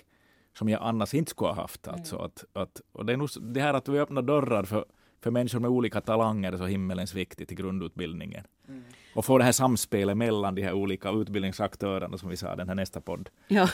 som 0.58 0.68
jag 0.68 0.82
annars 0.82 1.14
inte 1.14 1.30
skulle 1.30 1.50
ha 1.50 1.62
haft. 1.62 1.88
Alltså 1.88 2.16
att, 2.16 2.44
att, 2.52 2.80
och 2.92 3.06
det 3.06 3.12
är 3.12 3.16
nog 3.16 3.28
det 3.40 3.60
här 3.60 3.74
att 3.74 3.88
vi 3.88 3.98
öppnar 3.98 4.22
dörrar 4.22 4.64
för, 4.64 4.84
för 5.22 5.30
människor 5.30 5.60
med 5.60 5.70
olika 5.70 6.00
talanger 6.00 6.52
är 6.52 6.56
så 6.56 6.66
himmelens 6.66 7.14
viktigt 7.14 7.52
i 7.52 7.54
grundutbildningen. 7.54 8.44
Mm 8.68 8.84
och 9.14 9.24
få 9.24 9.38
det 9.38 9.44
här 9.44 9.52
samspelet 9.52 10.16
mellan 10.16 10.54
de 10.54 10.62
här 10.62 10.72
olika 10.72 11.10
utbildningsaktörerna 11.10 12.18
som 12.18 12.28
vi 12.28 12.36
sa 12.36 12.56
den 12.56 12.68
här 12.68 12.74
nästa 12.74 13.00
podd. 13.00 13.28
Ja, 13.48 13.68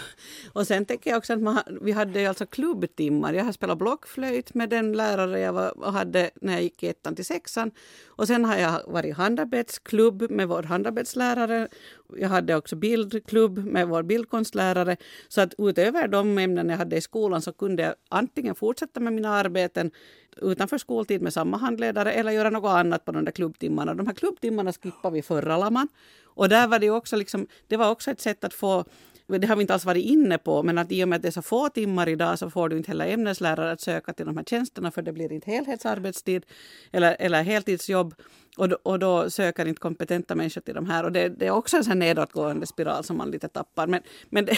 och 0.52 0.66
sen 0.66 0.84
tänker 0.84 1.10
jag 1.10 1.18
också 1.18 1.32
att 1.32 1.42
man, 1.42 1.58
vi 1.80 1.92
hade 1.92 2.28
alltså 2.28 2.46
klubbtimmar. 2.46 3.32
Jag 3.32 3.44
har 3.44 3.52
spelat 3.52 3.78
blockflöjt 3.78 4.54
med 4.54 4.70
den 4.70 4.92
lärare 4.92 5.40
jag 5.40 5.52
var, 5.52 5.90
hade 5.90 6.30
när 6.34 6.52
jag 6.52 6.62
gick 6.62 6.82
i 6.82 6.88
ettan 6.88 7.16
till 7.16 7.24
sexan. 7.24 7.70
Och 8.06 8.26
sen 8.26 8.44
har 8.44 8.56
jag 8.56 8.80
varit 8.86 9.08
i 9.08 9.10
handarbetsklubb 9.10 10.30
med 10.30 10.48
vår 10.48 10.62
handarbetslärare. 10.62 11.68
Jag 12.16 12.28
hade 12.28 12.54
också 12.54 12.76
bildklubb 12.76 13.58
med 13.58 13.88
vår 13.88 14.02
bildkonstlärare. 14.02 14.96
Så 15.28 15.40
att 15.40 15.54
utöver 15.58 16.08
de 16.08 16.38
ämnen 16.38 16.68
jag 16.68 16.76
hade 16.76 16.96
i 16.96 17.00
skolan 17.00 17.42
så 17.42 17.52
kunde 17.52 17.82
jag 17.82 17.94
antingen 18.08 18.54
fortsätta 18.54 19.00
med 19.00 19.12
mina 19.12 19.28
arbeten 19.28 19.90
utanför 20.36 20.78
skoltid 20.78 21.22
med 21.22 21.32
samma 21.32 21.56
handledare 21.56 22.12
eller 22.12 22.32
göra 22.32 22.50
något 22.50 22.70
annat 22.70 23.04
på 23.04 23.12
de 23.12 23.24
där 23.24 23.32
klubbtimmarna. 23.32 23.94
De 23.94 24.06
här 24.06 24.14
klubbtimmarna 24.14 24.72
skippade 24.72 25.14
vi 25.14 25.22
förra 25.22 25.56
laman. 25.56 25.88
Och 26.24 26.48
där 26.48 26.66
var 26.66 26.78
det 26.78 26.90
också, 26.90 27.16
liksom, 27.16 27.46
det 27.66 27.76
var 27.76 27.90
också 27.90 28.10
ett 28.10 28.20
sätt 28.20 28.44
att 28.44 28.54
få 28.54 28.84
det 29.28 29.46
har 29.46 29.56
vi 29.56 29.60
inte 29.60 29.74
alls 29.74 29.84
varit 29.84 30.04
inne 30.04 30.38
på, 30.38 30.62
men 30.62 30.78
att 30.78 30.92
i 30.92 31.04
och 31.04 31.08
med 31.08 31.16
att 31.16 31.22
det 31.22 31.28
är 31.28 31.32
så 31.32 31.42
få 31.42 31.68
timmar 31.68 32.08
idag 32.08 32.38
så 32.38 32.50
får 32.50 32.68
du 32.68 32.76
inte 32.76 32.90
heller 32.90 33.06
ämneslärare 33.06 33.72
att 33.72 33.80
söka 33.80 34.12
till 34.12 34.26
de 34.26 34.36
här 34.36 34.44
tjänsterna 34.44 34.90
för 34.90 35.02
det 35.02 35.12
blir 35.12 35.32
inte 35.32 35.50
helhetsarbetstid 35.50 36.46
eller, 36.92 37.16
eller 37.18 37.42
heltidsjobb. 37.42 38.14
Och 38.56 38.68
då, 38.68 38.78
och 38.82 38.98
då 38.98 39.30
söker 39.30 39.66
inte 39.66 39.80
kompetenta 39.80 40.34
människor 40.34 40.60
till 40.60 40.74
de 40.74 40.86
här. 40.86 41.04
Och 41.04 41.12
det, 41.12 41.28
det 41.28 41.46
är 41.46 41.50
också 41.50 41.76
en 41.76 41.84
sån 41.84 41.98
nedåtgående 41.98 42.66
spiral 42.66 43.04
som 43.04 43.16
man 43.16 43.30
lite 43.30 43.48
tappar. 43.48 43.86
Men, 43.86 44.02
men 44.30 44.44
det, 44.44 44.56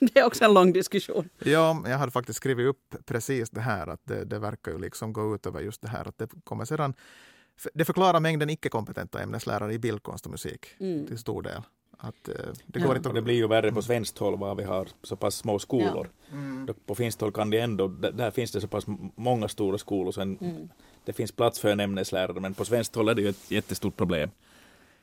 det, 0.00 0.20
är 0.20 0.24
också 0.24 0.44
en 0.44 0.54
lång 0.54 0.72
diskussion. 0.72 1.28
Ja, 1.38 1.82
jag 1.86 1.98
hade 1.98 2.12
faktiskt 2.12 2.36
skrivit 2.36 2.66
upp 2.66 2.94
precis 3.06 3.50
det 3.50 3.60
här 3.60 3.86
att 3.86 4.00
det, 4.04 4.24
det 4.24 4.38
verkar 4.38 4.72
ju 4.72 4.78
liksom 4.78 5.12
gå 5.12 5.34
ut 5.34 5.46
över 5.46 5.60
just 5.60 5.82
det 5.82 5.88
här 5.88 6.08
att 6.08 6.18
det 6.18 6.28
kommer 6.44 6.64
sedan 6.64 6.94
det 7.74 7.84
förklarar 7.84 8.20
mängden 8.20 8.50
icke-kompetenta 8.50 9.22
ämneslärare 9.22 9.74
i 9.74 9.78
bildkonst 9.78 10.24
och 10.26 10.30
musik 10.30 10.66
mm. 10.80 11.06
till 11.06 11.18
stor 11.18 11.42
del. 11.42 11.62
Att, 12.00 12.28
eh, 12.28 12.34
det, 12.66 12.80
går 12.80 12.96
inte 12.96 13.08
att... 13.08 13.14
det 13.14 13.22
blir 13.22 13.34
ju 13.34 13.48
värre 13.48 13.72
på 13.72 13.82
svenskt 13.82 14.18
håll 14.18 14.38
var 14.38 14.54
vi 14.54 14.64
har 14.64 14.88
så 15.02 15.16
pass 15.16 15.34
små 15.34 15.58
skolor. 15.58 16.10
Ja. 16.30 16.36
Mm. 16.36 16.74
På 16.86 16.94
finskt 16.94 17.20
håll 17.20 17.32
kan 17.32 17.50
det 17.50 17.60
ändå, 17.60 17.88
där 17.88 18.30
finns 18.30 18.52
det 18.52 18.60
så 18.60 18.68
pass 18.68 18.84
många 19.14 19.48
stora 19.48 19.78
skolor, 19.78 20.12
sen 20.12 20.38
mm. 20.40 20.68
det 21.04 21.12
finns 21.12 21.32
plats 21.32 21.60
för 21.60 21.68
en 21.68 21.80
ämneslärare, 21.80 22.40
men 22.40 22.54
på 22.54 22.64
svenskt 22.64 22.94
håll 22.94 23.08
är 23.08 23.14
det 23.14 23.22
ju 23.22 23.28
ett 23.28 23.50
jättestort 23.50 23.96
problem. 23.96 24.30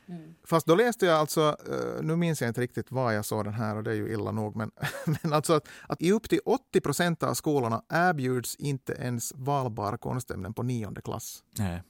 Mm. 0.08 0.34
Fast 0.44 0.66
då 0.66 0.74
läste 0.74 1.06
jag 1.06 1.16
alltså, 1.16 1.56
eh, 1.70 2.02
nu 2.02 2.16
minns 2.16 2.40
jag 2.40 2.50
inte 2.50 2.60
riktigt 2.60 2.92
var 2.92 3.12
jag 3.12 3.24
såg 3.24 3.44
den 3.44 3.54
här 3.54 3.76
och 3.76 3.82
det 3.82 3.90
är 3.90 3.94
ju 3.94 4.12
illa 4.12 4.30
nog, 4.30 4.56
men, 4.56 4.70
men 5.22 5.32
alltså 5.32 5.52
att, 5.52 5.68
att 5.86 6.02
i 6.02 6.12
upp 6.12 6.28
till 6.28 6.40
80 6.44 6.80
procent 6.80 7.22
av 7.22 7.34
skolorna 7.34 7.82
erbjuds 7.88 8.56
inte 8.56 8.92
ens 8.92 9.32
valbara 9.36 9.98
konstämnen 9.98 10.54
på 10.54 10.62
nionde 10.62 11.00
klass. 11.00 11.44
Nej. 11.58 11.82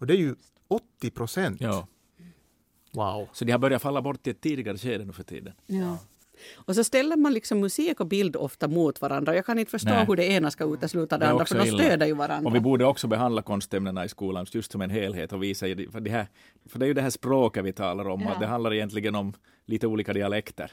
Och 0.00 0.06
det 0.06 0.14
är 0.14 0.18
ju 0.18 0.34
80 0.68 1.10
procent. 1.10 1.60
Ja. 1.60 1.86
Wow. 2.92 3.28
Så 3.32 3.44
de 3.44 3.52
har 3.52 3.58
börjat 3.58 3.82
falla 3.82 4.02
bort 4.02 4.26
i 4.26 4.30
ett 4.30 4.40
tidigare 4.40 4.78
skede 4.78 5.04
nu 5.04 5.12
för 5.12 5.22
tiden. 5.22 5.52
Ja. 5.66 5.98
Och 6.54 6.74
så 6.74 6.84
ställer 6.84 7.16
man 7.16 7.32
liksom 7.32 7.60
musik 7.60 8.00
och 8.00 8.06
bild 8.06 8.36
ofta 8.36 8.68
mot 8.68 9.00
varandra. 9.00 9.34
Jag 9.34 9.46
kan 9.46 9.58
inte 9.58 9.70
förstå 9.70 9.90
Nej. 9.90 10.06
hur 10.06 10.16
det 10.16 10.24
ena 10.24 10.50
ska 10.50 10.64
utesluta 10.64 11.18
det, 11.18 11.24
Det 11.24 11.30
andra, 11.30 11.44
för 11.44 11.58
de 11.58 11.66
stöder 11.66 12.06
ju 12.06 12.14
varandra. 12.14 12.48
Och 12.50 12.54
vi 12.54 12.60
borde 12.60 12.84
också 12.84 13.06
behandla 13.06 13.42
konstämnena 13.42 14.04
i 14.04 14.08
skolan 14.08 14.46
just 14.52 14.72
som 14.72 14.80
en 14.80 14.90
helhet 14.90 15.32
och 15.32 15.42
visa, 15.42 15.66
för, 15.92 16.00
det 16.00 16.10
här, 16.10 16.26
för 16.66 16.78
det 16.78 16.84
är 16.84 16.88
ju 16.88 16.94
det 16.94 17.02
här 17.02 17.10
språket 17.10 17.64
vi 17.64 17.72
talar 17.72 18.08
om, 18.08 18.20
Ja. 18.20 18.34
och 18.34 18.40
det 18.40 18.46
handlar 18.46 18.74
egentligen 18.74 19.14
om 19.14 19.32
lite 19.66 19.86
olika 19.86 20.12
dialekter. 20.12 20.72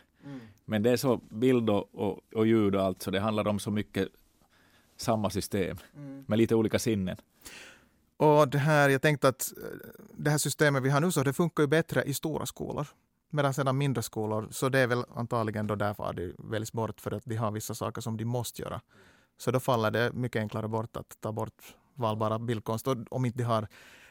Men 0.65 0.84
det 0.84 0.91
är 0.91 0.97
så 0.97 1.17
bild 1.30 1.70
och, 1.70 1.95
och, 1.95 2.20
och 2.36 2.47
ljud 2.47 2.76
och 2.76 2.82
allt, 2.82 3.01
så 3.01 3.11
det 3.11 3.20
handlar 3.20 3.47
om 3.47 3.59
så 3.59 3.72
mycket 3.72 4.07
samma 4.97 5.30
system, 5.30 5.78
med 6.26 6.38
lite 6.38 6.55
olika 6.55 6.80
sinnen. 6.80 7.17
Och 8.20 8.49
det 8.49 8.57
här, 8.57 8.89
jag 8.89 9.01
tänkte 9.01 9.28
att 9.28 9.51
eh, 9.57 9.63
det 10.17 10.30
här 10.30 10.38
systemet 10.38 10.84
vi 10.84 10.89
har 10.89 11.01
nu 11.01 11.11
så 11.11 11.24
det 11.24 11.34
funkar 11.34 11.63
ju 11.63 11.67
bättre 11.67 12.03
i 12.03 12.13
stora 12.13 12.45
skolor. 12.45 12.88
Medan 13.30 13.53
sedan 13.53 13.78
mindre 13.78 14.03
skolor, 14.03 14.47
så 14.51 14.70
det 14.70 14.80
är 14.80 14.88
väl 14.88 15.03
antagligen 15.15 15.67
då 15.67 15.76
därför 15.76 16.13
det 16.13 16.32
väljs 16.38 16.74
bort 16.74 17.01
för 17.01 17.13
att 17.13 17.26
de 17.26 17.36
har 17.36 17.51
vissa 17.51 17.76
saker 17.76 18.01
som 18.01 18.17
de 18.17 18.26
måste 18.26 18.61
göra. 18.61 18.82
Så 19.38 19.51
då 19.51 19.59
faller 19.59 19.91
det 19.91 20.11
mycket 20.13 20.39
enklare 20.39 20.67
bort 20.67 20.97
att 20.97 21.17
ta 21.22 21.32
bort 21.32 21.76
valbara 21.93 22.39
bildkonst. 22.39 22.88
Och 22.88 22.97
om 23.09 23.26
inte 23.26 23.38
de 23.38 23.43
har 23.43 23.67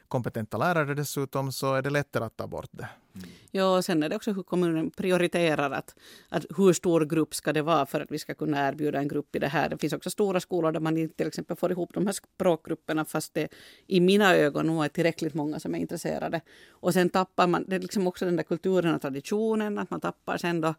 kompetenta 0.08 0.58
lärare 0.58 0.94
dessutom 0.94 1.52
så 1.52 1.74
är 1.74 1.82
det 1.82 1.90
lättare 1.90 2.24
att 2.24 2.36
ta 2.36 2.46
bort 2.46 2.70
det. 2.70 2.88
Mm. 3.14 3.28
Ja, 3.50 3.76
och 3.76 3.84
sen 3.84 4.02
är 4.02 4.08
det 4.08 4.16
också 4.16 4.32
hur 4.32 4.42
kommunen 4.42 4.90
prioriterar 4.90 5.70
att, 5.70 5.94
att 6.28 6.46
hur 6.56 6.72
stor 6.72 7.04
grupp 7.04 7.34
ska 7.34 7.52
det 7.52 7.62
vara 7.62 7.86
för 7.86 8.00
att 8.00 8.10
vi 8.10 8.18
ska 8.18 8.34
kunna 8.34 8.68
erbjuda 8.68 8.98
en 8.98 9.08
grupp 9.08 9.36
i 9.36 9.38
det 9.38 9.48
här. 9.48 9.68
Det 9.68 9.78
finns 9.78 9.92
också 9.92 10.10
stora 10.10 10.40
skolor 10.40 10.72
där 10.72 10.80
man 10.80 10.96
inte 10.96 11.16
till 11.16 11.26
exempel 11.26 11.56
får 11.56 11.72
ihop 11.72 11.94
de 11.94 12.06
här 12.06 12.12
språkgrupperna 12.12 13.04
fast 13.04 13.34
det 13.34 13.48
i 13.86 14.00
mina 14.00 14.34
ögon 14.34 14.66
nog 14.66 14.84
är 14.84 14.88
tillräckligt 14.88 15.34
många 15.34 15.60
som 15.60 15.74
är 15.74 15.78
intresserade. 15.78 16.40
Och 16.70 16.92
sen 16.92 17.10
tappar 17.10 17.46
man, 17.46 17.64
det 17.68 17.76
är 17.76 17.80
liksom 17.80 18.06
också 18.06 18.24
den 18.24 18.36
där 18.36 18.44
kulturen 18.44 18.94
och 18.94 19.02
traditionen 19.02 19.78
att 19.78 19.90
man 19.90 20.00
tappar 20.00 20.38
sen 20.38 20.60
då 20.60 20.74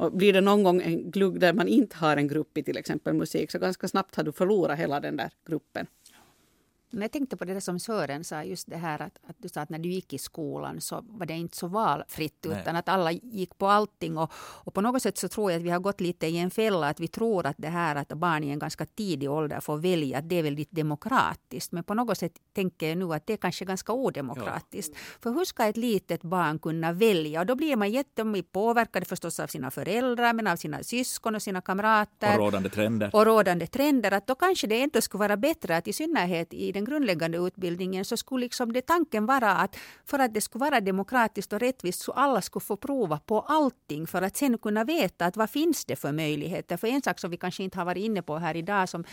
och 0.00 0.12
blir 0.12 0.32
det 0.32 0.40
någon 0.40 0.62
gång 0.62 0.82
en 0.82 1.10
glugg 1.10 1.40
där 1.40 1.52
man 1.52 1.68
inte 1.68 1.96
har 1.96 2.16
en 2.16 2.28
grupp 2.28 2.58
i 2.58 2.62
till 2.62 2.76
exempel 2.76 3.14
musik 3.14 3.50
så 3.50 3.58
ganska 3.58 3.88
snabbt 3.88 4.14
har 4.14 4.22
du 4.22 4.32
förlorat 4.32 4.78
hela 4.78 5.00
den 5.00 5.16
där 5.16 5.32
gruppen. 5.46 5.86
Men 6.90 7.02
jag 7.02 7.12
tänkte 7.12 7.36
på 7.36 7.44
det 7.44 7.52
där 7.52 7.60
som 7.60 7.78
Sören 7.78 8.24
sa, 8.24 8.44
just 8.44 8.70
det 8.70 8.76
här 8.76 9.02
att, 9.02 9.18
att 9.26 9.36
du 9.38 9.48
sa 9.48 9.60
att 9.60 9.70
när 9.70 9.78
du 9.78 9.88
gick 9.88 10.12
i 10.12 10.18
skolan 10.18 10.80
så 10.80 11.04
var 11.08 11.26
det 11.26 11.34
inte 11.34 11.56
så 11.56 11.66
valfritt 11.66 12.46
Nej. 12.48 12.60
utan 12.60 12.76
att 12.76 12.88
alla 12.88 13.12
gick 13.12 13.58
på 13.58 13.66
allting 13.66 14.18
och, 14.18 14.32
och 14.36 14.74
på 14.74 14.80
något 14.80 15.02
sätt 15.02 15.18
så 15.18 15.28
tror 15.28 15.50
jag 15.50 15.58
att 15.58 15.64
vi 15.64 15.70
har 15.70 15.80
gått 15.80 16.00
lite 16.00 16.26
i 16.26 16.38
en 16.38 16.50
fälla 16.50 16.88
att 16.88 17.00
vi 17.00 17.08
tror 17.08 17.46
att 17.46 17.56
det 17.58 17.68
här 17.68 17.96
att 17.96 18.08
barn 18.08 18.44
i 18.44 18.50
en 18.50 18.58
ganska 18.58 18.86
tidig 18.86 19.30
ålder 19.30 19.60
får 19.60 19.76
välja 19.76 20.18
att 20.18 20.28
det 20.28 20.36
är 20.36 20.42
väldigt 20.42 20.70
demokratiskt 20.70 21.72
men 21.72 21.84
på 21.84 21.94
något 21.94 22.18
sätt 22.18 22.32
tänker 22.52 22.88
jag 22.88 22.98
nu 22.98 23.12
att 23.14 23.26
det 23.26 23.32
är 23.32 23.36
kanske 23.36 23.64
ganska 23.64 23.92
odemokratiskt. 23.92 24.96
För 25.20 25.30
hur 25.30 25.44
ska 25.44 25.64
ett 25.66 25.76
litet 25.76 26.22
barn 26.22 26.58
kunna 26.58 26.92
välja? 26.92 27.40
Och 27.40 27.46
då 27.46 27.54
blir 27.54 27.76
man 27.76 27.90
jättemycket 27.90 28.52
påverkad 28.52 29.06
förstås 29.06 29.40
av 29.40 29.46
sina 29.46 29.70
föräldrar 29.70 30.32
men 30.32 30.46
av 30.46 30.56
sina 30.56 30.82
syskon 30.82 31.34
och 31.34 31.42
sina 31.42 31.60
kamrater 31.60 32.34
Och 32.34 32.44
rådande 32.44 32.68
trender. 32.68 33.10
och 33.12 33.26
rådande 33.26 33.66
trender, 33.66 34.12
att 34.12 34.26
då 34.26 34.34
kanske 34.34 34.66
det 34.66 34.82
ändå 34.82 35.00
skulle 35.00 35.18
vara 35.18 35.36
bättre 35.36 35.76
att 35.76 35.88
i 35.88 35.92
synnerhet 35.92 36.54
i 36.54 36.72
den 36.72 36.79
den 36.80 36.84
grundläggande 36.84 37.38
utbildningen 37.38 38.04
så 38.04 38.16
skulle 38.16 38.40
liksom 38.40 38.72
det 38.72 38.86
tanken 38.86 39.26
vara 39.26 39.52
att 39.52 39.76
för 40.04 40.18
att 40.18 40.34
det 40.34 40.40
skulle 40.40 40.64
vara 40.64 40.80
demokratiskt 40.80 41.52
och 41.52 41.60
rättvist 41.60 42.02
så 42.02 42.12
alla 42.12 42.40
skulle 42.42 42.64
få 42.64 42.76
prova 42.76 43.18
på 43.18 43.40
allting 43.40 44.06
för 44.06 44.22
att 44.22 44.36
sen 44.36 44.58
kunna 44.58 44.84
veta 44.84 45.26
att 45.26 45.36
vad 45.36 45.50
finns 45.50 45.84
det 45.84 45.96
för 45.96 46.12
möjligheter. 46.12 46.76
För 46.76 46.88
en 46.88 47.02
sak 47.02 47.18
som 47.18 47.30
vi 47.30 47.36
kanske 47.36 47.62
inte 47.62 47.78
har 47.78 47.84
varit 47.84 48.04
inne 48.04 48.22
på 48.22 48.38
här 48.38 48.56
idag 48.56 48.88
som, 48.88 49.04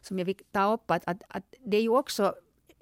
som 0.00 0.18
jag 0.18 0.26
vill 0.26 0.36
ta 0.52 0.72
upp 0.72 0.90
att, 0.90 1.02
att, 1.06 1.22
att 1.28 1.54
det 1.66 1.76
är 1.76 1.82
ju 1.82 1.88
också 1.88 2.34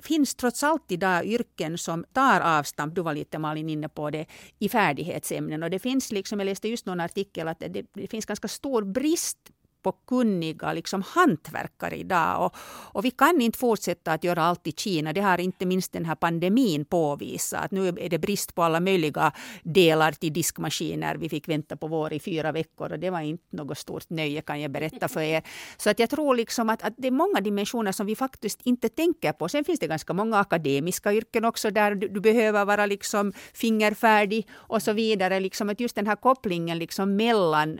finns 0.02 0.34
trots 0.34 0.62
allt 0.62 0.92
idag 0.92 1.26
yrken 1.26 1.78
som 1.78 2.04
tar 2.12 2.40
avstamp, 2.40 2.94
du 2.94 3.02
var 3.02 3.14
lite 3.14 3.38
Malin 3.38 3.68
inne 3.68 3.88
på 3.88 4.10
det, 4.10 4.26
i 4.58 4.68
färdighetsämnen. 4.68 5.62
Och 5.62 5.70
det 5.70 5.78
finns 5.78 6.12
liksom, 6.12 6.40
jag 6.40 6.46
läste 6.46 6.68
just 6.68 6.86
någon 6.86 7.00
artikel 7.00 7.48
att 7.48 7.58
det, 7.58 7.86
det 7.94 8.06
finns 8.06 8.26
ganska 8.26 8.48
stor 8.48 8.82
brist 8.82 9.38
på 9.84 9.92
kunniga 9.92 10.72
liksom, 10.72 11.02
hantverkare 11.02 11.96
idag. 11.96 12.44
Och, 12.44 12.56
och 12.92 13.04
vi 13.04 13.10
kan 13.10 13.40
inte 13.40 13.58
fortsätta 13.58 14.12
att 14.12 14.24
göra 14.24 14.42
allt 14.42 14.66
i 14.66 14.72
Kina. 14.72 15.12
Det 15.12 15.20
har 15.20 15.40
inte 15.40 15.66
minst 15.66 15.92
den 15.92 16.04
här 16.04 16.14
pandemin 16.14 16.84
påvisat. 16.84 17.64
Att 17.64 17.70
nu 17.70 17.88
är 17.88 18.08
det 18.08 18.18
brist 18.18 18.54
på 18.54 18.62
alla 18.62 18.80
möjliga 18.80 19.32
delar 19.62 20.12
till 20.12 20.32
diskmaskiner. 20.32 21.16
Vi 21.16 21.28
fick 21.28 21.48
vänta 21.48 21.76
på 21.76 21.86
vår 21.86 22.12
i 22.12 22.20
fyra 22.20 22.52
veckor 22.52 22.92
och 22.92 22.98
det 22.98 23.10
var 23.10 23.20
inte 23.20 23.56
något 23.56 23.78
stort 23.78 24.10
nöje 24.10 24.42
kan 24.42 24.60
jag 24.60 24.70
berätta 24.70 25.08
för 25.08 25.20
er. 25.20 25.42
Så 25.76 25.90
att 25.90 25.98
jag 25.98 26.10
tror 26.10 26.36
liksom 26.36 26.70
att, 26.70 26.82
att 26.82 26.94
det 26.96 27.06
är 27.06 27.12
många 27.12 27.40
dimensioner 27.40 27.92
som 27.92 28.06
vi 28.06 28.16
faktiskt 28.16 28.60
inte 28.64 28.88
tänker 28.88 29.32
på. 29.32 29.48
Sen 29.48 29.64
finns 29.64 29.80
det 29.80 29.86
ganska 29.86 30.12
många 30.12 30.38
akademiska 30.38 31.12
yrken 31.12 31.44
också 31.44 31.70
där 31.70 31.94
du, 31.94 32.08
du 32.08 32.20
behöver 32.20 32.64
vara 32.64 32.86
liksom 32.86 33.32
fingerfärdig 33.54 34.48
och 34.52 34.82
så 34.82 34.92
vidare. 34.92 35.40
Liksom 35.40 35.70
att 35.70 35.80
just 35.80 35.96
den 35.96 36.06
här 36.06 36.16
kopplingen 36.16 36.78
liksom 36.78 37.16
mellan 37.16 37.78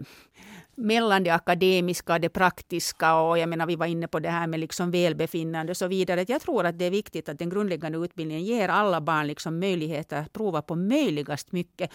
mellan 0.76 1.24
det 1.24 1.30
akademiska 1.30 2.12
och 2.14 2.20
det 2.20 2.28
praktiska 2.28 3.14
och 3.14 3.38
jag 3.38 3.48
menar 3.48 3.66
vi 3.66 3.76
var 3.76 3.86
inne 3.86 4.08
på 4.08 4.18
det 4.18 4.30
här 4.30 4.46
med 4.46 4.60
liksom 4.60 4.90
välbefinnande 4.90 5.70
och 5.70 5.76
så 5.76 5.86
vidare. 5.86 6.24
Jag 6.28 6.40
tror 6.40 6.66
att 6.66 6.78
det 6.78 6.84
är 6.84 6.90
viktigt 6.90 7.28
att 7.28 7.38
den 7.38 7.48
grundläggande 7.48 7.98
utbildningen 7.98 8.44
ger 8.44 8.68
alla 8.68 9.00
barn 9.00 9.26
liksom 9.26 9.58
möjligheter 9.58 10.16
att 10.16 10.32
prova 10.32 10.62
på 10.62 10.76
möjligast 10.76 11.52
mycket. 11.52 11.90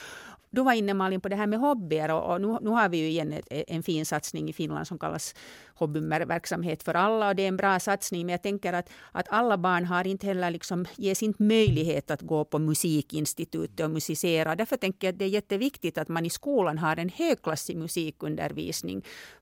Du 0.52 0.64
var 0.64 0.74
inne 0.74 0.94
Malin 0.94 1.22
på 1.22 1.30
det 1.30 1.36
här 1.36 1.48
med 1.48 1.60
hobbyer 1.60 2.12
och, 2.12 2.34
och 2.34 2.42
nu, 2.42 2.58
nu 2.62 2.70
har 2.70 2.90
vi 2.90 2.98
ju 2.98 3.08
igen 3.08 3.34
ett, 3.34 3.48
en 3.68 3.84
fin 3.84 4.06
satsning 4.06 4.50
i 4.50 4.54
Finland 4.54 4.88
som 4.88 5.00
kallas 5.00 5.36
hobbyverksamhet 5.74 6.84
för 6.84 6.94
alla 6.94 7.28
och 7.30 7.36
det 7.36 7.44
är 7.44 7.48
en 7.48 7.58
bra 7.58 7.80
satsning 7.80 8.26
men 8.26 8.34
jag 8.34 8.44
tänker 8.44 8.74
att, 8.74 8.90
att 9.12 9.28
alla 9.30 9.58
barn 9.58 9.86
har 9.86 10.08
inte 10.08 10.28
heller 10.28 10.52
liksom, 10.52 10.86
ges 10.96 11.24
inte 11.24 11.44
möjlighet 11.44 12.12
att 12.12 12.22
gå 12.22 12.46
på 12.46 12.60
musikinstitutet 12.60 13.86
och 13.86 13.92
musicera. 13.92 14.56
Därför 14.56 14.78
tänker 14.78 15.08
jag 15.08 15.14
att 15.14 15.20
det 15.20 15.26
är 15.26 15.30
jätteviktigt 15.30 15.98
att 15.98 16.08
man 16.08 16.26
i 16.26 16.30
skolan 16.30 16.78
har 16.78 16.98
en 16.98 17.10
högklassig 17.10 17.78
musikundervisning 17.78 18.69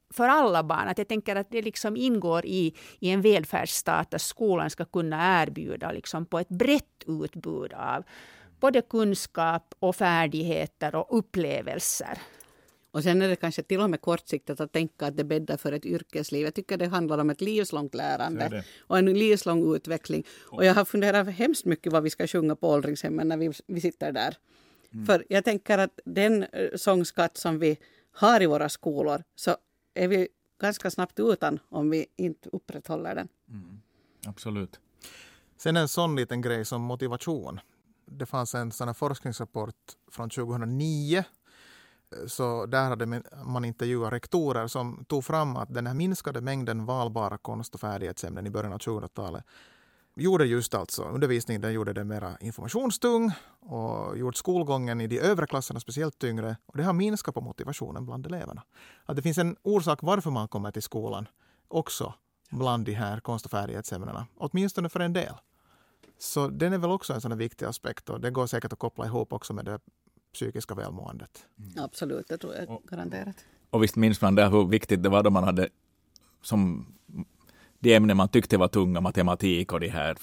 för 0.09 0.27
alla 0.27 0.63
barn. 0.63 0.87
Att 0.87 0.97
jag 0.97 1.07
tänker 1.07 1.35
att 1.35 1.51
det 1.51 1.61
liksom 1.61 1.97
ingår 1.97 2.45
i, 2.45 2.73
i 2.99 3.09
en 3.09 3.21
välfärdsstat 3.21 4.13
att 4.13 4.21
skolan 4.21 4.69
ska 4.69 4.85
kunna 4.85 5.43
erbjuda 5.43 5.91
liksom 5.91 6.25
på 6.25 6.39
ett 6.39 6.49
brett 6.49 7.03
utbud 7.07 7.73
av 7.73 8.03
både 8.59 8.81
kunskap 8.81 9.75
och 9.79 9.95
färdigheter 9.95 10.95
och 10.95 11.17
upplevelser. 11.17 12.17
Och 12.91 13.03
sen 13.03 13.21
är 13.21 13.27
det 13.27 13.35
kanske 13.35 13.63
till 13.63 13.79
och 13.79 13.89
med 13.89 14.01
kortsiktigt 14.01 14.61
att 14.61 14.71
tänka 14.71 15.05
att 15.05 15.17
det 15.17 15.23
bäddar 15.23 15.57
för 15.57 15.71
ett 15.71 15.85
yrkesliv. 15.85 16.45
Jag 16.45 16.53
tycker 16.53 16.77
det 16.77 16.87
handlar 16.87 17.17
om 17.17 17.29
ett 17.29 17.41
livslångt 17.41 17.95
lärande 17.95 18.63
och 18.79 18.97
en 18.97 19.13
livslång 19.13 19.75
utveckling. 19.75 20.23
Och 20.51 20.65
jag 20.65 20.73
har 20.73 20.85
funderat 20.85 21.27
hemskt 21.27 21.65
mycket 21.65 21.93
vad 21.93 22.03
vi 22.03 22.09
ska 22.09 22.27
sjunga 22.27 22.55
på 22.55 22.69
åldringshemmen 22.69 23.27
när 23.27 23.37
vi, 23.37 23.51
vi 23.67 23.81
sitter 23.81 24.11
där. 24.11 24.35
För 25.05 25.25
jag 25.29 25.45
tänker 25.45 25.77
att 25.77 25.99
den 26.05 26.43
eh, 26.43 26.69
sångskatt 26.75 27.37
som 27.37 27.59
vi 27.59 27.77
har 28.17 28.41
i 28.41 28.45
våra 28.45 28.69
skolor 28.69 29.23
så 29.35 29.57
är 29.93 30.07
vi 30.07 30.27
ganska 30.61 30.91
snabbt 30.91 31.19
utan 31.19 31.59
om 31.69 31.89
vi 31.89 32.05
inte 32.15 32.49
upprätthåller 32.49 33.15
den. 33.15 33.27
Mm, 33.49 33.81
absolut. 34.25 34.79
Sen 35.57 35.77
en 35.77 35.87
sån 35.87 36.15
liten 36.15 36.41
grej 36.41 36.65
som 36.65 36.81
motivation. 36.81 37.59
Det 38.05 38.25
fanns 38.25 38.55
en 38.55 38.71
sån 38.71 38.87
här 38.87 38.93
forskningsrapport 38.93 39.75
från 40.11 40.29
2009 40.29 41.23
så 42.27 42.65
där 42.65 42.83
hade 42.83 43.21
man 43.45 43.65
intervjuat 43.65 44.13
rektorer 44.13 44.67
som 44.67 45.05
tog 45.05 45.25
fram 45.25 45.57
att 45.57 45.73
den 45.73 45.87
här 45.87 45.93
minskade 45.93 46.41
mängden 46.41 46.85
valbara 46.85 47.37
konst 47.37 47.73
och 47.73 47.81
färdighetsämnen 47.81 48.47
i 48.47 48.49
början 48.49 48.73
av 48.73 48.79
2000-talet 48.79 49.43
gjorde 50.23 50.45
just 50.45 50.73
alltså 50.73 51.03
undervisningen 51.03 51.61
den 51.61 51.73
gjorde 51.73 51.93
den 51.93 52.07
mera 52.07 52.37
informationstung 52.39 53.31
och 53.59 54.17
gjort 54.17 54.35
skolgången 54.35 55.01
i 55.01 55.07
de 55.07 55.19
övre 55.19 55.47
klasserna 55.47 55.79
speciellt 55.79 56.19
tyngre. 56.19 56.57
Och 56.65 56.77
det 56.77 56.83
har 56.83 56.93
minskat 56.93 57.33
på 57.35 57.41
motivationen 57.41 58.05
bland 58.05 58.25
eleverna. 58.25 58.63
Att 59.05 59.15
det 59.15 59.21
finns 59.21 59.37
en 59.37 59.55
orsak 59.61 59.99
varför 60.01 60.31
man 60.31 60.47
kommer 60.47 60.71
till 60.71 60.81
skolan 60.83 61.27
också 61.67 62.13
bland 62.51 62.85
de 62.85 62.93
här 62.93 63.19
konst 63.19 63.45
och 63.45 63.51
färdighetsämnena, 63.51 64.27
åtminstone 64.37 64.89
för 64.89 64.99
en 64.99 65.13
del. 65.13 65.33
Så 66.19 66.47
den 66.47 66.73
är 66.73 66.77
väl 66.77 66.91
också 66.91 67.13
en 67.13 67.21
sån 67.21 67.31
här 67.31 67.37
viktig 67.39 67.65
aspekt 67.65 68.09
och 68.09 68.21
det 68.21 68.31
går 68.31 68.47
säkert 68.47 68.73
att 68.73 68.79
koppla 68.79 69.05
ihop 69.05 69.33
också 69.33 69.53
med 69.53 69.65
det 69.65 69.79
psykiska 70.33 70.75
välmåendet. 70.75 71.45
Absolut, 71.77 72.27
det 72.27 72.37
tror 72.37 72.55
jag 72.55 72.69
Och- 72.69 72.83
garanterat. 72.83 73.35
Och 73.69 73.83
visst 73.83 73.95
minns 73.95 74.21
man 74.21 74.35
där 74.35 74.49
hur 74.49 74.65
viktigt 74.67 75.03
det 75.03 75.09
var 75.09 75.23
då 75.23 75.29
man 75.29 75.43
hade 75.43 75.69
som 76.41 76.85
de 77.79 77.95
ämnen 77.95 78.17
man 78.17 78.29
tyckte 78.29 78.57
var 78.57 78.67
tunga, 78.67 79.01
matematik 79.01 79.73
och 79.73 79.79
de 79.79 79.89
här 79.89 80.17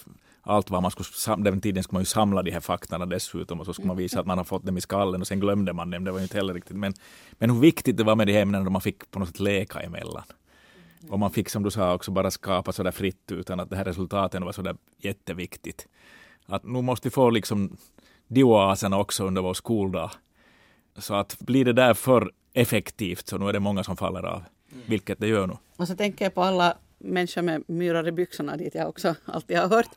allt 0.47 0.71
vad 0.71 0.83
man 0.83 0.91
skulle, 0.91 1.37
den 1.37 1.61
tiden 1.61 1.83
skulle 1.83 1.97
man 1.97 2.03
ju 2.03 2.07
samla 2.07 2.43
de 2.43 2.51
här 2.51 2.61
faktorna 2.61 3.07
dessutom 3.07 3.61
och 3.61 3.67
så 3.67 3.73
skulle 3.73 3.89
man 3.89 3.97
visa 3.97 4.21
att 4.21 4.27
man 4.27 4.39
har 4.39 4.45
fått 4.45 4.67
dem 4.67 4.79
i 4.79 4.81
skallen 4.81 5.21
och 5.21 5.27
sen 5.27 5.41
glömde 5.41 5.73
man 5.73 5.91
dem, 5.91 6.05
det 6.05 6.11
var 6.11 6.19
ju 6.19 6.23
inte 6.23 6.37
heller 6.37 6.55
riktigt. 6.55 6.77
Men, 6.77 6.95
men 7.33 7.51
hur 7.51 7.61
viktigt 7.61 7.97
det 7.97 8.05
var 8.05 8.17
med 8.17 8.27
de 8.27 8.33
här 8.33 8.43
ämnena 8.43 8.65
då 8.65 8.71
man 8.71 8.81
fick 8.81 9.11
på 9.11 9.19
något 9.19 9.29
sätt 9.29 9.41
leka 9.41 9.81
emellan. 9.81 10.23
Och 11.09 11.19
man 11.19 11.31
fick 11.31 11.49
som 11.49 11.63
du 11.63 11.71
sa 11.71 11.95
också 11.95 12.11
bara 12.11 12.31
skapa 12.31 12.73
sådär 12.73 12.91
fritt 12.91 13.33
utan 13.33 13.61
att 13.61 13.71
det 13.71 13.77
här 13.77 13.85
resultaten 13.85 14.45
var 14.45 14.53
sådär 14.53 14.77
jätteviktigt. 14.99 15.87
Att 16.47 16.65
nu 16.65 16.83
måste 16.83 17.09
vi 17.09 17.11
få 17.11 17.31
liksom 17.31 17.77
de 18.29 18.45
oaserna 18.45 18.99
också 18.99 19.25
under 19.25 19.43
vår 19.43 19.55
skoldag. 19.55 20.11
Så 20.97 21.15
att 21.15 21.37
blir 21.39 21.65
det 21.65 21.73
där 21.73 21.95
för 21.95 22.33
effektivt 22.53 23.27
så 23.27 23.39
nu 23.39 23.49
är 23.49 23.53
det 23.53 23.61
många 23.61 23.85
som 23.85 23.97
faller 23.97 24.23
av. 24.23 24.43
Vilket 24.87 25.21
det 25.21 25.27
gör 25.27 25.47
nu. 25.47 25.57
Och 25.77 25.89
så 25.89 25.97
tänker 25.97 26.25
jag 26.25 26.35
på 26.35 26.43
alla 26.43 26.77
människa 27.05 27.43
med 27.43 27.65
myrar 27.67 28.09
i 28.09 28.13
byxorna, 28.13 28.57
dit 28.57 28.75
jag 28.75 28.89
också 28.89 29.15
alltid 29.25 29.59
har 29.59 29.69
hört, 29.69 29.91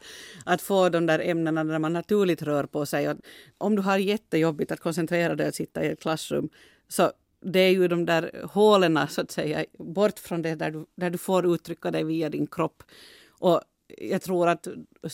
att 0.45 0.61
få 0.61 0.89
de 0.89 1.05
där 1.05 1.19
ämnena 1.19 1.63
där 1.63 1.79
man 1.79 1.93
naturligt 1.93 2.41
rör 2.41 2.63
på 2.63 2.85
sig. 2.85 3.09
Och 3.09 3.17
om 3.57 3.75
du 3.75 3.81
har 3.81 3.97
jättejobbigt 3.97 4.71
att 4.71 4.79
koncentrera 4.79 5.35
dig 5.35 5.47
och 5.47 5.55
sitta 5.55 5.83
i 5.83 5.87
ett 5.87 6.01
klassrum, 6.01 6.49
så 6.87 7.11
det 7.41 7.59
är 7.59 7.71
ju 7.71 7.87
de 7.87 8.05
där 8.05 8.31
hålen, 8.43 8.99
så 9.09 9.21
att 9.21 9.31
säga, 9.31 9.65
bort 9.79 10.19
från 10.19 10.41
det 10.41 10.55
där 10.55 10.71
du, 10.71 10.85
där 10.95 11.09
du 11.09 11.17
får 11.17 11.53
uttrycka 11.55 11.91
dig 11.91 12.03
via 12.03 12.29
din 12.29 12.47
kropp. 12.47 12.83
Och 13.29 13.61
jag 13.97 14.21
tror 14.21 14.47
att 14.47 14.67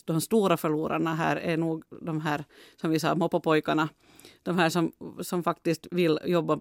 de 0.05 0.21
stora 0.21 0.57
förlorarna 0.57 1.15
här 1.15 1.35
är 1.35 1.57
nog 1.57 1.83
de 2.01 2.21
här, 2.21 2.43
som 2.81 2.89
vi 2.89 2.99
sa, 2.99 3.15
moppopojkarna. 3.15 3.89
De 4.43 4.57
här 4.57 4.69
som, 4.69 4.91
som 5.21 5.43
faktiskt 5.43 5.87
vill 5.91 6.19
jobba 6.25 6.59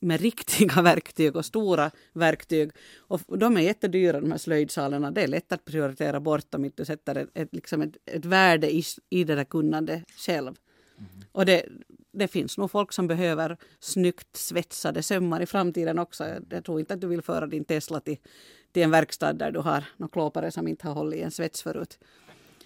med 0.00 0.20
riktiga 0.20 0.82
verktyg 0.82 1.36
och 1.36 1.44
stora 1.44 1.90
verktyg. 2.12 2.70
Och 2.96 3.38
de 3.38 3.56
är 3.56 3.60
jättedyra 3.60 4.20
de 4.20 4.30
här 4.30 4.38
slöjdsalarna. 4.38 5.10
Det 5.10 5.22
är 5.22 5.28
lätt 5.28 5.52
att 5.52 5.64
prioritera 5.64 6.20
bort 6.20 6.54
om 6.54 6.64
inte 6.64 6.82
du 6.82 6.84
sätter 6.84 7.14
ett, 7.14 7.28
ett, 7.34 7.54
liksom 7.54 7.82
ett, 7.82 7.96
ett 8.06 8.24
värde 8.24 8.74
i, 8.74 8.82
i 9.10 9.24
det 9.24 9.34
där 9.34 9.44
kunnandet 9.44 10.02
själv. 10.16 10.54
Mm. 10.98 11.10
Och 11.32 11.46
det, 11.46 11.66
det 12.12 12.28
finns 12.28 12.58
nog 12.58 12.70
folk 12.70 12.92
som 12.92 13.06
behöver 13.06 13.56
snyggt 13.80 14.36
svetsade 14.36 15.02
sömmar 15.02 15.40
i 15.40 15.46
framtiden 15.46 15.98
också. 15.98 16.24
Jag 16.50 16.64
tror 16.64 16.80
inte 16.80 16.94
att 16.94 17.00
du 17.00 17.06
vill 17.06 17.22
föra 17.22 17.46
din 17.46 17.64
Tesla 17.64 18.00
till, 18.00 18.16
till 18.72 18.82
en 18.82 18.90
verkstad 18.90 19.32
där 19.32 19.50
du 19.50 19.60
har 19.60 19.84
några 19.96 20.10
klåpare 20.12 20.50
som 20.50 20.68
inte 20.68 20.88
har 20.88 20.94
hållit 20.94 21.18
i 21.18 21.22
en 21.22 21.30
svets 21.30 21.62
förut. 21.62 21.98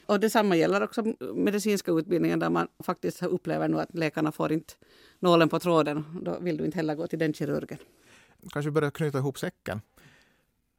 Och 0.09 0.21
detsamma 0.21 0.57
gäller 0.57 0.83
också 0.83 1.03
medicinska 1.35 1.93
utbildningen 1.93 2.39
där 2.39 2.51
man 2.51 2.69
faktiskt 2.85 3.23
upplever 3.23 3.69
nu 3.69 3.81
att 3.81 3.95
läkarna 3.95 4.33
får 4.33 4.53
inte 4.53 4.75
nålen 5.19 5.49
på 5.49 5.59
tråden. 5.59 6.05
Då 6.23 6.39
vill 6.41 6.57
du 6.57 6.65
inte 6.65 6.77
heller 6.77 6.95
gå 6.95 7.07
till 7.07 7.19
den 7.19 7.35
kirurgen. 7.35 7.79
Kanske 8.53 8.71
börja 8.71 8.91
knyta 8.91 9.19
ihop 9.19 9.39
säcken. 9.39 9.81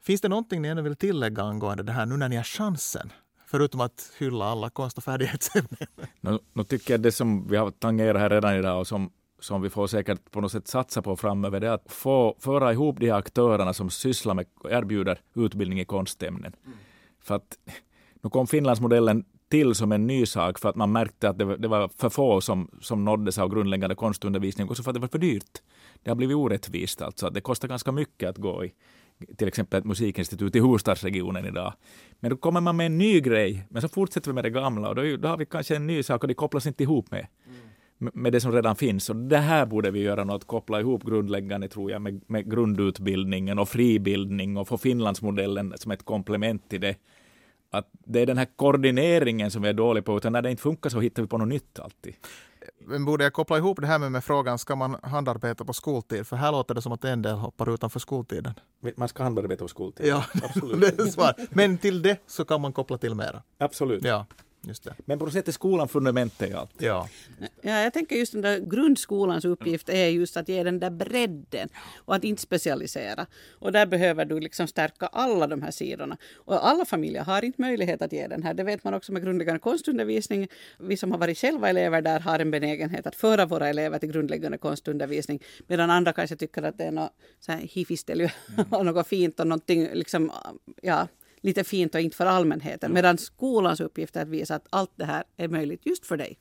Finns 0.01 0.21
det 0.21 0.29
någonting 0.29 0.61
ni 0.61 0.67
ännu 0.67 0.81
vill 0.81 0.95
tillägga 0.95 1.43
angående 1.43 1.83
det 1.83 1.91
här 1.91 2.05
nu 2.05 2.17
när 2.17 2.29
ni 2.29 2.35
har 2.35 2.43
chansen? 2.43 3.11
Förutom 3.45 3.81
att 3.81 4.11
hylla 4.17 4.45
alla 4.45 4.69
konst 4.69 4.97
och 4.97 5.03
färdighetsämnen. 5.03 5.87
Nu, 6.21 6.39
nu 6.53 6.63
tycker 6.63 6.93
jag 6.93 7.01
det 7.01 7.11
som 7.11 7.47
vi 7.47 7.57
har 7.57 7.71
tangerat 7.71 8.21
här 8.21 8.29
redan 8.29 8.55
idag 8.55 8.79
och 8.79 8.87
som 8.87 9.11
som 9.39 9.61
vi 9.61 9.69
får 9.69 9.87
säkert 9.87 10.31
på 10.31 10.41
något 10.41 10.51
sätt 10.51 10.67
satsa 10.67 11.01
på 11.01 11.15
framöver, 11.15 11.59
det 11.59 11.67
är 11.67 11.71
att 11.71 11.91
få 11.91 12.35
föra 12.39 12.73
ihop 12.73 12.99
de 12.99 13.09
här 13.09 13.17
aktörerna 13.17 13.73
som 13.73 13.89
sysslar 13.89 14.33
med 14.33 14.45
och 14.59 14.71
erbjuder 14.71 15.21
utbildning 15.33 15.79
i 15.79 15.85
konstämnen. 15.85 16.55
Mm. 16.65 16.77
För 17.21 17.35
att 17.35 17.57
nu 18.21 18.29
kom 18.29 18.47
Finlandsmodellen 18.47 19.25
till 19.49 19.75
som 19.75 19.91
en 19.91 20.07
ny 20.07 20.25
sak 20.25 20.59
för 20.59 20.69
att 20.69 20.75
man 20.75 20.91
märkte 20.91 21.29
att 21.29 21.37
det 21.37 21.45
var, 21.45 21.57
det 21.57 21.67
var 21.67 21.89
för 21.97 22.09
få 22.09 22.41
som, 22.41 22.71
som 22.81 23.05
nåddes 23.05 23.37
av 23.37 23.49
grundläggande 23.49 23.95
konstundervisning, 23.95 24.69
också 24.69 24.83
för 24.83 24.91
att 24.91 24.95
det 24.95 24.99
var 24.99 25.07
för 25.07 25.17
dyrt. 25.17 25.61
Det 26.03 26.09
har 26.09 26.15
blivit 26.15 26.37
orättvist 26.37 27.01
alltså. 27.01 27.29
Det 27.29 27.41
kostar 27.41 27.67
ganska 27.67 27.91
mycket 27.91 28.29
att 28.29 28.37
gå 28.37 28.65
i 28.65 28.71
till 29.37 29.47
exempel 29.47 29.79
ett 29.79 29.85
musikinstitut 29.85 30.55
i 30.55 30.59
huvudstadsregionen 30.59 31.45
idag. 31.45 31.73
Men 32.19 32.31
då 32.31 32.37
kommer 32.37 32.61
man 32.61 32.77
med 32.77 32.85
en 32.85 32.97
ny 32.97 33.21
grej, 33.21 33.65
men 33.69 33.81
så 33.81 33.87
fortsätter 33.89 34.31
vi 34.31 34.35
med 34.35 34.43
det 34.43 34.49
gamla 34.49 34.89
och 34.89 34.95
då, 34.95 35.17
då 35.17 35.27
har 35.27 35.37
vi 35.37 35.45
kanske 35.45 35.75
en 35.75 35.87
ny 35.87 36.03
sak 36.03 36.21
och 36.21 36.27
det 36.27 36.33
kopplas 36.33 36.67
inte 36.67 36.83
ihop 36.83 37.11
med. 37.11 37.27
Mm 37.47 37.69
med 37.99 38.33
det 38.33 38.41
som 38.41 38.51
redan 38.51 38.75
finns. 38.75 39.09
Och 39.09 39.15
det 39.15 39.37
här 39.37 39.65
borde 39.65 39.91
vi 39.91 39.99
göra 39.99 40.23
något, 40.23 40.47
koppla 40.47 40.79
ihop 40.79 41.03
grundläggande 41.03 41.67
tror 41.67 41.91
jag 41.91 42.01
med, 42.01 42.21
med 42.27 42.51
grundutbildningen 42.51 43.59
och 43.59 43.69
fribildning 43.69 44.57
och 44.57 44.67
få 44.67 44.77
Finlandsmodellen 44.77 45.73
som 45.77 45.91
ett 45.91 46.05
komplement 46.05 46.69
till 46.69 46.81
det. 46.81 46.95
Att 47.71 47.89
det 47.91 48.19
är 48.19 48.25
den 48.25 48.37
här 48.37 48.47
koordineringen 48.55 49.51
som 49.51 49.61
vi 49.61 49.69
är 49.69 49.73
dåliga 49.73 50.03
på, 50.03 50.17
utan 50.17 50.33
när 50.33 50.41
det 50.41 50.51
inte 50.51 50.63
funkar 50.63 50.89
så 50.89 50.99
hittar 50.99 51.21
vi 51.21 51.27
på 51.27 51.37
något 51.37 51.47
nytt 51.47 51.79
alltid. 51.79 52.13
Men 52.79 53.05
borde 53.05 53.23
jag 53.23 53.33
koppla 53.33 53.57
ihop 53.57 53.81
det 53.81 53.87
här 53.87 53.99
med, 53.99 54.11
med 54.11 54.23
frågan, 54.23 54.59
ska 54.59 54.75
man 54.75 54.97
handarbeta 55.03 55.65
på 55.65 55.73
skoltid? 55.73 56.27
För 56.27 56.35
här 56.35 56.51
låter 56.51 56.75
det 56.75 56.81
som 56.81 56.91
att 56.91 57.05
en 57.05 57.21
del 57.21 57.35
hoppar 57.35 57.73
utanför 57.73 57.99
skoltiden. 57.99 58.53
Man 58.95 59.07
ska 59.07 59.23
handarbeta 59.23 59.63
på 59.63 59.67
skoltid. 59.67 60.05
Ja, 60.05 60.25
Absolut. 60.43 60.79
det 60.97 61.03
är 61.03 61.07
svar. 61.07 61.33
Men 61.49 61.77
till 61.77 62.01
det 62.01 62.17
så 62.27 62.45
kan 62.45 62.61
man 62.61 62.73
koppla 62.73 62.97
till 62.97 63.15
mera. 63.15 63.43
Absolut. 63.57 64.03
Ja. 64.03 64.25
Just 64.61 64.83
det. 64.83 64.95
Men 65.05 65.19
på 65.19 65.25
något 65.25 65.33
sätt 65.33 65.47
är 65.47 65.51
skolan 65.51 65.87
fundamentet 65.87 66.49
i 66.49 66.53
allt. 66.53 66.71
Ja. 66.77 67.07
ja, 67.61 67.81
jag 67.81 67.93
tänker 67.93 68.15
just 68.15 68.33
den 68.33 68.41
där 68.41 68.59
grundskolans 68.59 69.45
uppgift 69.45 69.89
är 69.89 70.07
just 70.07 70.37
att 70.37 70.49
ge 70.49 70.63
den 70.63 70.79
där 70.79 70.89
bredden 70.89 71.69
och 71.95 72.15
att 72.15 72.23
inte 72.23 72.41
specialisera. 72.41 73.25
Och 73.51 73.71
där 73.71 73.85
behöver 73.85 74.25
du 74.25 74.39
liksom 74.39 74.67
stärka 74.67 75.07
alla 75.07 75.47
de 75.47 75.61
här 75.61 75.71
sidorna. 75.71 76.17
Och 76.35 76.67
alla 76.67 76.85
familjer 76.85 77.23
har 77.23 77.45
inte 77.45 77.61
möjlighet 77.61 78.01
att 78.01 78.13
ge 78.13 78.27
den 78.27 78.43
här. 78.43 78.53
Det 78.53 78.63
vet 78.63 78.83
man 78.83 78.93
också 78.93 79.11
med 79.11 79.23
grundläggande 79.23 79.59
konstundervisning. 79.59 80.47
Vi 80.79 80.97
som 80.97 81.11
har 81.11 81.19
varit 81.19 81.37
själva 81.37 81.69
elever 81.69 82.01
där 82.01 82.19
har 82.19 82.39
en 82.39 82.51
benägenhet 82.51 83.07
att 83.07 83.15
föra 83.15 83.45
våra 83.45 83.69
elever 83.69 83.99
till 83.99 84.11
grundläggande 84.11 84.57
konstundervisning. 84.57 85.43
Medan 85.67 85.89
andra 85.89 86.13
kanske 86.13 86.35
tycker 86.35 86.63
att 86.63 86.77
det 86.77 86.83
är 86.83 86.91
något 86.91 87.11
hifistel 87.59 88.29
och 88.69 88.85
något 88.85 89.07
fint 89.07 89.39
och 89.39 89.47
någonting 89.47 89.89
liksom, 89.93 90.31
ja, 90.81 91.07
lite 91.41 91.63
fint 91.63 91.95
och 91.95 92.01
inte 92.01 92.17
för 92.17 92.25
allmänheten. 92.25 92.93
Medan 92.93 93.17
skolans 93.17 93.79
uppgift 93.79 94.15
är 94.15 94.21
att 94.21 94.27
visa 94.27 94.55
att 94.55 94.67
allt 94.69 94.91
det 94.95 95.05
här 95.05 95.23
är 95.37 95.47
möjligt 95.47 95.85
just 95.85 96.05
för 96.05 96.17
dig 96.17 96.39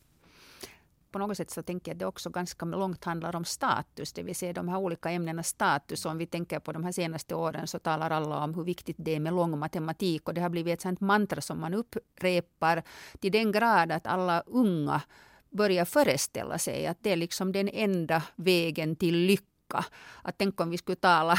på 1.11 1.19
något 1.19 1.37
sätt 1.37 1.51
så 1.51 1.63
tänker 1.63 1.91
jag 1.91 1.95
att 1.95 1.99
det 1.99 2.07
också 2.07 2.31
ganska 2.31 2.67
långt 2.67 3.05
handlar 3.05 3.37
om 3.37 3.45
status, 3.45 4.13
det 4.13 4.23
vill 4.23 4.37
säga 4.37 4.53
de 4.53 4.69
här 4.69 4.79
olika 4.79 5.11
ämnenas 5.11 5.49
status. 5.49 6.05
Om 6.05 6.19
vi 6.19 6.27
tänker 6.27 6.59
på 6.61 6.73
de 6.73 6.85
här 6.85 6.93
senaste 6.93 7.35
åren 7.35 7.67
så 7.67 7.79
talar 7.79 8.11
alla 8.11 8.45
om 8.45 8.55
hur 8.55 8.65
viktigt 8.65 8.97
det 8.99 9.15
är 9.15 9.21
med 9.21 9.33
lång 9.33 9.59
matematik 9.59 10.29
och 10.29 10.35
det 10.35 10.41
har 10.41 10.49
blivit 10.49 10.75
ett 10.75 10.81
sånt 10.81 11.01
mantra 11.01 11.41
som 11.41 11.61
man 11.61 11.75
upprepar 11.75 12.83
till 13.21 13.33
den 13.33 13.53
grad 13.53 13.93
att 13.93 14.07
alla 14.07 14.43
unga 14.47 15.03
börjar 15.51 15.85
föreställa 15.85 16.59
sig 16.59 16.87
att 16.87 16.99
det 17.01 17.13
är 17.13 17.17
liksom 17.17 17.53
den 17.53 17.69
enda 17.69 18.23
vägen 18.37 18.97
till 18.97 19.17
lycka. 19.17 19.85
Att 20.23 20.39
tänk 20.39 20.61
om 20.61 20.71
vi 20.71 20.79
skulle 20.79 20.97
tala 20.97 21.39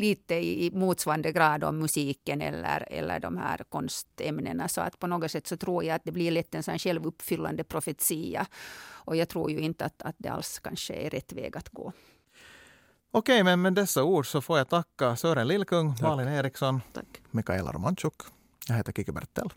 lite 0.00 0.34
i 0.34 0.70
motsvarande 0.74 1.32
grad 1.32 1.64
om 1.64 1.78
musiken 1.78 2.40
eller, 2.40 2.88
eller 2.90 3.20
de 3.20 3.36
här 3.36 3.64
konstämnena. 3.68 4.68
Så 4.68 4.80
att 4.80 4.98
på 4.98 5.06
något 5.06 5.30
sätt 5.30 5.46
så 5.46 5.56
tror 5.56 5.84
jag 5.84 5.94
att 5.94 6.04
det 6.04 6.12
blir 6.12 6.30
lätt 6.30 6.54
en 6.54 6.62
sån 6.62 6.78
självuppfyllande 6.78 7.64
profetia. 7.64 8.46
Och 8.88 9.16
jag 9.16 9.28
tror 9.28 9.50
ju 9.50 9.58
inte 9.58 9.84
att, 9.84 10.02
att 10.02 10.14
det 10.18 10.28
alls 10.28 10.58
kanske 10.58 10.94
är 10.94 11.10
rätt 11.10 11.32
väg 11.32 11.56
att 11.56 11.68
gå. 11.68 11.92
Okej, 13.12 13.44
men 13.44 13.62
med 13.62 13.72
dessa 13.72 14.04
ord 14.04 14.26
så 14.26 14.40
får 14.40 14.58
jag 14.58 14.68
tacka 14.68 15.16
Sören 15.16 15.48
Lillkung, 15.48 15.96
Tack. 15.96 16.02
Malin 16.02 16.28
Eriksson, 16.28 16.80
Tack. 16.92 17.06
Mikaela 17.30 17.72
Romanchuk. 17.72 18.14
Jag 18.68 18.76
heter 18.76 18.92
Kiki 18.92 19.12
Bertel. 19.12 19.48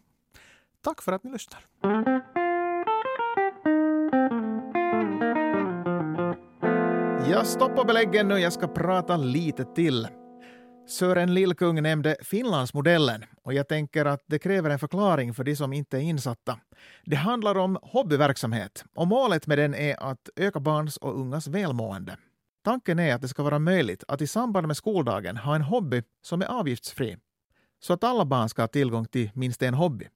Tack 0.81 1.01
för 1.01 1.11
att 1.11 1.23
ni 1.23 1.31
lyssnar. 1.31 1.59
Jag 7.29 7.47
stoppar 7.47 7.85
beläggen 7.85 8.27
nu, 8.27 8.39
jag 8.39 8.53
ska 8.53 8.67
prata 8.67 9.17
lite 9.17 9.65
till. 9.65 10.07
Sören 10.87 11.33
Lillkung 11.33 11.81
nämnde 11.83 12.15
Finlandsmodellen 12.21 13.25
och 13.43 13.53
jag 13.53 13.67
tänker 13.67 14.05
att 14.05 14.23
det 14.27 14.39
kräver 14.39 14.69
en 14.69 14.79
förklaring 14.79 15.33
för 15.33 15.43
de 15.43 15.55
som 15.55 15.73
inte 15.73 15.97
är 15.97 16.01
insatta. 16.01 16.59
Det 17.05 17.15
handlar 17.15 17.57
om 17.57 17.77
hobbyverksamhet 17.81 18.85
och 18.95 19.07
målet 19.07 19.47
med 19.47 19.57
den 19.57 19.75
är 19.75 20.03
att 20.03 20.29
öka 20.35 20.59
barns 20.59 20.97
och 20.97 21.19
ungas 21.19 21.47
välmående. 21.47 22.17
Tanken 22.63 22.99
är 22.99 23.15
att 23.15 23.21
det 23.21 23.27
ska 23.27 23.43
vara 23.43 23.59
möjligt 23.59 24.03
att 24.07 24.21
i 24.21 24.27
samband 24.27 24.67
med 24.67 24.77
skoldagen 24.77 25.37
ha 25.37 25.55
en 25.55 25.61
hobby 25.61 26.03
som 26.21 26.41
är 26.41 26.45
avgiftsfri, 26.45 27.17
så 27.79 27.93
att 27.93 28.03
alla 28.03 28.25
barn 28.25 28.49
ska 28.49 28.61
ha 28.61 28.67
tillgång 28.67 29.05
till 29.05 29.31
minst 29.33 29.61
en 29.61 29.73
hobby. 29.73 30.07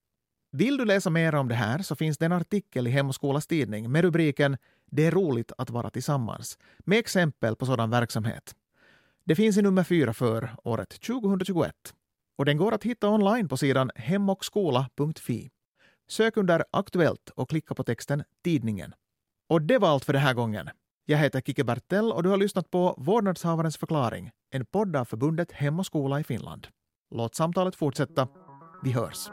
Vill 0.52 0.78
du 0.78 0.86
läsa 0.86 1.10
mer 1.10 1.36
om 1.36 1.48
det 1.48 1.56
här 1.56 1.80
så 1.80 1.96
finns 1.96 2.18
det 2.18 2.26
en 2.26 2.32
artikel 2.32 2.88
i 2.88 2.90
Hem 2.90 3.08
och 3.08 3.16
skolas 3.16 3.48
tidning 3.48 3.92
med 3.92 4.02
rubriken 4.02 4.58
Det 4.92 5.06
är 5.06 5.12
roligt 5.12 5.52
att 5.58 5.70
vara 5.70 5.90
tillsammans 5.90 6.58
med 6.78 7.00
exempel 7.00 7.56
på 7.56 7.66
sådan 7.66 7.90
verksamhet. 7.90 8.56
Det 9.28 9.36
finns 9.36 9.58
i 9.58 9.62
nummer 9.62 9.84
fyra 9.84 10.14
för 10.14 10.50
året 10.64 10.90
2021 10.90 11.74
och 12.38 12.46
den 12.46 12.58
går 12.58 12.74
att 12.74 12.84
hitta 12.84 13.10
online 13.10 13.48
på 13.48 13.58
sidan 13.58 13.92
hemochskola.fi. 13.96 15.50
Sök 16.10 16.38
under 16.38 16.64
Aktuellt 16.72 17.30
och 17.36 17.50
klicka 17.50 17.76
på 17.76 17.84
texten 17.84 18.24
Tidningen. 18.44 18.94
Och 19.50 19.62
det 19.62 19.78
var 19.78 19.90
allt 19.90 20.06
för 20.06 20.14
den 20.14 20.22
här 20.22 20.34
gången. 20.34 20.70
Jag 21.06 21.18
heter 21.18 21.42
Kike 21.42 21.64
Bertell 21.64 22.12
och 22.12 22.24
du 22.24 22.30
har 22.30 22.38
lyssnat 22.38 22.72
på 22.72 22.96
Vårdnadshavarens 22.98 23.78
förklaring, 23.78 24.32
en 24.50 24.66
podd 24.66 24.96
av 24.96 25.06
förbundet 25.06 25.52
Hem 25.52 25.80
och 25.80 25.86
skola 25.86 26.20
i 26.20 26.24
Finland. 26.24 26.68
Låt 27.16 27.36
samtalet 27.36 27.76
fortsätta. 27.76 28.28
Vi 28.84 28.92
hörs. 28.92 29.28